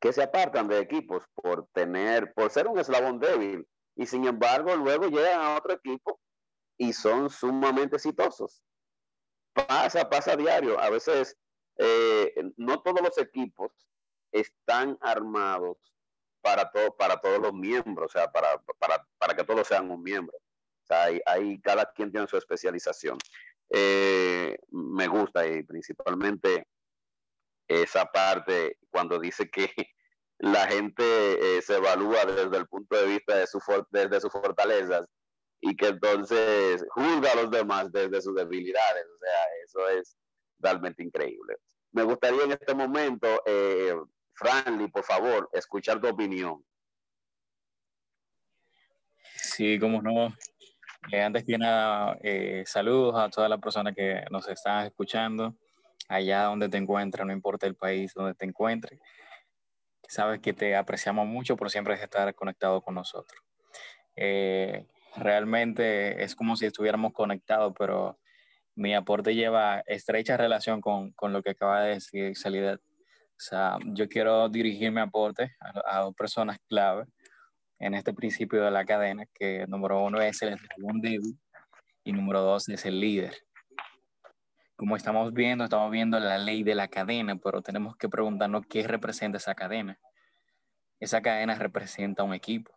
que 0.00 0.12
se 0.12 0.22
apartan 0.22 0.68
de 0.68 0.78
equipos 0.78 1.24
por 1.34 1.68
tener, 1.72 2.32
por 2.34 2.50
ser 2.50 2.66
un 2.66 2.78
eslabón 2.78 3.18
débil, 3.18 3.66
y 3.96 4.06
sin 4.06 4.26
embargo 4.26 4.76
luego 4.76 5.06
llegan 5.08 5.40
a 5.40 5.56
otro 5.56 5.72
equipo 5.72 6.20
y 6.76 6.92
son 6.92 7.30
sumamente 7.30 7.96
exitosos. 7.96 8.62
Pasa, 9.54 10.08
pasa 10.08 10.32
a 10.32 10.36
diario. 10.36 10.78
A 10.78 10.90
veces 10.90 11.36
eh, 11.78 12.34
no 12.56 12.82
todos 12.82 13.00
los 13.00 13.16
equipos 13.16 13.72
están 14.32 14.98
armados 15.00 15.78
para, 16.42 16.70
todo, 16.70 16.94
para 16.94 17.18
todos 17.20 17.40
los 17.40 17.54
miembros, 17.54 18.10
o 18.10 18.18
sea, 18.18 18.30
para, 18.30 18.62
para, 18.78 19.06
para 19.18 19.34
que 19.34 19.44
todos 19.44 19.66
sean 19.66 19.90
un 19.90 20.02
miembro. 20.02 20.36
O 20.36 21.60
cada 21.62 21.92
quien 21.92 22.12
tiene 22.12 22.28
su 22.28 22.36
especialización. 22.36 23.18
Eh, 23.70 24.56
me 24.70 25.08
gusta 25.08 25.46
y 25.46 25.62
principalmente 25.64 26.68
esa 27.68 28.04
parte 28.06 28.78
cuando 28.90 29.18
dice 29.18 29.48
que 29.50 29.68
la 30.38 30.66
gente 30.68 31.02
eh, 31.02 31.62
se 31.62 31.76
evalúa 31.76 32.24
desde 32.24 32.56
el 32.56 32.66
punto 32.66 32.96
de 32.96 33.06
vista 33.06 33.36
de, 33.36 33.46
su 33.46 33.58
desde 33.90 34.20
sus 34.20 34.30
fortalezas 34.30 35.06
y 35.60 35.74
que 35.74 35.88
entonces 35.88 36.84
juzga 36.90 37.32
a 37.32 37.36
los 37.36 37.50
demás 37.50 37.90
desde 37.90 38.20
sus 38.20 38.34
debilidades. 38.34 39.04
O 39.06 39.18
sea, 39.18 39.44
eso 39.64 39.88
es 39.98 40.16
realmente 40.58 41.02
increíble. 41.02 41.56
Me 41.92 42.02
gustaría 42.02 42.44
en 42.44 42.52
este 42.52 42.74
momento, 42.74 43.42
eh, 43.46 43.94
Franly, 44.34 44.88
por 44.88 45.04
favor, 45.04 45.48
escuchar 45.52 46.00
tu 46.00 46.08
opinión. 46.08 46.62
Sí, 49.36 49.78
como 49.78 50.02
no. 50.02 50.34
Eh, 51.12 51.22
antes 51.22 51.44
que 51.44 51.56
nada, 51.56 52.18
eh, 52.22 52.64
saludos 52.66 53.14
a 53.16 53.28
todas 53.30 53.48
las 53.48 53.60
personas 53.60 53.94
que 53.94 54.24
nos 54.30 54.48
están 54.48 54.86
escuchando, 54.86 55.54
allá 56.08 56.44
donde 56.44 56.68
te 56.68 56.76
encuentres, 56.78 57.24
no 57.24 57.32
importa 57.32 57.66
el 57.66 57.76
país 57.76 58.12
donde 58.14 58.34
te 58.34 58.44
encuentres. 58.44 58.98
Sabes 60.08 60.40
que 60.40 60.52
te 60.52 60.76
apreciamos 60.76 61.26
mucho 61.26 61.56
por 61.56 61.70
siempre 61.70 61.94
estar 61.94 62.34
conectado 62.34 62.80
con 62.82 62.94
nosotros. 62.94 63.40
Eh, 64.16 64.86
realmente 65.16 66.22
es 66.22 66.34
como 66.34 66.56
si 66.56 66.66
estuviéramos 66.66 67.12
conectados, 67.12 67.72
pero 67.78 68.18
mi 68.74 68.94
aporte 68.94 69.34
lleva 69.34 69.82
estrecha 69.86 70.36
relación 70.36 70.80
con, 70.80 71.12
con 71.12 71.32
lo 71.32 71.42
que 71.42 71.50
acaba 71.50 71.82
de 71.82 71.94
decir 71.94 72.36
Salida. 72.36 72.74
O 72.74 73.40
sea, 73.40 73.78
yo 73.84 74.08
quiero 74.08 74.48
dirigir 74.48 74.90
mi 74.90 75.00
aporte 75.00 75.54
a, 75.60 76.00
dos 76.00 76.14
personas 76.14 76.58
clave 76.68 77.04
en 77.78 77.94
este 77.94 78.12
principio 78.12 78.64
de 78.64 78.70
la 78.70 78.84
cadena, 78.84 79.24
que 79.34 79.66
número 79.66 80.02
uno 80.02 80.20
es 80.20 80.40
el 80.42 80.54
eslabón 80.54 81.00
débil 81.00 81.38
y 82.04 82.12
número 82.12 82.40
dos 82.40 82.68
es 82.68 82.84
el 82.86 83.00
líder. 83.00 83.34
Como 84.76 84.96
estamos 84.96 85.32
viendo, 85.32 85.64
estamos 85.64 85.90
viendo 85.90 86.18
la 86.18 86.38
ley 86.38 86.62
de 86.62 86.74
la 86.74 86.88
cadena, 86.88 87.36
pero 87.36 87.62
tenemos 87.62 87.96
que 87.96 88.08
preguntarnos 88.08 88.66
qué 88.68 88.86
representa 88.86 89.38
esa 89.38 89.54
cadena. 89.54 89.98
Esa 91.00 91.20
cadena 91.22 91.54
representa 91.54 92.22
un 92.22 92.34
equipo 92.34 92.76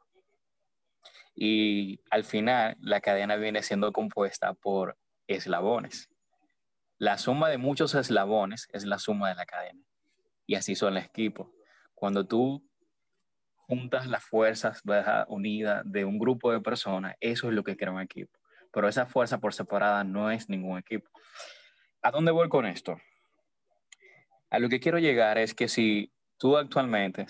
y 1.41 2.01
al 2.09 2.25
final 2.25 2.75
la 2.81 2.99
cadena 2.99 3.37
viene 3.37 3.63
siendo 3.63 3.93
compuesta 3.93 4.53
por 4.53 4.97
eslabones. 5.25 6.09
La 6.97 7.17
suma 7.17 7.47
de 7.47 7.57
muchos 7.57 7.95
eslabones 7.95 8.67
es 8.73 8.83
la 8.83 8.99
suma 8.99 9.29
de 9.29 9.35
la 9.35 9.45
cadena. 9.45 9.81
Y 10.45 10.55
así 10.55 10.75
son 10.75 10.95
los 10.95 11.05
equipos. 11.05 11.47
Cuando 11.93 12.27
tú 12.27 12.68
juntas 13.70 14.07
las 14.07 14.24
fuerzas 14.24 14.82
unidas 15.28 15.84
de 15.86 16.03
un 16.03 16.17
grupo 16.17 16.51
de 16.51 16.59
personas, 16.59 17.15
eso 17.20 17.49
es 17.49 17.53
lo 17.53 17.63
que 17.63 17.78
crea 17.78 17.91
un 17.91 18.01
equipo. 18.01 18.38
Pero 18.74 18.88
esa 18.88 19.05
fuerza 19.05 19.38
por 19.38 19.53
separada 19.53 20.03
no 20.03 20.32
es 20.32 20.49
ningún 20.49 20.80
equipo. 20.80 21.07
¿A 22.01 22.09
dónde 22.09 22.32
voy 22.32 22.49
con 22.49 22.65
esto? 22.65 22.97
A 24.49 24.57
lo 24.57 24.70
que 24.70 24.80
quiero 24.80 24.97
llegar 24.97 25.38
es 25.38 25.53
que 25.53 25.67
si 25.67 26.11
tú 26.39 26.57
actualmente 26.57 27.28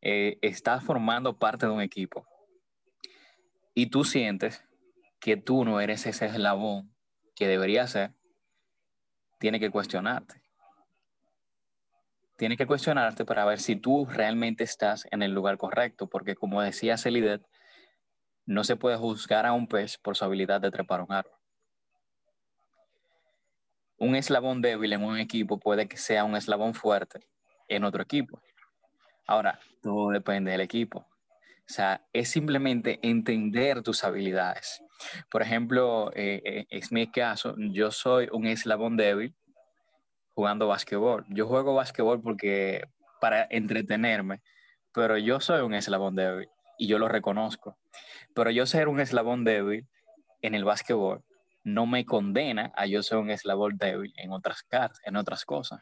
eh, 0.00 0.38
estás 0.42 0.84
formando 0.84 1.36
parte 1.36 1.66
de 1.66 1.72
un 1.72 1.80
equipo, 1.80 2.24
y 3.74 3.86
tú 3.86 4.04
sientes 4.04 4.64
que 5.18 5.36
tú 5.36 5.64
no 5.64 5.80
eres 5.80 6.06
ese 6.06 6.26
eslabón 6.26 6.94
que 7.34 7.48
debería 7.48 7.88
ser, 7.88 8.12
tiene 9.40 9.58
que 9.58 9.70
cuestionarte. 9.70 10.43
Tiene 12.36 12.56
que 12.56 12.66
cuestionarte 12.66 13.24
para 13.24 13.44
ver 13.44 13.60
si 13.60 13.76
tú 13.76 14.06
realmente 14.06 14.64
estás 14.64 15.06
en 15.10 15.22
el 15.22 15.32
lugar 15.32 15.56
correcto, 15.56 16.08
porque 16.08 16.34
como 16.34 16.62
decía 16.62 16.96
Celidet, 16.96 17.42
no 18.46 18.64
se 18.64 18.76
puede 18.76 18.96
juzgar 18.96 19.46
a 19.46 19.52
un 19.52 19.68
pez 19.68 19.98
por 19.98 20.16
su 20.16 20.24
habilidad 20.24 20.60
de 20.60 20.70
trepar 20.70 21.00
un 21.00 21.12
árbol. 21.12 21.32
Un 23.96 24.16
eslabón 24.16 24.60
débil 24.60 24.92
en 24.92 25.04
un 25.04 25.18
equipo 25.18 25.58
puede 25.58 25.86
que 25.88 25.96
sea 25.96 26.24
un 26.24 26.36
eslabón 26.36 26.74
fuerte 26.74 27.20
en 27.68 27.84
otro 27.84 28.02
equipo. 28.02 28.42
Ahora, 29.26 29.60
todo 29.82 30.10
depende 30.10 30.50
del 30.50 30.60
equipo. 30.60 31.06
O 31.66 31.72
sea, 31.72 32.04
es 32.12 32.28
simplemente 32.28 32.98
entender 33.02 33.82
tus 33.82 34.04
habilidades. 34.04 34.82
Por 35.30 35.40
ejemplo, 35.40 36.10
eh, 36.14 36.42
eh, 36.44 36.66
es 36.68 36.92
mi 36.92 37.10
caso, 37.10 37.54
yo 37.56 37.90
soy 37.90 38.28
un 38.32 38.46
eslabón 38.46 38.96
débil 38.96 39.34
jugando 40.34 40.68
básquetbol. 40.68 41.24
Yo 41.28 41.46
juego 41.46 41.74
básquetbol 41.74 42.20
porque 42.20 42.84
para 43.20 43.46
entretenerme, 43.50 44.42
pero 44.92 45.16
yo 45.18 45.40
soy 45.40 45.62
un 45.62 45.74
eslabón 45.74 46.16
débil 46.16 46.48
y 46.78 46.86
yo 46.86 46.98
lo 46.98 47.08
reconozco. 47.08 47.78
Pero 48.34 48.50
yo 48.50 48.66
ser 48.66 48.88
un 48.88 49.00
eslabón 49.00 49.44
débil 49.44 49.86
en 50.42 50.54
el 50.54 50.64
básquetbol 50.64 51.24
no 51.62 51.86
me 51.86 52.04
condena 52.04 52.72
a 52.76 52.86
yo 52.86 53.02
ser 53.02 53.18
un 53.18 53.30
eslabón 53.30 53.78
débil 53.78 54.12
en 54.16 54.32
otras, 54.32 54.66
en 55.04 55.16
otras 55.16 55.44
cosas 55.44 55.80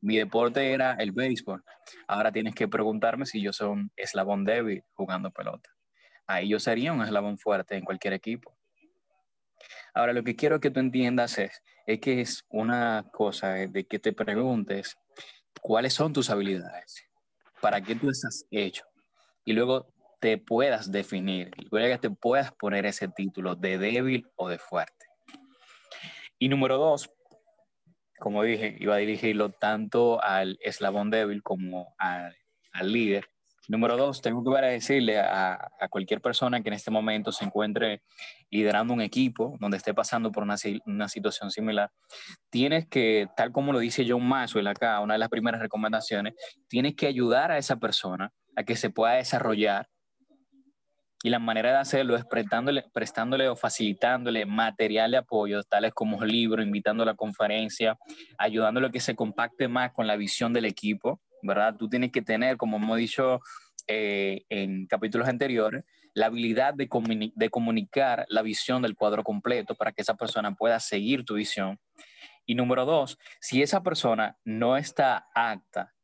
mi 0.00 0.16
deporte 0.16 0.72
era 0.72 0.92
el 0.92 1.12
béisbol. 1.12 1.64
Ahora 2.06 2.30
tienes 2.32 2.54
que 2.54 2.68
preguntarme 2.68 3.26
si 3.26 3.40
yo 3.42 3.52
soy 3.52 3.68
un 3.68 3.92
eslabón 3.96 4.44
débil 4.44 4.84
jugando 4.92 5.30
pelota. 5.30 5.70
Ahí 6.26 6.48
yo 6.48 6.60
sería 6.60 6.92
un 6.92 7.02
eslabón 7.02 7.38
fuerte 7.38 7.76
en 7.76 7.84
cualquier 7.84 8.12
equipo. 8.12 8.56
Ahora 9.94 10.12
lo 10.12 10.22
que 10.22 10.36
quiero 10.36 10.60
que 10.60 10.70
tú 10.70 10.80
entiendas 10.80 11.38
es, 11.38 11.62
es 11.88 12.00
que 12.00 12.20
es 12.20 12.44
una 12.50 13.06
cosa 13.10 13.54
de 13.54 13.86
que 13.86 13.98
te 13.98 14.12
preguntes 14.12 14.98
cuáles 15.62 15.94
son 15.94 16.12
tus 16.12 16.28
habilidades, 16.28 17.02
para 17.62 17.80
qué 17.80 17.94
tú 17.94 18.10
estás 18.10 18.44
hecho 18.50 18.84
y 19.46 19.54
luego 19.54 19.90
te 20.20 20.36
puedas 20.36 20.92
definir, 20.92 21.50
luego 21.70 21.88
que 21.94 22.08
te 22.08 22.10
puedas 22.10 22.52
poner 22.52 22.84
ese 22.84 23.08
título 23.08 23.54
de 23.54 23.78
débil 23.78 24.28
o 24.36 24.50
de 24.50 24.58
fuerte. 24.58 25.06
Y 26.38 26.50
número 26.50 26.76
dos, 26.76 27.10
como 28.18 28.42
dije, 28.42 28.76
iba 28.78 28.94
a 28.94 28.98
dirigirlo 28.98 29.52
tanto 29.52 30.22
al 30.22 30.58
eslabón 30.60 31.08
débil 31.08 31.42
como 31.42 31.94
al, 31.96 32.36
líder. 32.82 33.30
Número 33.68 33.98
dos, 33.98 34.22
tengo 34.22 34.42
que 34.42 34.60
decirle 34.62 35.20
a, 35.20 35.52
a, 35.78 35.88
cualquier 35.88 36.22
persona 36.22 36.62
que 36.62 36.70
en 36.70 36.74
este 36.74 36.90
momento 36.90 37.32
se 37.32 37.44
encuentre 37.44 38.00
liderando 38.50 38.94
un 38.94 39.02
equipo 39.02 39.58
donde 39.60 39.76
esté 39.76 39.92
pasando 39.92 40.32
por 40.32 40.42
una, 40.42 40.56
una, 40.86 41.06
situación 41.06 41.50
similar, 41.50 41.90
tienes 42.48 42.88
que, 42.88 43.28
tal 43.36 43.52
como 43.52 43.74
lo 43.74 43.78
dice 43.78 44.06
John 44.08 44.26
Maxwell 44.26 44.66
acá, 44.68 44.98
una 45.00 45.14
de 45.14 45.18
las 45.18 45.28
primeras 45.28 45.60
recomendaciones, 45.60 46.32
tienes 46.66 46.96
que 46.96 47.08
ayudar 47.08 47.52
a 47.52 47.58
esa 47.58 47.76
persona 47.76 48.32
a 48.56 48.64
que 48.64 48.74
se 48.74 48.88
pueda 48.88 49.12
desarrollar 49.12 49.86
y 51.22 51.30
la 51.30 51.38
manera 51.38 51.72
de 51.72 51.78
hacerlo 51.78 52.16
es 52.16 52.24
prestándole, 52.24 52.84
prestándole 52.92 53.48
o 53.48 53.56
facilitándole 53.56 54.46
material 54.46 55.10
de 55.10 55.16
apoyo, 55.18 55.62
tales 55.64 55.92
como 55.92 56.24
libros, 56.24 56.64
invitando 56.64 57.02
a 57.02 57.06
la 57.06 57.14
conferencia, 57.14 57.98
ayudándole 58.38 58.86
a 58.86 58.90
que 58.90 59.00
se 59.00 59.16
compacte 59.16 59.66
más 59.66 59.92
con 59.92 60.06
la 60.06 60.16
visión 60.16 60.52
del 60.52 60.64
equipo, 60.64 61.20
¿verdad? 61.42 61.76
Tú 61.76 61.88
tienes 61.88 62.12
que 62.12 62.22
tener, 62.22 62.56
como 62.56 62.76
hemos 62.76 62.98
dicho 62.98 63.40
eh, 63.86 64.44
en 64.48 64.86
capítulos 64.86 65.28
anteriores, 65.28 65.84
la 66.14 66.26
habilidad 66.26 66.74
de, 66.74 66.88
de 67.34 67.50
comunicar 67.50 68.26
la 68.28 68.42
visión 68.42 68.82
del 68.82 68.96
cuadro 68.96 69.22
completo 69.22 69.74
para 69.74 69.92
que 69.92 70.02
esa 70.02 70.14
persona 70.14 70.54
pueda 70.54 70.80
seguir 70.80 71.24
tu 71.24 71.34
visión 71.34 71.78
Y 72.44 72.54
número 72.54 72.84
dos, 72.84 73.18
si 73.40 73.62
esa 73.62 73.82
persona 73.82 74.36
no 74.44 74.76
está 74.76 75.28
apta 75.34 75.94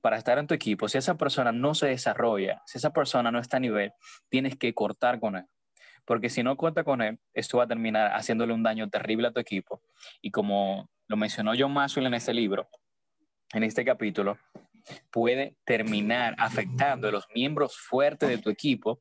para 0.00 0.18
estar 0.18 0.38
en 0.38 0.46
tu 0.46 0.54
equipo, 0.54 0.88
si 0.88 0.98
esa 0.98 1.16
persona 1.16 1.52
no 1.52 1.74
se 1.74 1.88
desarrolla, 1.88 2.62
si 2.66 2.78
esa 2.78 2.92
persona 2.92 3.32
no 3.32 3.40
está 3.40 3.56
a 3.56 3.60
nivel, 3.60 3.92
tienes 4.28 4.56
que 4.56 4.72
cortar 4.72 5.18
con 5.18 5.36
él. 5.36 5.44
Porque 6.04 6.30
si 6.30 6.44
no 6.44 6.56
cuenta 6.56 6.84
con 6.84 7.02
él, 7.02 7.18
esto 7.34 7.58
va 7.58 7.64
a 7.64 7.66
terminar 7.66 8.12
haciéndole 8.12 8.52
un 8.52 8.62
daño 8.62 8.88
terrible 8.88 9.26
a 9.26 9.32
tu 9.32 9.40
equipo. 9.40 9.82
Y 10.22 10.30
como 10.30 10.88
lo 11.08 11.16
mencionó 11.16 11.52
John 11.58 11.72
Maxwell 11.72 12.06
en 12.06 12.14
este 12.14 12.32
libro, 12.32 12.68
en 13.52 13.64
este 13.64 13.84
capítulo, 13.84 14.38
puede 15.10 15.56
terminar 15.64 16.34
afectando 16.38 17.08
a 17.08 17.12
los 17.12 17.26
miembros 17.34 17.76
fuertes 17.76 18.28
de 18.28 18.38
tu 18.38 18.50
equipo 18.50 19.00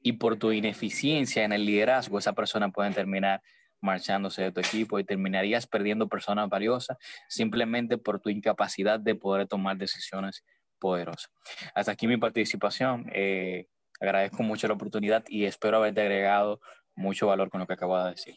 y 0.00 0.12
por 0.12 0.36
tu 0.36 0.52
ineficiencia 0.52 1.44
en 1.44 1.52
el 1.52 1.64
liderazgo, 1.64 2.18
esa 2.18 2.34
persona 2.34 2.68
puede 2.70 2.90
terminar 2.90 3.42
marchándose 3.80 4.42
de 4.42 4.52
tu 4.52 4.60
equipo 4.60 4.98
y 4.98 5.04
terminarías 5.04 5.66
perdiendo 5.66 6.08
personas 6.08 6.48
valiosas 6.48 6.96
simplemente 7.28 7.98
por 7.98 8.20
tu 8.20 8.30
incapacidad 8.30 8.98
de 8.98 9.14
poder 9.14 9.46
tomar 9.46 9.76
decisiones 9.76 10.44
poderosas. 10.78 11.30
Hasta 11.74 11.92
aquí 11.92 12.06
mi 12.06 12.16
participación. 12.16 13.10
Eh, 13.14 13.68
agradezco 14.00 14.42
mucho 14.42 14.68
la 14.68 14.74
oportunidad 14.74 15.24
y 15.28 15.44
espero 15.44 15.78
haberte 15.78 16.00
agregado 16.00 16.60
mucho 16.94 17.26
valor 17.26 17.50
con 17.50 17.60
lo 17.60 17.66
que 17.66 17.74
acabo 17.74 18.02
de 18.02 18.10
decir. 18.10 18.36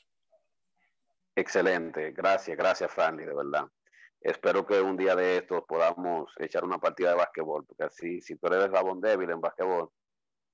Excelente, 1.36 2.12
gracias, 2.12 2.58
gracias 2.58 2.92
Franny, 2.92 3.26
de 3.26 3.36
verdad. 3.36 3.66
Espero 4.28 4.66
que 4.66 4.82
un 4.82 4.98
día 4.98 5.16
de 5.16 5.38
estos 5.38 5.64
podamos 5.66 6.34
echar 6.40 6.64
una 6.64 6.80
partida 6.80 7.12
de 7.12 7.16
básquetbol, 7.16 7.66
porque 7.66 7.84
así, 7.86 8.22
si 8.22 8.36
tú 8.36 8.48
eres 8.48 8.66
el 8.66 8.72
labón 8.72 9.00
débil 9.00 9.30
en 9.32 9.42
básquetbol, 9.42 9.90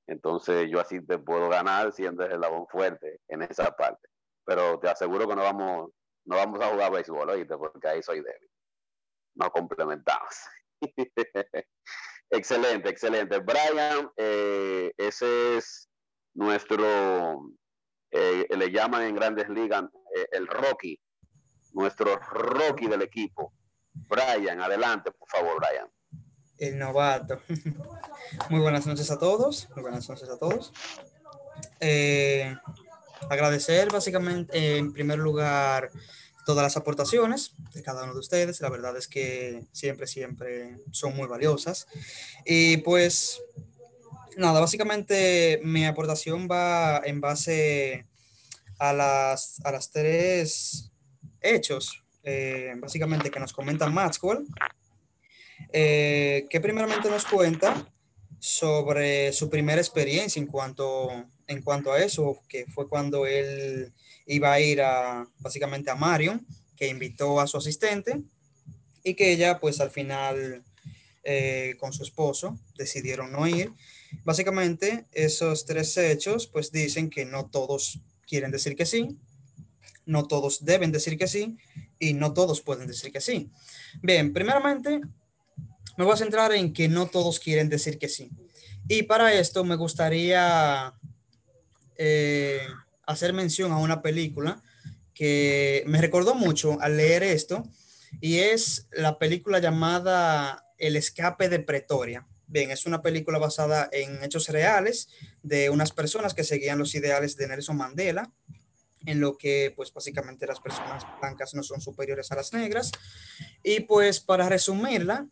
entonces 0.08 0.70
yo 0.70 0.80
así 0.80 1.02
te 1.06 1.18
puedo 1.18 1.50
ganar 1.50 1.92
siendo 1.92 2.24
el 2.24 2.40
labón 2.40 2.68
fuerte 2.68 3.22
en 3.28 3.42
esa 3.42 3.76
parte 3.76 4.08
pero 4.46 4.80
te 4.80 4.90
aseguro 4.90 5.28
que 5.28 5.36
no 5.36 5.44
vamos, 5.44 5.92
no 6.26 6.36
vamos 6.36 6.62
a 6.62 6.68
jugar 6.68 6.92
béisbol, 6.92 7.30
oíste, 7.30 7.58
porque 7.58 7.88
ahí 7.88 8.04
soy 8.04 8.18
débil. 8.18 8.50
Nos 9.36 9.50
complementamos. 9.50 10.36
excelente, 12.30 12.90
excelente. 12.90 13.40
Brian, 13.40 14.12
eh, 14.18 14.94
ese 14.98 15.58
es 15.58 15.90
nuestro, 16.34 17.50
eh, 18.12 18.46
le 18.50 18.72
llaman 18.72 19.04
en 19.04 19.16
grandes 19.16 19.50
ligas 19.50 19.84
eh, 20.16 20.28
el 20.32 20.48
Rocky, 20.48 21.00
nuestro 21.74 22.18
Rocky 22.18 22.88
del 22.88 23.02
equipo. 23.02 23.54
Brian, 23.94 24.62
adelante, 24.62 25.12
por 25.12 25.30
favor, 25.30 25.58
Brian. 25.60 25.88
El 26.58 26.78
novato. 26.78 27.42
Muy 28.50 28.60
buenas 28.60 28.86
noches 28.86 29.10
a 29.12 29.20
todos. 29.20 29.68
Muy 29.76 29.82
buenas 29.82 30.08
noches 30.08 30.30
a 30.30 30.38
todos. 30.38 30.72
Eh, 31.80 32.56
agradecer 33.30 33.92
básicamente, 33.92 34.58
eh, 34.58 34.78
en 34.78 34.94
primer 34.94 35.20
lugar, 35.20 35.92
todas 36.46 36.64
las 36.64 36.78
aportaciones 36.78 37.54
de 37.74 37.82
cada 37.82 38.04
uno 38.04 38.14
de 38.14 38.20
ustedes. 38.20 38.62
La 38.62 38.70
verdad 38.70 38.96
es 38.98 39.08
que 39.08 39.66
siempre, 39.72 40.08
siempre 40.08 40.78
son 40.92 41.16
muy 41.16 41.28
valiosas. 41.28 41.88
Y 42.46 42.78
pues, 42.78 43.42
nada, 44.38 44.60
básicamente 44.60 45.62
mi 45.64 45.86
aportación 45.86 46.48
va 46.50 47.02
en 47.04 47.22
base 47.22 48.06
a 48.80 48.94
las, 48.94 49.60
a 49.64 49.72
las 49.72 49.92
tres 49.92 50.92
hechos, 51.42 52.03
eh, 52.24 52.74
básicamente 52.78 53.30
que 53.30 53.40
nos 53.40 53.54
comenta 53.54 53.90
Maxwell, 53.90 54.46
eh, 55.72 56.46
que 56.50 56.60
primeramente 56.62 57.10
nos 57.10 57.26
cuenta 57.26 57.88
sobre 58.40 59.32
su 59.34 59.50
primera 59.50 59.80
experiencia 59.82 60.40
en 60.40 60.48
cuanto 60.48 61.26
en 61.48 61.62
cuanto 61.62 61.92
a 61.92 62.02
eso, 62.02 62.42
que 62.48 62.66
fue 62.66 62.88
cuando 62.88 63.26
él 63.26 63.92
iba 64.26 64.52
a 64.52 64.60
ir 64.60 64.82
a, 64.82 65.28
básicamente 65.40 65.92
a 65.92 65.96
Marion, 65.96 66.46
que 66.76 66.88
invitó 66.88 67.40
a 67.40 67.48
su 67.48 67.58
asistente 67.58 68.22
y 69.04 69.16
que 69.16 69.32
ella, 69.32 69.60
pues 69.60 69.82
al 69.82 69.92
final, 69.92 70.64
eh, 71.24 71.76
con 71.80 71.94
su 71.94 72.04
esposo, 72.04 72.58
decidieron 72.78 73.32
no 73.32 73.48
ir. 73.48 73.72
Básicamente, 74.24 75.06
esos 75.12 75.66
tres 75.66 75.98
hechos, 75.98 76.48
pues 76.48 76.72
dicen 76.72 77.10
que 77.10 77.26
no 77.26 77.48
todos 77.48 78.00
quieren 78.28 78.52
decir 78.52 78.76
que 78.76 78.86
sí, 78.86 79.18
no 80.06 80.28
todos 80.28 80.66
deben 80.66 80.92
decir 80.92 81.18
que 81.18 81.28
sí 81.28 81.58
y 82.00 82.14
no 82.14 82.34
todos 82.34 82.62
pueden 82.62 82.88
decir 82.88 83.12
que 83.12 83.22
sí. 83.22 83.50
Bien, 84.02 84.34
primeramente, 84.34 85.02
me 85.98 86.04
voy 86.04 86.14
a 86.14 86.18
centrar 86.18 86.52
en 86.54 86.74
que 86.74 86.88
no 86.88 87.08
todos 87.08 87.40
quieren 87.40 87.70
decir 87.70 88.00
que 88.00 88.10
sí. 88.10 88.30
Y 88.88 89.04
para 89.04 89.34
esto 89.34 89.64
me 89.64 89.76
gustaría 89.76 90.94
eh, 91.98 92.62
hacer 93.06 93.34
mención 93.34 93.72
a 93.72 93.78
una 93.78 94.02
película 94.02 94.62
que 95.14 95.84
me 95.88 96.02
recordó 96.02 96.36
mucho 96.36 96.80
al 96.82 96.98
leer 96.98 97.24
esto 97.24 97.64
y 98.20 98.40
es 98.40 98.88
la 98.92 99.20
película 99.20 99.60
llamada 99.60 100.66
El 100.78 100.96
escape 100.96 101.50
de 101.50 101.60
Pretoria. 101.60 102.26
Bien, 102.48 102.72
es 102.72 102.86
una 102.86 103.02
película 103.02 103.40
basada 103.40 103.90
en 103.92 104.24
hechos 104.24 104.50
reales 104.50 105.10
de 105.42 105.70
unas 105.70 105.92
personas 105.92 106.34
que 106.34 106.44
seguían 106.44 106.78
los 106.78 106.94
ideales 106.94 107.36
de 107.36 107.48
Nelson 107.48 107.78
Mandela, 107.78 108.32
en 109.06 109.20
lo 109.20 109.38
que 109.38 109.74
pues 109.76 109.94
básicamente 109.94 110.48
las 110.48 110.60
personas 110.60 111.04
blancas 111.20 111.54
no 111.54 111.64
son 111.64 111.82
superiores 111.82 112.32
a 112.32 112.36
las 112.36 112.54
negras. 112.54 112.92
Y 113.64 113.82
pues 113.82 114.20
para 114.20 114.50
resumirla, 114.50 115.28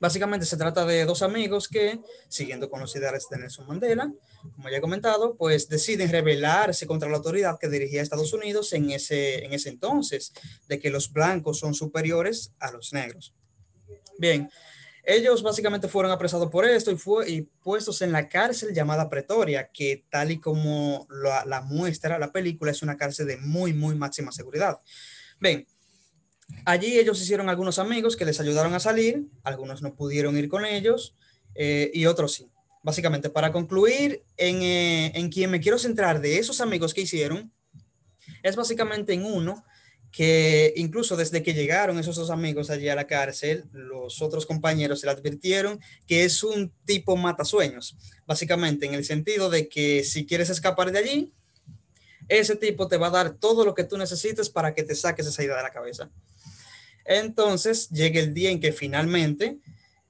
básicamente 0.00 0.46
se 0.46 0.56
trata 0.56 0.84
de 0.84 1.04
dos 1.04 1.22
amigos 1.22 1.68
que, 1.68 2.00
siguiendo 2.28 2.70
con 2.70 2.80
los 2.80 2.94
ideales 2.96 3.26
de 3.30 3.38
Nelson 3.38 3.66
Mandela, 3.66 4.12
como 4.54 4.68
ya 4.68 4.78
he 4.78 4.80
comentado, 4.80 5.36
pues 5.36 5.68
deciden 5.68 6.10
rebelarse 6.10 6.86
contra 6.86 7.08
la 7.08 7.16
autoridad 7.16 7.58
que 7.58 7.68
dirigía 7.68 8.02
Estados 8.02 8.32
Unidos 8.32 8.72
en 8.72 8.90
ese, 8.90 9.44
en 9.44 9.52
ese 9.52 9.68
entonces, 9.68 10.32
de 10.68 10.78
que 10.78 10.90
los 10.90 11.12
blancos 11.12 11.58
son 11.58 11.74
superiores 11.74 12.52
a 12.60 12.70
los 12.70 12.92
negros. 12.92 13.34
Bien, 14.18 14.50
ellos 15.08 15.42
básicamente 15.42 15.88
fueron 15.88 16.12
apresados 16.12 16.50
por 16.50 16.66
esto 16.66 16.90
y, 16.90 16.96
fue, 16.96 17.30
y 17.30 17.40
puestos 17.40 18.02
en 18.02 18.12
la 18.12 18.28
cárcel 18.28 18.74
llamada 18.74 19.08
Pretoria, 19.08 19.70
que 19.72 20.04
tal 20.10 20.30
y 20.32 20.38
como 20.38 21.08
la, 21.10 21.62
muestra 21.62 22.18
la 22.18 22.30
película, 22.30 22.72
es 22.72 22.82
una 22.82 22.98
cárcel 22.98 23.26
de 23.26 23.38
muy, 23.38 23.72
muy 23.72 23.94
máxima 23.94 24.32
seguridad. 24.32 24.78
Bien, 25.40 25.66
allí 26.66 26.98
ellos 26.98 27.22
hicieron 27.22 27.48
algunos 27.48 27.78
amigos 27.78 28.16
que 28.16 28.26
les 28.26 28.38
ayudaron 28.38 28.74
a 28.74 28.80
salir, 28.80 29.24
algunos 29.44 29.80
no 29.80 29.94
pudieron 29.94 30.36
ir 30.36 30.50
con 30.50 30.66
ellos 30.66 31.14
eh, 31.54 31.90
y 31.94 32.04
otros 32.04 32.34
sí. 32.34 32.46
Básicamente, 32.82 33.30
para 33.30 33.50
concluir, 33.50 34.22
en, 34.36 34.60
eh, 34.62 35.12
en 35.14 35.30
quien 35.30 35.50
me 35.50 35.60
quiero 35.60 35.78
centrar 35.78 36.20
de 36.20 36.38
esos 36.38 36.60
amigos 36.60 36.92
que 36.92 37.00
hicieron, 37.00 37.50
es 38.42 38.56
básicamente 38.56 39.14
en 39.14 39.24
uno 39.24 39.64
que 40.18 40.72
incluso 40.74 41.14
desde 41.14 41.44
que 41.44 41.54
llegaron 41.54 41.96
esos 41.96 42.16
dos 42.16 42.30
amigos 42.30 42.70
allí 42.70 42.88
a 42.88 42.96
la 42.96 43.06
cárcel, 43.06 43.66
los 43.70 44.20
otros 44.20 44.46
compañeros 44.46 44.98
se 44.98 45.06
le 45.06 45.12
advirtieron 45.12 45.78
que 46.08 46.24
es 46.24 46.42
un 46.42 46.72
tipo 46.84 47.16
matasueños, 47.16 47.96
básicamente 48.26 48.84
en 48.84 48.94
el 48.94 49.04
sentido 49.04 49.48
de 49.48 49.68
que 49.68 50.02
si 50.02 50.26
quieres 50.26 50.50
escapar 50.50 50.90
de 50.90 50.98
allí, 50.98 51.32
ese 52.26 52.56
tipo 52.56 52.88
te 52.88 52.96
va 52.96 53.06
a 53.06 53.10
dar 53.10 53.34
todo 53.34 53.64
lo 53.64 53.76
que 53.76 53.84
tú 53.84 53.96
necesites 53.96 54.50
para 54.50 54.74
que 54.74 54.82
te 54.82 54.96
saques 54.96 55.24
esa 55.24 55.44
idea 55.44 55.56
de 55.56 55.62
la 55.62 55.70
cabeza. 55.70 56.10
Entonces 57.04 57.88
llega 57.88 58.18
el 58.18 58.34
día 58.34 58.50
en 58.50 58.58
que 58.58 58.72
finalmente 58.72 59.58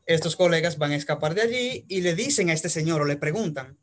estos 0.07 0.37
colegas 0.37 0.79
van 0.79 0.93
a 0.93 0.97
escapar 0.97 1.35
de 1.35 1.43
allí 1.43 1.85
y 1.87 2.01
le 2.01 2.15
dicen 2.15 2.49
a 2.49 2.55
este 2.55 2.71
señor 2.71 3.03
o 3.03 3.05
le 3.05 3.17
preguntan, 3.19 3.77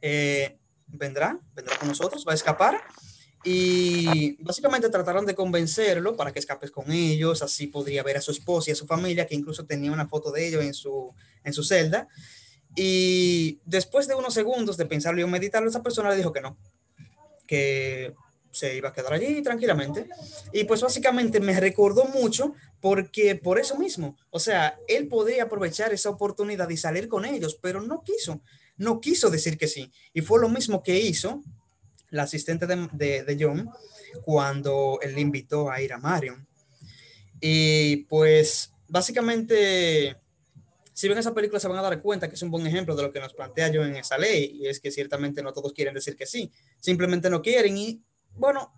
eh, 0.00 0.56
¿vendrá? 0.86 1.40
¿Vendrá 1.56 1.76
con 1.76 1.88
nosotros? 1.88 2.24
¿Va 2.24 2.30
a 2.30 2.36
escapar? 2.36 2.80
Y 3.42 4.36
básicamente 4.42 4.90
trataron 4.90 5.24
de 5.24 5.34
convencerlo 5.34 6.14
para 6.14 6.32
que 6.32 6.38
escapes 6.38 6.70
con 6.70 6.92
ellos, 6.92 7.42
así 7.42 7.68
podría 7.68 8.02
ver 8.02 8.18
a 8.18 8.20
su 8.20 8.32
esposa 8.32 8.70
y 8.70 8.72
a 8.72 8.76
su 8.76 8.86
familia, 8.86 9.26
que 9.26 9.34
incluso 9.34 9.64
tenía 9.64 9.92
una 9.92 10.08
foto 10.08 10.30
de 10.30 10.46
ellos 10.46 10.62
en 10.62 10.74
su, 10.74 11.14
en 11.42 11.52
su 11.52 11.64
celda. 11.64 12.06
Y 12.76 13.58
después 13.64 14.06
de 14.06 14.14
unos 14.14 14.34
segundos 14.34 14.76
de 14.76 14.86
pensarlo 14.86 15.20
y 15.20 15.26
meditarlo, 15.26 15.68
esa 15.68 15.82
persona 15.82 16.10
le 16.10 16.16
dijo 16.16 16.32
que 16.32 16.40
no, 16.42 16.56
que 17.46 18.14
se 18.50 18.76
iba 18.76 18.90
a 18.90 18.92
quedar 18.92 19.14
allí 19.14 19.42
tranquilamente. 19.42 20.06
Y 20.52 20.64
pues 20.64 20.82
básicamente 20.82 21.40
me 21.40 21.58
recordó 21.58 22.04
mucho 22.04 22.54
porque 22.80 23.36
por 23.36 23.58
eso 23.58 23.78
mismo, 23.78 24.16
o 24.30 24.38
sea, 24.38 24.78
él 24.88 25.08
podría 25.08 25.44
aprovechar 25.44 25.92
esa 25.92 26.10
oportunidad 26.10 26.68
y 26.68 26.76
salir 26.76 27.08
con 27.08 27.24
ellos, 27.24 27.58
pero 27.60 27.80
no 27.80 28.02
quiso, 28.02 28.40
no 28.76 29.00
quiso 29.00 29.30
decir 29.30 29.56
que 29.56 29.66
sí. 29.66 29.90
Y 30.12 30.20
fue 30.20 30.40
lo 30.40 30.48
mismo 30.48 30.82
que 30.82 30.98
hizo 30.98 31.42
la 32.10 32.24
asistente 32.24 32.66
de, 32.66 33.24
de, 33.24 33.36
John 33.38 33.70
cuando 34.22 34.98
él 35.02 35.14
le 35.14 35.20
invitó 35.20 35.70
a 35.70 35.80
ir 35.80 35.92
a 35.92 35.98
Marion. 35.98 36.46
Y 37.40 38.04
pues 38.04 38.72
básicamente, 38.88 40.16
si 40.92 41.08
ven 41.08 41.18
esa 41.18 41.32
película 41.32 41.60
se 41.60 41.68
van 41.68 41.78
a 41.78 41.82
dar 41.82 42.00
cuenta 42.00 42.28
que 42.28 42.34
es 42.34 42.42
un 42.42 42.50
buen 42.50 42.66
ejemplo 42.66 42.94
de 42.94 43.02
lo 43.02 43.12
que 43.12 43.20
nos 43.20 43.32
plantea 43.32 43.70
John 43.72 43.88
en 43.88 43.96
esa 43.96 44.18
ley, 44.18 44.58
y 44.60 44.66
es 44.66 44.80
que 44.80 44.90
ciertamente 44.90 45.42
no 45.42 45.52
todos 45.52 45.72
quieren 45.72 45.94
decir 45.94 46.16
que 46.16 46.26
sí, 46.26 46.50
simplemente 46.80 47.30
no 47.30 47.40
quieren 47.40 47.76
y 47.76 48.02
bueno, 48.34 48.72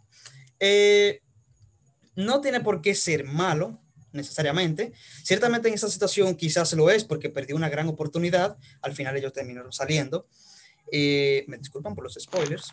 eh, 0.61 1.21
no 2.15 2.41
tiene 2.41 2.61
por 2.61 2.81
qué 2.83 2.95
ser 2.95 3.25
malo 3.25 3.79
necesariamente. 4.13 4.93
Ciertamente 5.23 5.69
en 5.69 5.75
esa 5.75 5.89
situación 5.89 6.37
quizás 6.37 6.73
lo 6.75 6.91
es 6.91 7.05
porque 7.05 7.31
perdió 7.31 7.57
una 7.57 7.69
gran 7.69 7.89
oportunidad. 7.89 8.57
Al 8.83 8.93
final 8.93 9.17
ellos 9.17 9.33
terminaron 9.33 9.73
saliendo. 9.73 10.27
Eh, 10.91 11.45
me 11.49 11.59
disculpan 11.59 11.95
por 11.95 12.05
los 12.05 12.15
spoilers. 12.15 12.73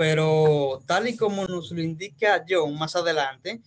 Pero 0.00 0.82
tal 0.86 1.08
y 1.08 1.14
como 1.14 1.46
nos 1.46 1.72
lo 1.72 1.82
indica 1.82 2.42
John 2.48 2.78
más 2.78 2.96
adelante, 2.96 3.60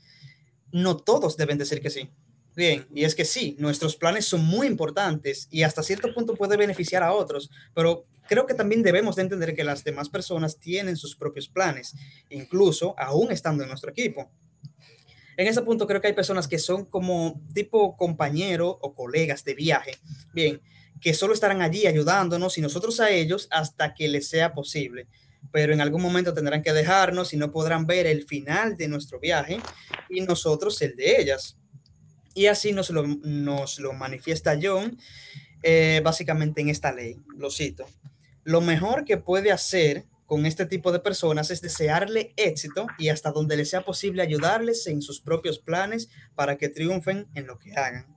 no 0.72 0.98
todos 0.98 1.38
deben 1.38 1.60
decir 1.60 1.80
que 1.80 1.92
sí. 1.92 2.10
Bien, 2.56 2.88
y 2.92 3.04
es 3.04 3.14
que 3.14 3.24
sí, 3.24 3.56
nuestros 3.60 3.96
planes 3.96 4.26
son 4.26 4.44
muy 4.44 4.66
importantes 4.66 5.48
y 5.52 5.62
hasta 5.62 5.84
cierto 5.84 6.12
punto 6.12 6.34
puede 6.34 6.58
beneficiar 6.58 7.04
a 7.04 7.14
otros, 7.14 7.52
pero 7.76 8.08
creo 8.28 8.48
que 8.48 8.56
también 8.56 8.82
debemos 8.82 9.16
de 9.16 9.22
entender 9.22 9.56
que 9.56 9.64
las 9.64 9.84
demás 9.84 10.10
personas 10.10 10.58
tienen 10.58 10.98
sus 10.98 11.16
propios 11.16 11.48
planes, 11.48 11.94
incluso 12.32 12.96
aún 12.98 13.32
estando 13.32 13.62
en 13.62 13.70
nuestro 13.70 13.92
equipo. 13.92 14.32
En 15.38 15.46
ese 15.46 15.62
punto 15.62 15.86
creo 15.86 16.02
que 16.02 16.08
hay 16.08 16.14
personas 16.14 16.48
que 16.48 16.58
son 16.58 16.86
como 16.86 17.44
tipo 17.54 17.96
compañero 17.96 18.80
o 18.82 18.96
colegas 18.96 19.44
de 19.44 19.54
viaje, 19.54 20.00
bien, 20.34 20.64
que 21.00 21.14
solo 21.14 21.36
estarán 21.36 21.62
allí 21.62 21.86
ayudándonos 21.86 22.58
y 22.58 22.62
nosotros 22.62 23.00
a 23.02 23.12
ellos 23.12 23.48
hasta 23.52 23.94
que 23.94 24.08
les 24.08 24.28
sea 24.28 24.56
posible. 24.56 25.08
Pero 25.54 25.72
en 25.72 25.80
algún 25.80 26.02
momento 26.02 26.34
tendrán 26.34 26.64
que 26.64 26.74
dejarnos 26.74 27.34
y 27.34 27.38
no 27.38 27.52
podrán 27.52 27.86
ver 27.86 28.08
el 28.08 28.26
final 28.26 28.76
de 28.76 28.90
nuestro 28.90 29.20
viaje 29.20 29.62
y 30.10 30.20
nosotros 30.22 30.82
el 30.82 30.96
de 30.96 31.22
ellas. 31.22 31.58
Y 32.34 32.48
así 32.48 32.74
nos 32.74 32.90
lo, 32.90 33.06
nos 33.06 33.80
lo 33.80 33.94
manifiesta 33.94 34.60
John 34.62 34.98
eh, 35.62 36.02
básicamente 36.04 36.62
en 36.62 36.70
esta 36.70 36.92
ley. 36.92 37.22
Lo 37.38 37.52
cito. 37.52 37.86
Lo 38.44 38.62
mejor 38.62 39.06
que 39.06 39.18
puede 39.18 39.52
hacer 39.52 40.06
con 40.26 40.48
este 40.48 40.66
tipo 40.66 40.92
de 40.92 41.00
personas 41.00 41.52
es 41.52 41.62
desearle 41.62 42.34
éxito 42.36 42.88
y 42.98 43.10
hasta 43.10 43.32
donde 43.32 43.56
le 43.56 43.66
sea 43.66 43.82
posible 43.82 44.24
ayudarles 44.24 44.88
en 44.88 45.04
sus 45.04 45.22
propios 45.22 45.60
planes 45.60 46.10
para 46.34 46.58
que 46.58 46.70
triunfen 46.70 47.28
en 47.36 47.46
lo 47.46 47.60
que 47.60 47.74
hagan. 47.74 48.08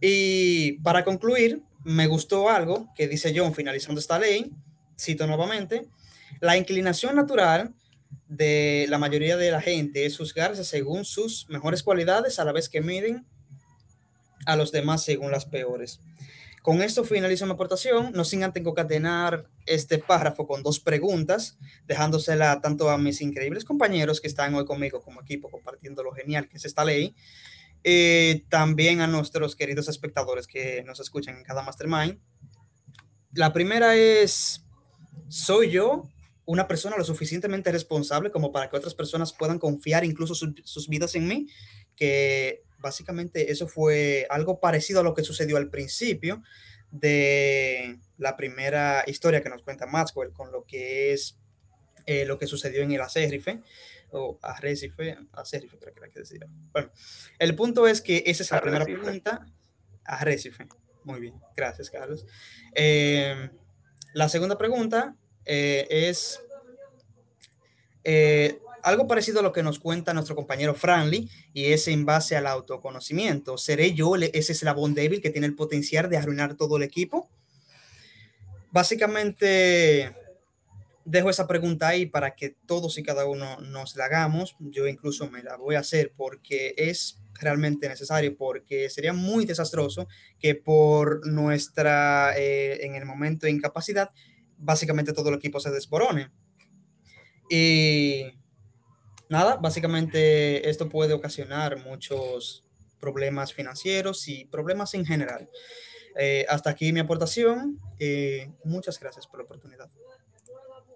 Y 0.00 0.72
para 0.80 1.04
concluir, 1.04 1.62
me 1.84 2.08
gustó 2.08 2.50
algo 2.50 2.88
que 2.96 3.06
dice 3.06 3.32
John 3.34 3.54
finalizando 3.54 4.00
esta 4.00 4.18
ley, 4.18 4.50
cito 4.98 5.26
nuevamente, 5.26 5.88
la 6.40 6.56
inclinación 6.56 7.16
natural 7.16 7.74
de 8.26 8.86
la 8.88 8.98
mayoría 8.98 9.36
de 9.36 9.50
la 9.50 9.60
gente 9.60 10.06
es 10.06 10.16
juzgarse 10.16 10.64
según 10.64 11.04
sus 11.04 11.48
mejores 11.48 11.82
cualidades 11.82 12.38
a 12.38 12.44
la 12.44 12.52
vez 12.52 12.68
que 12.68 12.80
miden 12.80 13.26
a 14.46 14.56
los 14.56 14.72
demás 14.72 15.02
según 15.04 15.30
las 15.30 15.46
peores. 15.46 16.00
Con 16.62 16.82
esto 16.82 17.04
finalizo 17.04 17.46
mi 17.46 17.52
aportación, 17.52 18.12
no 18.12 18.24
sin 18.24 18.42
antes 18.42 18.62
concatenar 18.62 19.46
este 19.64 19.98
párrafo 19.98 20.46
con 20.46 20.62
dos 20.62 20.80
preguntas, 20.80 21.56
dejándosela 21.86 22.60
tanto 22.60 22.90
a 22.90 22.98
mis 22.98 23.20
increíbles 23.20 23.64
compañeros 23.64 24.20
que 24.20 24.26
están 24.26 24.54
hoy 24.54 24.64
conmigo 24.64 25.00
como 25.00 25.22
equipo 25.22 25.50
compartiendo 25.50 26.02
lo 26.02 26.12
genial 26.12 26.48
que 26.48 26.56
es 26.56 26.64
esta 26.64 26.84
ley, 26.84 27.14
y 27.82 28.40
también 28.50 29.00
a 29.00 29.06
nuestros 29.06 29.54
queridos 29.54 29.88
espectadores 29.88 30.46
que 30.46 30.82
nos 30.84 31.00
escuchan 31.00 31.36
en 31.36 31.44
cada 31.44 31.62
mastermind. 31.62 32.18
La 33.32 33.52
primera 33.52 33.94
es, 33.94 34.64
¿soy 35.28 35.70
yo 35.70 36.04
una 36.44 36.68
persona 36.68 36.96
lo 36.96 37.04
suficientemente 37.04 37.72
responsable 37.72 38.30
como 38.30 38.52
para 38.52 38.70
que 38.70 38.76
otras 38.76 38.94
personas 38.94 39.32
puedan 39.32 39.58
confiar 39.58 40.04
incluso 40.04 40.34
sus 40.34 40.88
vidas 40.88 41.14
en 41.14 41.26
mí? 41.26 41.48
Que 41.96 42.62
básicamente 42.78 43.50
eso 43.50 43.66
fue 43.68 44.26
algo 44.30 44.60
parecido 44.60 45.00
a 45.00 45.02
lo 45.02 45.14
que 45.14 45.24
sucedió 45.24 45.56
al 45.56 45.70
principio 45.70 46.42
de 46.90 47.98
la 48.16 48.36
primera 48.36 49.04
historia 49.06 49.42
que 49.42 49.50
nos 49.50 49.62
cuenta 49.62 49.86
Maxwell 49.86 50.32
con 50.32 50.50
lo 50.52 50.64
que 50.64 51.12
es 51.12 51.38
eh, 52.06 52.24
lo 52.24 52.38
que 52.38 52.46
sucedió 52.46 52.82
en 52.82 52.92
el 52.92 53.00
Acérife 53.02 53.60
o 54.10 54.38
Arrecife, 54.40 55.18
creo 55.78 55.92
que 55.92 56.00
era 56.00 56.08
que 56.08 56.20
decía. 56.20 56.46
Bueno, 56.72 56.90
el 57.38 57.54
punto 57.54 57.86
es 57.86 58.00
que 58.00 58.22
esa 58.24 58.42
es 58.42 58.50
la 58.50 58.62
primera 58.62 58.84
pregunta. 58.86 59.44
Arrecife. 60.04 60.66
Muy 61.04 61.20
bien, 61.20 61.34
gracias 61.54 61.90
Carlos. 61.90 62.26
Eh, 62.74 63.50
la 64.14 64.28
segunda 64.28 64.58
pregunta 64.58 65.16
eh, 65.44 65.86
es 65.90 66.40
algo 68.82 69.06
parecido 69.06 69.40
a 69.40 69.42
lo 69.42 69.52
que 69.52 69.62
nos 69.62 69.78
cuenta 69.78 70.14
nuestro 70.14 70.34
compañero 70.34 70.74
Franly 70.74 71.30
y 71.52 71.72
es 71.72 71.88
en 71.88 72.04
base 72.04 72.36
al 72.36 72.46
autoconocimiento. 72.46 73.58
¿Seré 73.58 73.94
yo 73.94 74.16
ese 74.16 74.52
eslabón 74.52 74.94
débil 74.94 75.20
que 75.20 75.30
tiene 75.30 75.46
el 75.46 75.54
potencial 75.54 76.08
de 76.08 76.16
arruinar 76.16 76.54
todo 76.54 76.76
el 76.76 76.82
equipo? 76.82 77.28
Básicamente, 78.70 80.14
dejo 81.04 81.30
esa 81.30 81.46
pregunta 81.46 81.88
ahí 81.88 82.06
para 82.06 82.34
que 82.34 82.50
todos 82.66 82.98
y 82.98 83.02
cada 83.02 83.26
uno 83.26 83.60
nos 83.60 83.96
la 83.96 84.06
hagamos. 84.06 84.56
Yo 84.58 84.86
incluso 84.86 85.28
me 85.30 85.42
la 85.42 85.56
voy 85.56 85.74
a 85.74 85.80
hacer 85.80 86.12
porque 86.16 86.74
es 86.76 87.18
realmente 87.40 87.88
necesario, 87.88 88.36
porque 88.36 88.90
sería 88.90 89.12
muy 89.12 89.44
desastroso 89.44 90.08
que 90.38 90.54
por 90.54 91.26
nuestra, 91.26 92.36
eh, 92.36 92.84
en 92.84 92.94
el 92.94 93.04
momento 93.04 93.46
de 93.46 93.52
incapacidad, 93.52 94.10
básicamente 94.56 95.12
todo 95.12 95.28
el 95.28 95.36
equipo 95.36 95.60
se 95.60 95.70
desborone. 95.70 96.30
Y 97.50 98.24
nada, 99.28 99.56
básicamente 99.56 100.68
esto 100.68 100.88
puede 100.88 101.14
ocasionar 101.14 101.82
muchos 101.84 102.64
problemas 103.00 103.52
financieros 103.52 104.28
y 104.28 104.44
problemas 104.46 104.94
en 104.94 105.06
general. 105.06 105.48
Eh, 106.16 106.44
hasta 106.48 106.70
aquí 106.70 106.92
mi 106.92 107.00
aportación. 107.00 107.78
Eh, 107.98 108.50
muchas 108.64 108.98
gracias 108.98 109.26
por 109.26 109.40
la 109.40 109.44
oportunidad. 109.44 109.90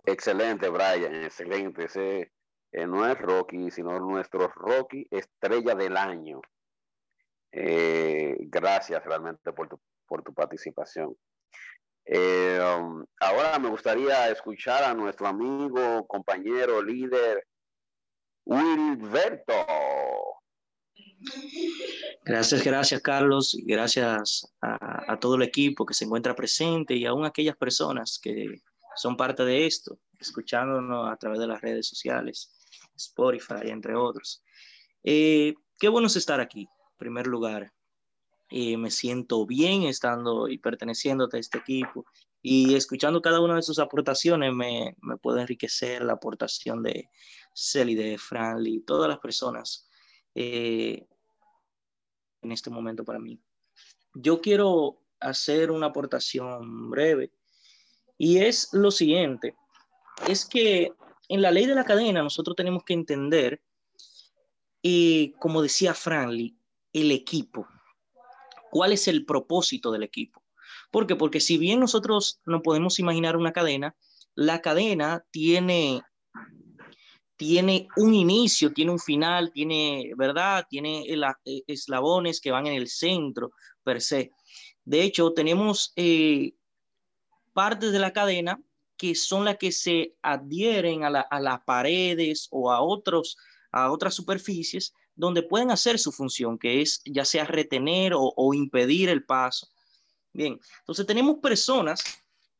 Excelente, 0.04 0.68
Brian, 0.68 1.24
excelente. 1.24 1.84
Ese 1.84 2.32
eh, 2.72 2.86
no 2.86 3.06
es 3.06 3.18
Rocky, 3.18 3.70
sino 3.70 3.98
nuestro 4.00 4.48
Rocky 4.48 5.06
estrella 5.10 5.74
del 5.74 5.96
año. 5.96 6.40
gracias 7.52 9.04
realmente 9.04 9.52
por 9.52 9.68
tu, 9.68 9.80
por 10.06 10.22
tu 10.22 10.32
participación. 10.32 11.16
Um, 12.04 13.04
ahora 13.20 13.58
me 13.60 13.68
gustaría 13.68 14.28
escuchar 14.30 14.82
a 14.82 14.92
nuestro 14.92 15.28
amigo, 15.28 16.06
compañero, 16.06 16.82
líder, 16.82 17.46
Wilberto. 18.44 19.54
Gracias, 22.24 22.64
gracias 22.64 23.00
Carlos, 23.00 23.56
gracias 23.64 24.52
a, 24.60 25.16
todo 25.20 25.36
el 25.36 25.42
equipo 25.42 25.86
que 25.86 25.94
se 25.94 26.04
encuentra 26.04 26.34
presente 26.34 26.94
y 26.94 27.06
aún 27.06 27.24
aquellas 27.24 27.56
personas 27.56 28.18
que 28.20 28.60
son 28.96 29.16
parte 29.16 29.44
de 29.44 29.66
esto, 29.66 29.98
escuchándonos 30.18 31.08
a 31.08 31.16
través 31.16 31.38
de 31.38 31.46
las 31.46 31.60
redes 31.60 31.86
sociales, 31.86 32.52
Spotify, 33.06 33.68
entre 33.68 33.94
otros. 33.94 34.42
Eh, 35.04 35.54
qué 35.78 35.88
bueno 35.88 36.06
es 36.06 36.16
estar 36.16 36.40
aquí, 36.40 36.62
en 36.62 36.98
primer 36.98 37.26
lugar. 37.26 37.72
Eh, 38.50 38.76
me 38.76 38.90
siento 38.90 39.46
bien 39.46 39.84
estando 39.84 40.48
y 40.48 40.58
perteneciendo 40.58 41.28
a 41.32 41.38
este 41.38 41.58
equipo 41.58 42.04
y 42.42 42.74
escuchando 42.74 43.22
cada 43.22 43.40
una 43.40 43.56
de 43.56 43.62
sus 43.62 43.78
aportaciones 43.78 44.52
me, 44.52 44.94
me 45.00 45.16
puede 45.16 45.40
enriquecer 45.40 46.02
la 46.02 46.14
aportación 46.14 46.82
de, 46.82 47.08
Celi, 47.54 47.94
de 47.94 48.18
Franly, 48.18 48.80
todas 48.80 49.08
las 49.08 49.18
personas 49.18 49.88
eh, 50.34 51.06
en 52.42 52.52
este 52.52 52.70
momento 52.70 53.04
para 53.04 53.18
mí. 53.18 53.40
Yo 54.14 54.40
quiero 54.40 54.98
hacer 55.20 55.70
una 55.70 55.86
aportación 55.86 56.90
breve 56.90 57.32
y 58.18 58.38
es 58.38 58.68
lo 58.72 58.90
siguiente, 58.90 59.54
es 60.28 60.44
que 60.44 60.92
en 61.28 61.42
la 61.42 61.50
ley 61.50 61.66
de 61.66 61.74
la 61.74 61.84
cadena 61.84 62.22
nosotros 62.22 62.56
tenemos 62.56 62.84
que 62.84 62.94
entender, 62.94 63.62
y 64.82 65.32
como 65.38 65.62
decía 65.62 65.94
Franly, 65.94 66.56
el 66.92 67.10
equipo. 67.10 67.66
¿Cuál 68.70 68.92
es 68.92 69.06
el 69.06 69.24
propósito 69.24 69.92
del 69.92 70.02
equipo? 70.02 70.42
¿Por? 70.90 71.06
Porque 71.18 71.40
si 71.40 71.58
bien 71.58 71.80
nosotros 71.80 72.40
no 72.46 72.62
podemos 72.62 72.98
imaginar 72.98 73.36
una 73.36 73.52
cadena, 73.52 73.94
la 74.34 74.60
cadena 74.60 75.24
tiene 75.30 76.02
tiene 77.36 77.88
un 77.96 78.14
inicio, 78.14 78.72
tiene 78.72 78.92
un 78.92 79.00
final, 79.00 79.50
tiene, 79.52 80.12
¿verdad? 80.16 80.64
Tiene 80.70 81.02
eh, 81.02 81.62
eslabones 81.66 82.40
que 82.40 82.52
van 82.52 82.68
en 82.68 82.74
el 82.74 82.86
centro, 82.86 83.50
per 83.82 84.00
se. 84.00 84.30
De 84.84 85.02
hecho, 85.02 85.32
tenemos 85.32 85.92
eh, 85.96 86.52
partes 87.52 87.90
de 87.90 87.98
la 87.98 88.12
cadena 88.12 88.62
que 89.02 89.16
son 89.16 89.44
las 89.44 89.56
que 89.56 89.72
se 89.72 90.14
adhieren 90.22 91.02
a, 91.02 91.10
las 91.10 91.60
paredes 91.64 92.46
o 92.52 92.70
a, 92.70 92.80
otros, 92.80 93.36
a 93.72 93.90
otras 93.90 94.14
superficies 94.14 94.94
donde 95.16 95.42
pueden 95.42 95.72
hacer 95.72 95.98
su 95.98 96.12
función, 96.12 96.56
que 96.56 96.82
es 96.82 97.02
ya 97.04 97.24
sea 97.24 97.44
retener 97.44 98.12
o, 98.14 98.54
impedir 98.54 99.08
el 99.08 99.24
paso. 99.24 99.66
Bien, 100.32 100.56
entonces 100.78 101.04
tenemos 101.04 101.40
personas 101.40 102.00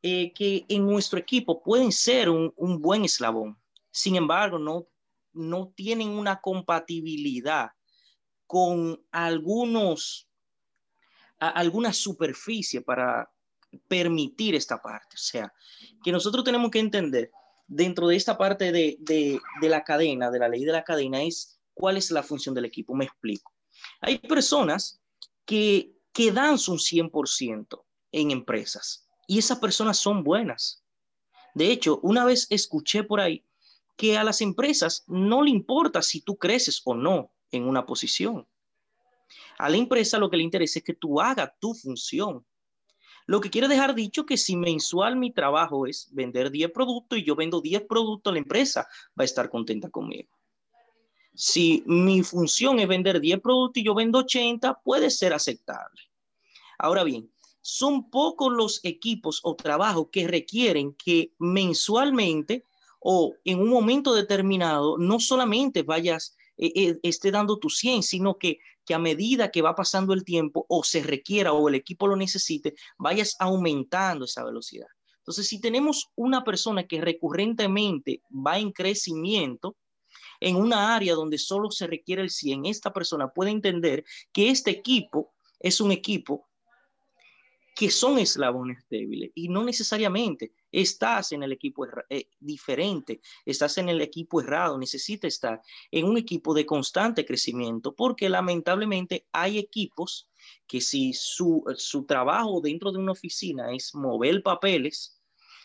eh, 0.03 0.33
que 0.33 0.67
en 0.69 0.85
nuestro 0.85 1.17
equipo 1.17 1.63
pueden 1.63 1.93
ser 1.93 2.29
un, 2.29 2.53
un 2.57 2.83
buen 2.83 3.05
eslabón, 3.05 3.57
sin 3.93 4.17
embargo, 4.17 4.59
no, 4.59 4.89
no 5.33 5.73
tienen 5.77 6.09
una 6.09 6.41
compatibilidad 6.41 7.71
con 8.49 9.01
algunos, 9.13 10.29
alguna 11.39 11.93
superficie 11.93 12.81
para 12.81 13.31
permitir 13.89 14.55
esta 14.55 14.81
parte. 14.81 15.15
O 15.15 15.19
sea, 15.19 15.53
que 16.03 16.13
nosotros 16.13 16.45
tenemos 16.45 16.71
que 16.71 16.79
entender 16.79 17.31
dentro 17.67 18.07
de 18.09 18.17
esta 18.17 18.37
parte 18.37 18.73
de, 18.73 18.97
de, 19.01 19.69
la 19.69 19.85
cadena, 19.85 20.31
de 20.31 20.39
la 20.39 20.49
ley 20.49 20.65
de 20.65 20.73
la 20.73 20.85
cadena, 20.85 21.23
es 21.23 21.59
cuál 21.75 21.97
es 21.97 22.11
la 22.11 22.23
función 22.23 22.55
del 22.55 22.67
equipo. 22.67 22.95
Me 22.95 23.05
explico. 23.05 23.53
Hay 24.01 24.19
personas 24.19 25.01
que, 25.45 25.93
que 26.13 26.33
dan 26.33 26.59
su 26.59 26.75
100% 26.75 27.83
en 28.13 28.31
empresas 28.31 29.09
y 29.27 29.39
esas 29.39 29.59
personas 29.59 29.97
son 29.97 30.23
buenas 30.23 30.85
De 31.55 31.73
hecho, 31.73 32.01
una 32.03 32.25
vez 32.25 32.47
escuché 32.51 33.03
por 33.03 33.21
ahí 33.21 33.45
que 33.97 34.19
a 34.19 34.25
las 34.25 34.41
empresas 34.41 35.05
no 35.07 35.43
le 35.43 35.51
importa 35.51 36.03
si 36.03 36.21
tú 36.21 36.37
creces 36.37 36.83
o 36.85 36.95
no 36.95 37.33
en 37.51 37.65
una 37.65 37.87
posición. 37.87 38.47
A 39.59 39.69
la 39.69 39.77
empresa 39.77 40.19
lo 40.19 40.31
que 40.31 40.37
le 40.37 40.43
interesa 40.43 40.79
es 40.79 40.85
que 40.85 40.95
tú 40.95 41.21
hagas 41.21 41.53
tu 41.61 41.75
función. 41.75 42.45
Lo 43.33 43.41
que 43.41 43.49
quiere 43.49 43.67
dejar 43.67 43.95
dicho 43.95 44.27
que 44.27 44.37
si 44.37 44.57
mensual 44.57 45.17
mi 45.17 45.31
trabajo 45.31 45.87
es 45.87 46.07
vender 46.13 46.51
10 46.51 46.71
productos 46.71 47.19
y 47.19 47.25
yo 47.25 47.35
vendo 47.35 47.63
10 47.63 47.85
productos, 47.89 48.31
la 48.31 48.39
empresa 48.39 48.87
va 49.19 49.23
a 49.23 49.25
estar 49.25 49.49
contenta 49.49 49.89
conmigo. 49.89 50.29
Si 51.35 51.83
mi 51.87 52.23
función 52.23 52.79
es 52.79 52.87
vender 52.87 53.23
10 53.23 53.41
productos 53.41 53.81
y 53.81 53.87
yo 53.87 53.95
vendo 53.95 54.19
80, 54.19 54.83
puede 54.85 55.09
ser 55.09 55.33
aceptable. 55.33 56.03
Ahora 56.79 57.05
bien, 57.05 57.33
son 57.63 58.11
pocos 58.11 58.53
los 58.53 58.85
equipos 58.85 59.41
o 59.45 59.57
trabajos 59.57 60.09
que 60.13 60.29
requieren 60.29 60.93
que 60.93 61.33
mensualmente 61.39 62.67
o 63.01 63.33
en 63.47 63.61
un 63.61 63.71
momento 63.71 64.13
determinado 64.13 64.99
no 64.99 65.19
solamente 65.19 65.85
vayas, 65.85 66.37
eh, 66.57 66.73
eh, 66.75 66.99
esté 67.03 67.31
dando 67.31 67.59
tu 67.59 67.71
100, 67.71 68.03
sino 68.03 68.39
que, 68.39 68.59
que 68.85 68.95
a 68.95 68.99
medida 68.99 69.51
que 69.51 69.63
va 69.63 69.75
pasando 69.75 70.13
el 70.13 70.25
tiempo 70.25 70.67
o 70.69 70.85
se 70.85 71.03
requiera 71.03 71.53
o 71.53 71.69
el 71.69 71.75
equipo 71.75 72.07
lo 72.07 72.17
necesite, 72.17 72.75
vayas 72.99 73.37
aumentando 73.39 74.25
esa 74.25 74.45
velocidad. 74.45 74.89
Entonces, 75.19 75.47
si 75.47 75.61
tenemos 75.61 76.11
una 76.17 76.43
persona 76.43 76.87
que 76.87 77.01
recurrentemente 77.01 78.23
va 78.31 78.59
en 78.59 78.73
crecimiento, 78.73 79.77
en 80.41 80.57
una 80.57 80.95
área 80.97 81.15
donde 81.15 81.39
solo 81.39 81.71
se 81.71 81.87
requiere 81.87 82.23
el 82.23 82.31
100, 82.31 82.67
esta 82.67 82.93
persona 82.93 83.29
puede 83.29 83.53
entender 83.53 84.05
que 84.33 84.51
este 84.51 84.73
equipo 84.73 85.33
es 85.61 85.81
un 85.81 85.93
equipo 85.93 86.49
que 87.75 87.91
son 87.91 88.19
eslabones 88.19 88.85
débiles 88.91 89.31
y 89.35 89.49
no 89.49 89.65
necesariamente 89.65 90.53
estás 90.71 91.33
en 91.33 91.43
el 91.43 91.53
equipo 91.53 91.87
eh, 92.11 92.29
diferente, 92.39 93.21
estás 93.47 93.79
en 93.79 93.89
el 93.89 94.01
equipo 94.01 94.41
errado, 94.41 94.79
necesitas 94.79 95.35
estar 95.35 95.63
en 95.91 96.05
un 96.07 96.19
equipo 96.19 96.55
de 96.55 96.67
constante 96.67 97.25
crecimiento 97.25 97.95
porque 97.95 98.29
lamentablemente 98.29 99.27
hay 99.33 99.59
equipos 99.59 100.29
que 100.67 100.81
si 100.81 101.13
su, 101.15 101.65
su 101.77 102.05
trabajo 102.05 102.61
dentro 102.61 102.93
de 102.93 102.99
una 102.99 103.13
oficina 103.13 103.73
es 103.73 103.95
mover 103.95 104.43
papeles 104.43 105.23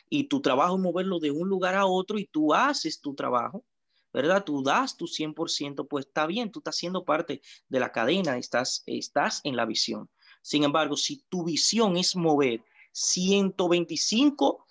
y 0.10 0.26
tu 0.26 0.42
trabajo 0.42 0.76
es 0.76 0.82
moverlo 0.82 1.20
de 1.20 1.32
un 1.32 1.50
lugar 1.50 1.76
a 1.76 1.86
otro 1.86 2.18
y 2.18 2.26
tú 2.26 2.54
haces 2.54 3.02
tu 3.02 3.16
trabajo, 3.16 3.66
¿verdad? 4.14 4.44
Tú 4.46 4.64
das 4.64 4.96
tu 4.96 5.06
100%, 5.06 5.88
pues 5.88 6.06
está 6.06 6.26
bien, 6.26 6.52
tú 6.52 6.60
estás 6.60 6.78
siendo 6.78 7.04
parte 7.04 7.42
de 7.68 7.80
la 7.80 7.92
cadena, 7.92 8.38
estás, 8.38 8.84
estás 8.86 9.42
en 9.44 9.56
la 9.56 9.66
visión. 9.66 10.10
Sin 10.42 10.64
embargo, 10.64 10.96
si 10.96 11.24
tu 11.30 11.44
visión 11.44 11.98
es 11.98 12.16
mover 12.16 12.64
125 12.92 14.66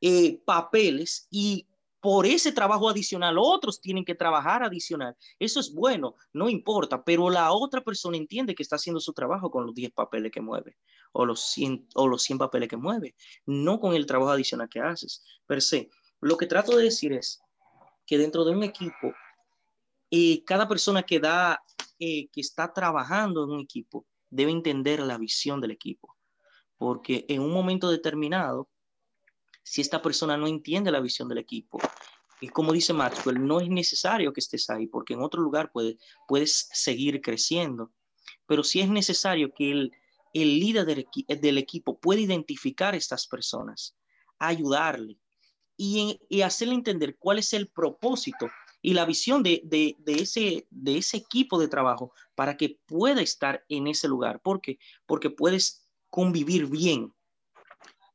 eh, 0.00 0.40
papeles 0.44 1.26
y 1.30 1.66
por 2.00 2.26
ese 2.26 2.52
trabajo 2.52 2.88
adicional 2.88 3.36
otros 3.38 3.80
tienen 3.80 4.04
que 4.04 4.14
trabajar 4.14 4.62
adicional, 4.62 5.16
eso 5.38 5.60
es 5.60 5.72
bueno, 5.74 6.14
no 6.32 6.48
importa, 6.48 7.02
pero 7.02 7.28
la 7.28 7.52
otra 7.52 7.82
persona 7.82 8.16
entiende 8.16 8.54
que 8.54 8.62
está 8.62 8.76
haciendo 8.76 9.00
su 9.00 9.12
trabajo 9.12 9.50
con 9.50 9.66
los 9.66 9.74
10 9.74 9.92
papeles 9.92 10.30
que 10.30 10.40
mueve 10.40 10.76
o 11.12 11.24
los 11.26 11.40
100, 11.40 11.88
o 11.94 12.06
los 12.06 12.22
100 12.22 12.38
papeles 12.38 12.68
que 12.68 12.76
mueve, 12.76 13.14
no 13.46 13.80
con 13.80 13.94
el 13.94 14.06
trabajo 14.06 14.30
adicional 14.30 14.68
que 14.68 14.80
haces. 14.80 15.24
Per 15.46 15.62
se, 15.62 15.90
lo 16.20 16.36
que 16.36 16.46
trato 16.46 16.76
de 16.76 16.84
decir 16.84 17.12
es 17.12 17.40
que 18.06 18.18
dentro 18.18 18.44
de 18.44 18.52
un 18.52 18.62
equipo, 18.62 19.12
eh, 20.10 20.44
cada 20.44 20.68
persona 20.68 21.02
que 21.02 21.20
da, 21.20 21.62
eh, 21.98 22.28
que 22.30 22.40
está 22.40 22.72
trabajando 22.72 23.44
en 23.44 23.50
un 23.50 23.60
equipo, 23.60 24.06
debe 24.30 24.52
entender 24.52 25.00
la 25.00 25.18
visión 25.18 25.60
del 25.60 25.70
equipo, 25.70 26.16
porque 26.76 27.24
en 27.28 27.40
un 27.42 27.52
momento 27.52 27.90
determinado, 27.90 28.68
si 29.62 29.80
esta 29.80 30.00
persona 30.00 30.36
no 30.36 30.46
entiende 30.46 30.90
la 30.90 31.00
visión 31.00 31.28
del 31.28 31.38
equipo, 31.38 31.78
y 32.40 32.48
como 32.48 32.72
dice 32.72 32.92
Maxwell, 32.92 33.44
no 33.44 33.60
es 33.60 33.68
necesario 33.68 34.32
que 34.32 34.40
estés 34.40 34.70
ahí, 34.70 34.86
porque 34.86 35.14
en 35.14 35.22
otro 35.22 35.42
lugar 35.42 35.72
puedes 35.72 36.68
seguir 36.72 37.20
creciendo, 37.20 37.92
pero 38.46 38.62
sí 38.62 38.80
es 38.80 38.88
necesario 38.88 39.52
que 39.52 39.70
el, 39.70 39.92
el 40.32 40.60
líder 40.60 40.84
del, 40.84 41.58
equipo 41.58 41.98
pueda 41.98 42.20
identificar 42.20 42.94
a 42.94 42.96
estas 42.96 43.26
personas, 43.26 43.96
ayudarle 44.38 45.18
y 45.76 46.42
hacerle 46.42 46.74
entender 46.74 47.16
cuál 47.18 47.38
es 47.38 47.52
el 47.52 47.68
propósito 47.68 48.48
y 48.88 48.94
la 48.94 49.04
visión 49.04 49.42
de, 49.42 49.60
de, 49.64 49.98
ese, 50.06 50.66
de 50.70 50.96
ese 50.96 51.18
equipo 51.18 51.58
de 51.58 51.68
trabajo 51.68 52.14
para 52.34 52.56
que 52.56 52.80
pueda 52.86 53.20
estar 53.20 53.62
en 53.68 53.86
ese 53.86 54.08
lugar. 54.08 54.40
¿Por 54.40 54.62
qué? 54.62 54.78
Porque 55.04 55.28
puedes 55.28 55.86
convivir 56.08 56.64
bien 56.68 57.12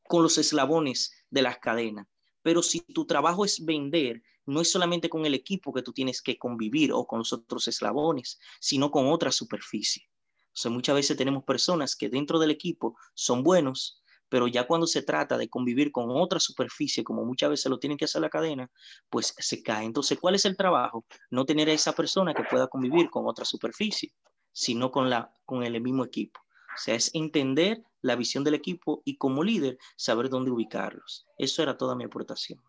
con 0.07 0.23
los 0.23 0.39
eslabones 0.39 1.13
de 1.29 1.43
las 1.43 1.59
cadenas. 1.59 2.07
Pero 2.41 2.63
si 2.63 2.79
tu 2.79 3.05
trabajo 3.05 3.45
es 3.45 3.63
vender, 3.63 4.23
no 4.47 4.61
es 4.61 4.71
solamente 4.71 5.09
con 5.09 5.27
el 5.27 5.35
equipo 5.35 5.71
que 5.71 5.83
tú 5.83 5.93
tienes 5.93 6.23
que 6.23 6.39
convivir 6.39 6.91
o 6.91 7.05
con 7.05 7.19
los 7.19 7.31
otros 7.33 7.67
eslabones, 7.67 8.39
sino 8.59 8.89
con 8.89 9.05
otra 9.11 9.31
superficie. 9.31 10.09
O 10.47 10.55
sea, 10.55 10.71
muchas 10.71 10.95
veces 10.95 11.15
tenemos 11.15 11.43
personas 11.43 11.95
que 11.95 12.09
dentro 12.09 12.39
del 12.39 12.49
equipo 12.49 12.97
son 13.13 13.43
buenos, 13.43 14.01
pero 14.33 14.47
ya 14.47 14.65
cuando 14.65 14.87
se 14.87 15.03
trata 15.03 15.37
de 15.37 15.47
convivir 15.47 15.91
con 15.91 16.09
otra 16.09 16.39
superficie, 16.39 17.03
como 17.03 17.23
muchas 17.23 17.51
veces 17.51 17.69
lo 17.69 17.77
tienen 17.77 17.99
que 17.99 18.05
hacer 18.05 18.19
la 18.19 18.31
cadena, 18.31 18.67
pues 19.07 19.35
se 19.37 19.61
cae. 19.61 19.85
Entonces, 19.85 20.17
¿cuál 20.19 20.33
es 20.33 20.45
el 20.45 20.57
trabajo? 20.57 21.05
No 21.29 21.45
tener 21.45 21.69
a 21.69 21.73
esa 21.73 21.93
persona 21.93 22.33
que 22.33 22.43
pueda 22.43 22.65
convivir 22.65 23.11
con 23.11 23.27
otra 23.27 23.45
superficie, 23.45 24.11
sino 24.51 24.89
con, 24.89 25.07
la, 25.07 25.31
con 25.45 25.61
el 25.61 25.79
mismo 25.79 26.03
equipo. 26.03 26.39
O 26.39 26.77
sea, 26.77 26.95
es 26.95 27.13
entender 27.13 27.83
la 28.01 28.15
visión 28.15 28.43
del 28.43 28.55
equipo 28.55 29.03
y 29.05 29.17
como 29.17 29.43
líder 29.43 29.77
saber 29.97 30.29
dónde 30.29 30.49
ubicarlos. 30.49 31.27
Eso 31.37 31.61
era 31.61 31.77
toda 31.77 31.95
mi 31.95 32.05
aportación. 32.05 32.59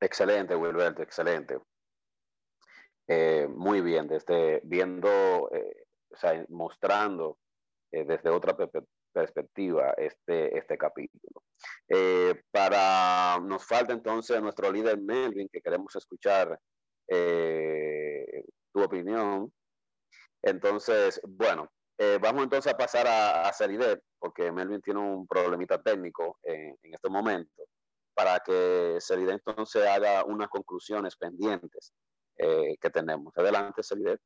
Excelente, 0.00 0.56
Wilberto, 0.56 1.02
excelente. 1.02 1.58
Eh, 3.06 3.46
muy 3.54 3.82
bien, 3.82 4.08
desde 4.08 4.62
viendo, 4.64 5.50
eh, 5.52 5.86
o 6.08 6.16
sea, 6.16 6.46
mostrando 6.48 7.36
eh, 7.92 8.06
desde 8.06 8.30
otra 8.30 8.56
perspectiva 9.16 9.94
este, 9.96 10.58
este 10.58 10.76
capítulo. 10.76 11.42
Eh, 11.88 12.42
para, 12.50 13.38
nos 13.40 13.64
falta 13.64 13.94
entonces 13.94 14.42
nuestro 14.42 14.70
líder 14.70 14.98
Melvin, 14.98 15.48
que 15.50 15.62
queremos 15.62 15.96
escuchar 15.96 16.60
eh, 17.08 18.44
tu 18.72 18.82
opinión. 18.82 19.50
Entonces, 20.42 21.18
bueno, 21.26 21.70
eh, 21.96 22.18
vamos 22.20 22.42
entonces 22.42 22.70
a 22.70 22.76
pasar 22.76 23.06
a, 23.06 23.48
a 23.48 23.52
porque 24.18 24.52
Melvin 24.52 24.82
tiene 24.82 25.00
un 25.00 25.26
problemita 25.26 25.80
técnico 25.80 26.38
en, 26.42 26.76
este 26.82 27.08
momento, 27.08 27.62
para 28.12 28.38
que 28.40 28.98
Seridet 29.00 29.40
entonces 29.46 29.86
haga 29.86 30.24
unas 30.24 30.48
conclusiones 30.48 31.16
pendientes 31.16 31.94
que 32.38 32.90
tenemos. 32.90 33.32
Adelante, 33.38 33.82
Seridet. 33.82 34.20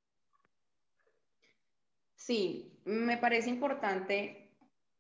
Sí, 2.17 2.81
me 2.85 3.17
parece 3.19 3.51
importante 3.51 4.40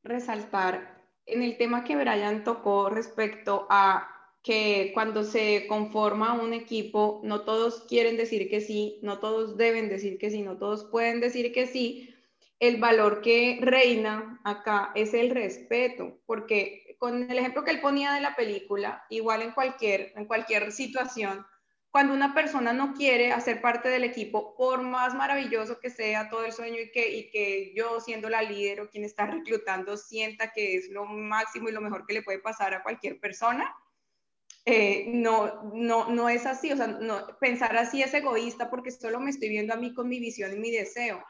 resaltar 0.02 1.00
en 1.26 1.42
el 1.42 1.56
tema 1.56 1.84
que 1.84 1.96
Brian 1.96 2.44
tocó 2.44 2.90
respecto 2.90 3.66
a 3.70 4.08
que 4.42 4.90
cuando 4.94 5.22
se 5.22 5.66
conforma 5.66 6.40
un 6.40 6.54
equipo, 6.54 7.20
no 7.24 7.42
todos 7.42 7.84
quieren 7.88 8.16
decir 8.16 8.48
que 8.48 8.60
sí, 8.60 8.98
no 9.02 9.18
todos 9.18 9.56
deben 9.56 9.88
decir 9.88 10.18
que 10.18 10.30
sí, 10.30 10.42
no 10.42 10.56
todos 10.56 10.84
pueden 10.84 11.20
decir 11.20 11.52
que 11.52 11.66
sí. 11.66 12.14
El 12.58 12.78
valor 12.78 13.20
que 13.22 13.58
reina 13.60 14.40
acá 14.44 14.92
es 14.94 15.14
el 15.14 15.30
respeto, 15.30 16.18
porque 16.26 16.96
con 16.98 17.30
el 17.30 17.38
ejemplo 17.38 17.64
que 17.64 17.70
él 17.70 17.80
ponía 17.80 18.12
de 18.12 18.20
la 18.20 18.36
película, 18.36 19.04
igual 19.08 19.42
en 19.42 19.52
cualquier, 19.52 20.12
en 20.16 20.26
cualquier 20.26 20.72
situación, 20.72 21.46
cuando 21.90 22.14
una 22.14 22.34
persona 22.34 22.72
no 22.72 22.94
quiere 22.94 23.32
hacer 23.32 23.60
parte 23.60 23.88
del 23.88 24.04
equipo, 24.04 24.54
por 24.54 24.82
más 24.82 25.14
maravilloso 25.14 25.80
que 25.80 25.90
sea 25.90 26.28
todo 26.28 26.44
el 26.44 26.52
sueño 26.52 26.78
y 26.80 26.92
que, 26.92 27.08
y 27.10 27.30
que 27.30 27.72
yo 27.74 28.00
siendo 28.00 28.28
la 28.28 28.42
líder 28.42 28.80
o 28.80 28.88
quien 28.88 29.04
está 29.04 29.26
reclutando 29.26 29.96
sienta 29.96 30.52
que 30.52 30.76
es 30.76 30.88
lo 30.90 31.04
máximo 31.04 31.68
y 31.68 31.72
lo 31.72 31.80
mejor 31.80 32.06
que 32.06 32.14
le 32.14 32.22
puede 32.22 32.38
pasar 32.38 32.74
a 32.74 32.82
cualquier 32.82 33.18
persona, 33.18 33.74
eh, 34.66 35.06
no, 35.08 35.64
no, 35.74 36.10
no 36.10 36.28
es 36.28 36.46
así. 36.46 36.70
O 36.72 36.76
sea, 36.76 36.86
no, 36.86 37.26
pensar 37.40 37.76
así 37.76 38.02
es 38.02 38.14
egoísta 38.14 38.70
porque 38.70 38.92
solo 38.92 39.18
me 39.18 39.30
estoy 39.30 39.48
viendo 39.48 39.74
a 39.74 39.78
mí 39.78 39.92
con 39.92 40.08
mi 40.08 40.20
visión 40.20 40.52
y 40.52 40.56
mi 40.56 40.70
deseo. 40.70 41.24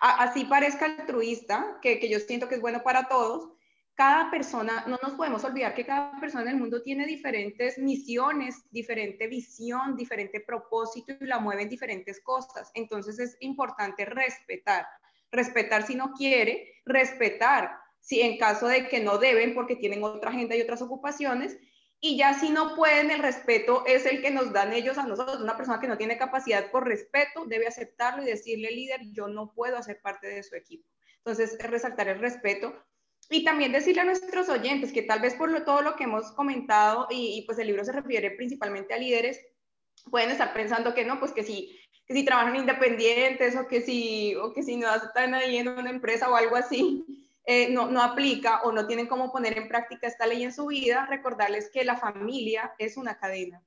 así 0.00 0.44
parezca 0.46 0.86
altruista, 0.86 1.78
que, 1.80 2.00
que 2.00 2.08
yo 2.08 2.18
siento 2.18 2.48
que 2.48 2.56
es 2.56 2.60
bueno 2.60 2.82
para 2.82 3.06
todos, 3.06 3.50
cada 3.94 4.30
persona, 4.30 4.84
no 4.86 4.98
nos 5.02 5.12
podemos 5.14 5.44
olvidar 5.44 5.74
que 5.74 5.84
cada 5.84 6.18
persona 6.18 6.44
en 6.44 6.48
el 6.50 6.56
mundo 6.56 6.82
tiene 6.82 7.06
diferentes 7.06 7.78
misiones, 7.78 8.64
diferente 8.70 9.26
visión, 9.26 9.96
diferente 9.96 10.40
propósito 10.40 11.12
y 11.20 11.26
la 11.26 11.38
mueven 11.38 11.68
diferentes 11.68 12.20
cosas. 12.20 12.70
Entonces 12.74 13.18
es 13.18 13.36
importante 13.40 14.04
respetar, 14.06 14.86
respetar 15.30 15.86
si 15.86 15.94
no 15.94 16.12
quiere, 16.12 16.80
respetar 16.86 17.76
si 18.00 18.22
en 18.22 18.38
caso 18.38 18.66
de 18.66 18.88
que 18.88 19.00
no 19.00 19.18
deben 19.18 19.54
porque 19.54 19.76
tienen 19.76 20.02
otra 20.02 20.30
agenda 20.30 20.56
y 20.56 20.62
otras 20.62 20.82
ocupaciones. 20.82 21.58
Y 22.00 22.16
ya 22.16 22.34
si 22.34 22.50
no 22.50 22.74
pueden, 22.74 23.10
el 23.10 23.20
respeto 23.20 23.84
es 23.86 24.06
el 24.06 24.22
que 24.22 24.32
nos 24.32 24.52
dan 24.52 24.72
ellos 24.72 24.98
a 24.98 25.06
nosotros. 25.06 25.40
Una 25.40 25.56
persona 25.56 25.80
que 25.80 25.86
no 25.86 25.98
tiene 25.98 26.18
capacidad 26.18 26.70
por 26.70 26.88
respeto 26.88 27.44
debe 27.46 27.68
aceptarlo 27.68 28.22
y 28.22 28.26
decirle, 28.26 28.72
líder, 28.72 29.02
yo 29.12 29.28
no 29.28 29.52
puedo 29.52 29.76
hacer 29.76 30.00
parte 30.00 30.26
de 30.26 30.42
su 30.42 30.56
equipo. 30.56 30.88
Entonces, 31.18 31.56
resaltar 31.60 32.08
el 32.08 32.18
respeto 32.18 32.74
Y 33.32 33.44
también 33.44 33.72
decirle 33.72 34.02
a 34.02 34.04
nuestros 34.04 34.50
oyentes 34.50 34.92
que 34.92 35.00
tal 35.00 35.20
vez 35.20 35.34
por 35.34 35.50
lo, 35.50 35.64
todo 35.64 35.80
lo 35.80 35.96
que 35.96 36.04
hemos 36.04 36.32
comentado 36.32 37.06
y, 37.08 37.42
pues 37.46 37.58
el 37.58 37.66
libro 37.66 37.82
se 37.82 37.92
refiere 37.92 38.30
principalmente 38.32 38.92
a 38.92 38.98
líderes, 38.98 39.40
pueden 40.10 40.30
estar 40.30 40.52
pensando 40.52 40.92
que 40.92 41.06
no, 41.06 41.18
pues 41.18 41.32
que 41.32 41.42
si, 41.42 41.74
que 42.06 42.12
si 42.12 42.26
trabajan 42.26 42.56
independientes 42.56 43.56
o 43.56 43.66
que 43.66 43.80
si, 43.80 44.34
o 44.34 44.52
que 44.52 44.62
si 44.62 44.76
no 44.76 44.94
están 44.94 45.32
ahí 45.32 45.56
en 45.56 45.68
una 45.68 45.88
empresa 45.88 46.28
o 46.28 46.36
algo 46.36 46.56
así, 46.56 47.06
eh, 47.46 47.70
no, 47.70 47.90
no, 47.90 48.02
aplica 48.02 48.60
o 48.64 48.72
no 48.72 48.86
tienen 48.86 49.06
cómo 49.06 49.32
poner 49.32 49.56
en 49.56 49.66
práctica 49.66 50.06
esta 50.06 50.26
ley 50.26 50.42
en 50.42 50.52
su 50.52 50.66
vida, 50.66 51.06
recordarles 51.06 51.70
que 51.70 51.84
la 51.84 51.96
familia 51.96 52.74
es 52.76 52.98
una 52.98 53.16
cadena. 53.16 53.62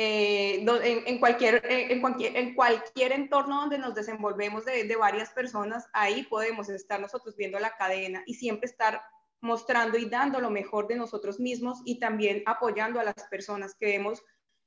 Eh, 0.00 0.64
en, 0.64 1.18
cualquier, 1.18 1.60
en, 1.68 2.00
cualquier, 2.00 2.36
en 2.36 2.54
cualquier 2.54 3.10
entorno 3.10 3.62
donde 3.62 3.78
nos 3.78 3.96
desenvolvemos 3.96 4.64
de, 4.64 4.84
de 4.84 4.94
varias 4.94 5.30
personas, 5.30 5.88
ahí 5.92 6.22
podemos 6.22 6.68
estar 6.68 7.00
nosotros 7.00 7.34
viendo 7.36 7.58
la 7.58 7.76
cadena 7.76 8.22
y 8.24 8.34
siempre 8.34 8.66
estar 8.66 9.02
mostrando 9.40 9.98
y 9.98 10.08
dando 10.08 10.40
lo 10.40 10.50
mejor 10.50 10.86
de 10.86 10.94
nosotros 10.94 11.40
mismos 11.40 11.80
y 11.84 11.98
también 11.98 12.44
apoyando 12.46 13.00
a 13.00 13.02
las 13.04 13.24
personas 13.28 13.74
que 13.74 13.86
vemos 13.86 14.22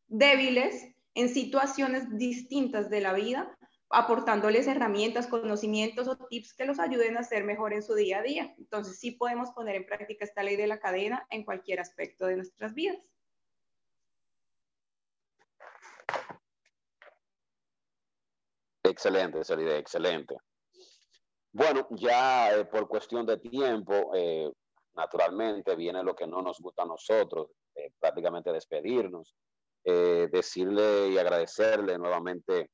débiles 0.10 0.90
en 1.14 1.30
situaciones 1.30 2.18
distintas 2.18 2.90
de 2.90 3.00
la 3.00 3.14
vida 3.14 3.58
aportándoles 3.90 4.68
herramientas, 4.68 5.28
conocimientos 5.28 6.08
o 6.08 6.18
tips 6.18 6.54
que 6.54 6.66
los 6.66 6.80
ayuden 6.80 7.18
a 7.18 7.24
ser 7.24 7.44
mejor 7.44 7.74
en 7.74 7.84
su 7.84 7.94
día 7.94 8.20
a 8.20 8.24
día. 8.24 8.54
Entonces 8.58 9.00
sí 9.00 9.12
podemos 9.12 9.52
poner 9.52 9.76
en 9.76 9.86
práctica 9.86 10.26
esta 10.26 10.44
ley 10.44 10.56
de 10.56 10.68
la 10.68 10.80
cadena 10.80 11.26
en 11.30 11.44
cualquier 11.44 11.80
aspecto 11.80 12.26
de 12.26 12.38
nuestras 12.38 12.74
vidas. 12.74 13.11
Excelente, 18.84 19.44
Salida, 19.44 19.78
excelente. 19.78 20.36
Bueno, 21.54 21.88
ya 21.92 22.56
eh, 22.56 22.66
por 22.66 22.88
cuestión 22.88 23.26
de 23.26 23.38
tiempo, 23.38 24.12
eh, 24.16 24.50
naturalmente 24.94 25.76
viene 25.76 26.04
lo 26.04 26.16
que 26.16 26.26
no 26.26 26.42
nos 26.42 26.60
gusta 26.60 26.84
a 26.84 26.86
nosotros, 26.86 27.52
eh, 27.76 27.92
prácticamente 28.00 28.52
despedirnos, 28.52 29.36
decirle 29.84 31.08
y 31.08 31.18
agradecerle 31.18 31.98
nuevamente 31.98 32.70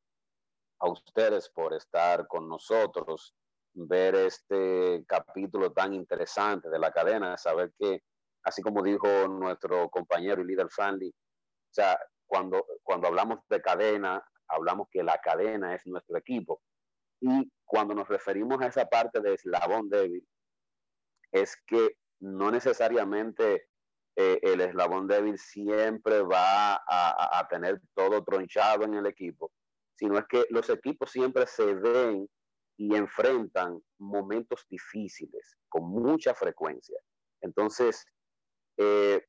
a 0.80 0.89
ustedes 0.89 1.49
por 1.49 1.74
estar 1.74 2.28
con 2.28 2.49
nosotros, 2.49 3.34
ver 3.74 4.14
este 4.16 5.05
capítulo 5.08 5.72
tan 5.72 5.93
interesante 5.93 6.70
de 6.70 6.78
la 6.78 6.91
cadena, 6.91 7.38
saber 7.38 7.72
que, 7.80 8.01
así 8.43 8.62
como 8.62 8.84
dijo 8.84 9.08
nuestro 9.30 9.89
compañero 9.89 10.41
y 10.41 10.47
líder 10.47 10.68
Fandy, 10.70 11.08
o 11.08 11.74
sea, 11.74 11.97
cuando, 12.26 12.66
cuando 12.84 13.08
hablamos 13.08 13.39
de 13.47 13.62
cadena, 13.62 14.22
hablamos 14.48 14.88
que 14.89 15.04
la 15.04 15.18
cadena 15.20 15.76
es 15.76 15.86
nuestro 15.86 16.18
equipo. 16.18 16.62
Y 17.20 17.52
cuando 17.66 17.93
nos 17.95 18.08
referimos 18.08 18.62
a 18.62 18.68
esa 18.68 18.86
parte 18.86 19.20
de 19.22 19.34
eslabón 19.34 19.89
débil, 19.89 20.28
es 21.32 21.56
que 21.66 21.98
no 22.20 22.52
necesariamente 22.52 23.70
eh, 24.16 24.39
el 24.41 24.62
eslabón 24.62 25.08
débil 25.08 25.38
siempre 25.38 26.22
va 26.22 26.82
a, 26.88 27.48
tener 27.50 27.80
todo 27.93 28.24
tronchado 28.24 28.84
en 28.84 28.95
el 28.95 29.06
equipo, 29.06 29.52
sino 29.95 30.18
es 30.18 30.26
que 30.28 30.45
los 30.50 30.70
equipos 30.70 31.12
siempre 31.12 31.45
se 31.45 31.74
ven 31.76 32.28
y 32.78 32.95
enfrentan 32.95 33.80
momentos 34.00 34.66
difíciles 34.70 35.56
con 35.70 35.89
mucha 35.89 36.34
frecuencia. 36.34 37.00
Entonces, 37.41 38.06
eh, 38.78 39.24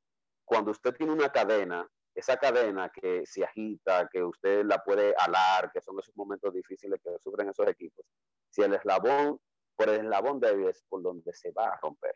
cuando 0.45 0.71
usted 0.71 0.95
tiene 0.95 1.12
una 1.12 1.31
cadena, 1.31 1.87
esa 2.19 2.37
cadena 2.37 2.91
que 2.91 3.25
se 3.27 3.45
agita, 3.45 4.09
que 4.12 4.25
usted 4.25 4.64
la 4.64 4.83
puede 4.83 5.14
alar, 5.19 5.71
que 5.73 5.81
son 5.81 5.97
esos 6.01 6.16
momentos 6.16 6.53
difíciles 6.53 7.01
que 7.01 7.16
sufren 7.21 7.49
esos 7.49 7.69
equipos, 7.69 8.05
si 8.51 8.62
el 8.62 8.75
eslabón, 8.75 9.39
por 9.77 9.89
el 9.89 10.01
eslabón 10.01 10.41
débil 10.41 10.66
es 10.66 10.83
por 10.89 11.01
donde 11.01 11.33
se 11.33 11.53
va 11.53 11.69
a 11.69 11.79
romper, 11.81 12.14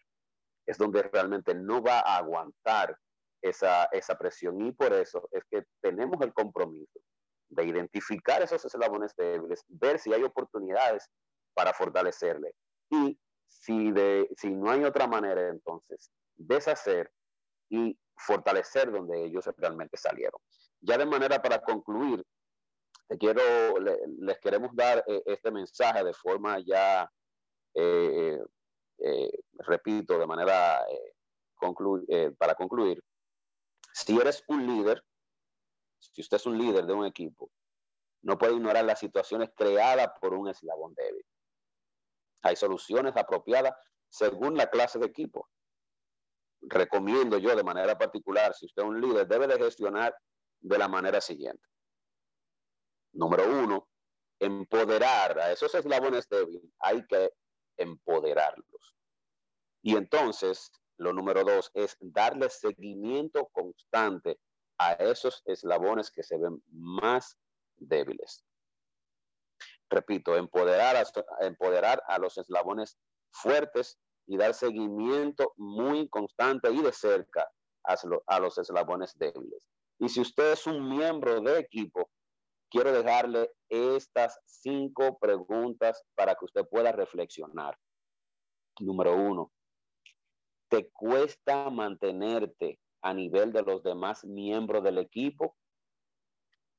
es 0.67 0.77
donde 0.77 1.05
realmente 1.05 1.55
no 1.55 1.81
va 1.81 2.01
a 2.01 2.17
aguantar 2.17 2.99
esa, 3.41 3.85
esa 3.93 4.19
presión 4.19 4.61
y 4.67 4.73
por 4.73 4.93
eso 4.93 5.29
es 5.31 5.45
que 5.49 5.67
tenemos 5.81 6.21
el 6.21 6.33
compromiso 6.33 6.99
de 7.51 7.65
identificar 7.65 8.43
esos 8.43 8.65
eslabones 8.65 9.15
débiles, 9.17 9.65
ver 9.69 10.01
si 10.01 10.13
hay 10.13 10.25
oportunidades 10.25 11.09
para 11.55 11.73
fortalecerle. 11.73 12.53
Y 12.91 13.17
si, 13.47 13.93
de, 13.93 14.29
si 14.37 14.51
no 14.51 14.69
hay 14.69 14.83
otra 14.83 15.07
manera, 15.07 15.49
entonces, 15.49 16.11
deshacer 16.35 17.13
y 17.71 17.97
fortalecer 18.17 18.91
donde 18.91 19.25
ellos 19.25 19.49
realmente 19.57 19.97
salieron. 19.97 20.41
Ya 20.81 20.99
de 20.99 21.07
manera 21.07 21.41
para 21.41 21.61
concluir, 21.61 22.25
te 23.09 23.19
quiero, 23.19 23.43
les 23.79 24.39
queremos 24.39 24.75
dar 24.75 25.05
eh, 25.07 25.23
este 25.27 25.51
mensaje 25.51 26.03
de 26.03 26.15
forma 26.15 26.59
ya, 26.61 27.11
eh, 27.75 28.41
eh, 28.99 29.31
repito, 29.59 30.19
de 30.19 30.27
manera 30.27 30.85
para 32.39 32.55
concluir. 32.55 33.03
Si 33.93 34.19
eres 34.19 34.43
un 34.49 34.67
líder, 34.67 35.05
si 35.99 36.23
usted 36.23 36.39
es 36.39 36.47
un 36.47 36.59
líder 36.59 36.85
de 36.87 36.93
un 36.93 37.07
equipo, 37.07 37.51
no 38.23 38.39
puede 38.39 38.55
ignorar 38.55 38.85
las 38.85 38.99
situaciones 38.99 39.51
creadas 39.55 40.09
por 40.21 40.35
un 40.35 40.49
eslabón 40.49 40.95
débil. 40.95 41.25
Hay 42.43 42.57
soluciones 42.57 43.17
apropiadas 43.17 43.75
según 44.09 44.57
la 44.57 44.69
clase 44.69 44.99
de 44.99 45.07
equipo. 45.07 45.49
Recomiendo 46.63 47.39
yo 47.39 47.55
de 47.57 47.65
manera 47.65 47.99
particular, 47.99 48.55
si 48.55 48.67
usted 48.67 48.83
es 48.83 48.89
un 48.89 49.01
líder, 49.01 49.27
debe 49.27 49.47
de 49.47 49.59
gestionar 49.59 50.15
de 50.61 50.79
la 50.79 50.89
manera 50.89 51.21
siguiente. 51.21 51.67
Número 53.13 53.45
uno, 53.47 53.89
empoderar 54.39 55.39
a 55.39 55.53
esos 55.53 55.75
eslabones 55.75 56.29
débiles. 56.29 56.65
Hay 56.81 57.05
que 57.07 57.33
empoderarlos. 57.77 58.97
Y 59.83 59.97
entonces, 59.97 60.71
lo 60.99 61.13
número 61.13 61.45
dos 61.45 61.71
es 61.75 61.97
darle 62.01 62.49
seguimiento 62.49 63.49
constante 63.53 64.39
a 64.79 64.93
esos 64.93 65.43
eslabones 65.45 66.11
que 66.11 66.23
se 66.23 66.39
ven 66.39 66.63
más 66.69 67.37
débiles. 67.77 68.45
Repito, 69.91 70.37
empoderar 70.37 70.97
a, 70.97 71.05
empoderar 71.45 72.03
a 72.07 72.19
los 72.19 72.39
eslabones 72.39 72.99
fuertes 73.31 73.99
y 74.27 74.37
dar 74.37 74.55
seguimiento 74.55 75.53
muy 75.57 76.09
constante 76.09 76.71
y 76.71 76.81
de 76.81 76.93
cerca 76.93 77.51
a, 77.85 78.41
los 78.41 78.59
eslabones 78.59 79.17
débiles. 79.19 79.69
Y 79.99 80.09
si 80.09 80.21
usted 80.21 80.53
es 80.53 80.67
un 80.67 80.89
miembro 80.89 81.41
de 81.41 81.59
equipo, 81.59 82.11
quiero 82.71 82.93
dejarle 82.93 83.51
estas 83.69 84.41
cinco 84.45 85.19
preguntas 85.19 86.03
para 86.15 86.35
que 86.35 86.45
usted 86.45 86.67
pueda 86.69 86.93
reflexionar. 86.93 87.77
Número 88.81 89.15
uno, 89.15 89.53
¿te 90.69 90.89
cuesta 90.91 91.69
mantenerte 91.71 92.79
a 93.03 93.13
nivel 93.13 93.53
de 93.53 93.63
los 93.63 93.83
demás 93.83 94.25
miembros 94.25 94.83
del 94.83 94.99
equipo. 94.99 95.57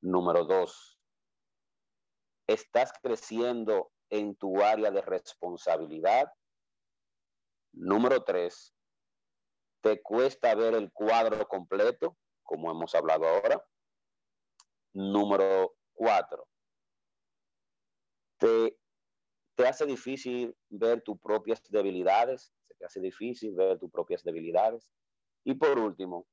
Número 0.01 0.45
dos, 0.45 0.97
estás 2.47 2.93
creciendo 3.01 3.91
en 4.09 4.35
tu 4.35 4.61
área 4.61 4.89
de 4.89 5.01
responsabilidad. 5.01 6.31
Número 7.73 8.23
tres, 8.23 8.73
te 9.81 10.01
cuesta 10.01 10.53
ver 10.55 10.75
el 10.75 10.91
cuadro 10.91 11.47
completo, 11.47 12.17
como 12.43 12.71
hemos 12.71 12.93
hablado 12.95 13.27
ahora. 13.27 13.65
Número 14.93 15.75
cuatro, 15.93 16.47
te, 18.37 18.77
te 19.55 19.67
hace 19.67 19.85
difícil 19.85 20.55
ver 20.69 21.01
tus 21.01 21.19
propias 21.19 21.61
debilidades, 21.69 22.53
se 22.67 22.75
te 22.75 22.85
hace 22.85 22.99
difícil 22.99 23.55
ver 23.55 23.79
tus 23.79 23.91
propias 23.91 24.23
debilidades. 24.23 24.91
Y 25.43 25.55
por 25.55 25.77
último, 25.79 26.27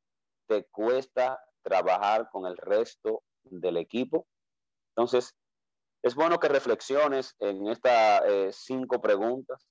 te 0.46 0.64
cuesta 0.66 1.42
trabajar 1.62 2.28
con 2.30 2.46
el 2.46 2.56
resto 2.56 3.22
del 3.44 3.78
equipo. 3.78 4.26
Entonces, 4.94 5.34
es 6.02 6.14
bueno 6.14 6.38
que 6.38 6.48
reflexiones 6.48 7.34
en 7.38 7.66
estas 7.66 8.22
eh, 8.26 8.50
cinco 8.52 9.00
preguntas 9.00 9.66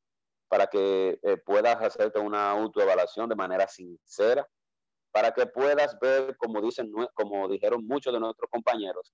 para 0.50 0.68
que 0.68 1.20
eh, 1.22 1.38
puedas 1.38 1.82
hacerte 1.82 2.20
una 2.20 2.52
autoevaluación 2.52 3.30
de 3.30 3.36
manera 3.36 3.68
sincera, 3.68 4.46
para 5.12 5.32
que 5.32 5.46
puedas 5.46 5.98
ver, 6.00 6.36
como, 6.38 6.62
dicen, 6.62 6.92
como 7.14 7.48
dijeron 7.48 7.86
muchos 7.86 8.12
de 8.14 8.20
nuestros 8.20 8.50
compañeros, 8.50 9.14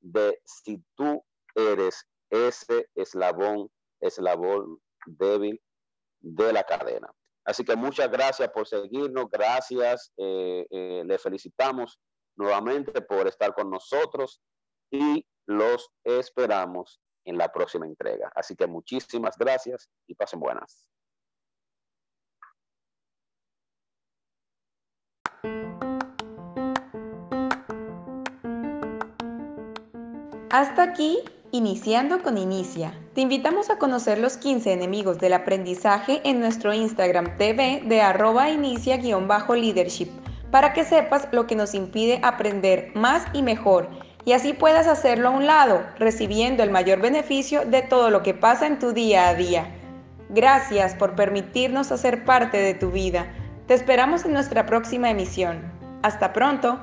de 0.00 0.40
si 0.44 0.82
tú 0.94 1.22
eres 1.54 2.06
ese 2.30 2.88
eslabón, 2.94 3.68
eslabón 4.00 4.80
débil 5.06 5.60
de 6.20 6.52
la 6.52 6.62
cadena. 6.64 7.10
Así 7.44 7.64
que 7.64 7.74
muchas 7.76 8.10
gracias 8.10 8.48
por 8.50 8.66
seguirnos, 8.66 9.30
gracias, 9.30 10.12
eh, 10.16 10.66
eh, 10.70 11.02
le 11.04 11.18
felicitamos 11.18 11.98
nuevamente 12.36 13.00
por 13.00 13.26
estar 13.26 13.54
con 13.54 13.70
nosotros 13.70 14.40
y 14.90 15.26
los 15.46 15.90
esperamos 16.04 17.00
en 17.28 17.38
la 17.38 17.52
próxima 17.52 17.86
entrega. 17.86 18.32
Así 18.34 18.56
que 18.56 18.66
muchísimas 18.66 19.36
gracias 19.36 19.88
y 20.06 20.14
pasen 20.14 20.40
buenas. 20.40 20.88
Hasta 30.50 30.82
aquí, 30.82 31.18
iniciando 31.52 32.22
con 32.22 32.38
Inicia 32.38 32.92
Te 33.14 33.20
invitamos 33.20 33.68
a 33.70 33.78
conocer 33.78 34.18
los 34.18 34.38
15 34.38 34.72
enemigos 34.72 35.18
del 35.18 35.34
aprendizaje 35.34 36.22
en 36.24 36.40
nuestro 36.40 36.72
Instagram 36.72 37.36
TV 37.36 37.82
de 37.84 38.00
arroba 38.00 38.48
inicia-leadership 38.50 40.08
para 40.50 40.72
que 40.72 40.84
sepas 40.84 41.28
lo 41.32 41.46
que 41.46 41.54
nos 41.54 41.74
impide 41.74 42.20
aprender 42.22 42.92
más 42.94 43.26
y 43.34 43.42
mejor 43.42 43.88
y 44.28 44.34
así 44.34 44.52
puedas 44.52 44.86
hacerlo 44.86 45.28
a 45.28 45.30
un 45.30 45.46
lado, 45.46 45.86
recibiendo 45.98 46.62
el 46.62 46.70
mayor 46.70 47.00
beneficio 47.00 47.64
de 47.64 47.80
todo 47.80 48.10
lo 48.10 48.22
que 48.22 48.34
pasa 48.34 48.66
en 48.66 48.78
tu 48.78 48.92
día 48.92 49.26
a 49.30 49.34
día. 49.34 49.74
Gracias 50.28 50.94
por 50.94 51.14
permitirnos 51.14 51.90
hacer 51.92 52.26
parte 52.26 52.58
de 52.58 52.74
tu 52.74 52.90
vida. 52.90 53.32
Te 53.66 53.72
esperamos 53.72 54.26
en 54.26 54.34
nuestra 54.34 54.66
próxima 54.66 55.08
emisión. 55.08 55.62
Hasta 56.02 56.34
pronto. 56.34 56.78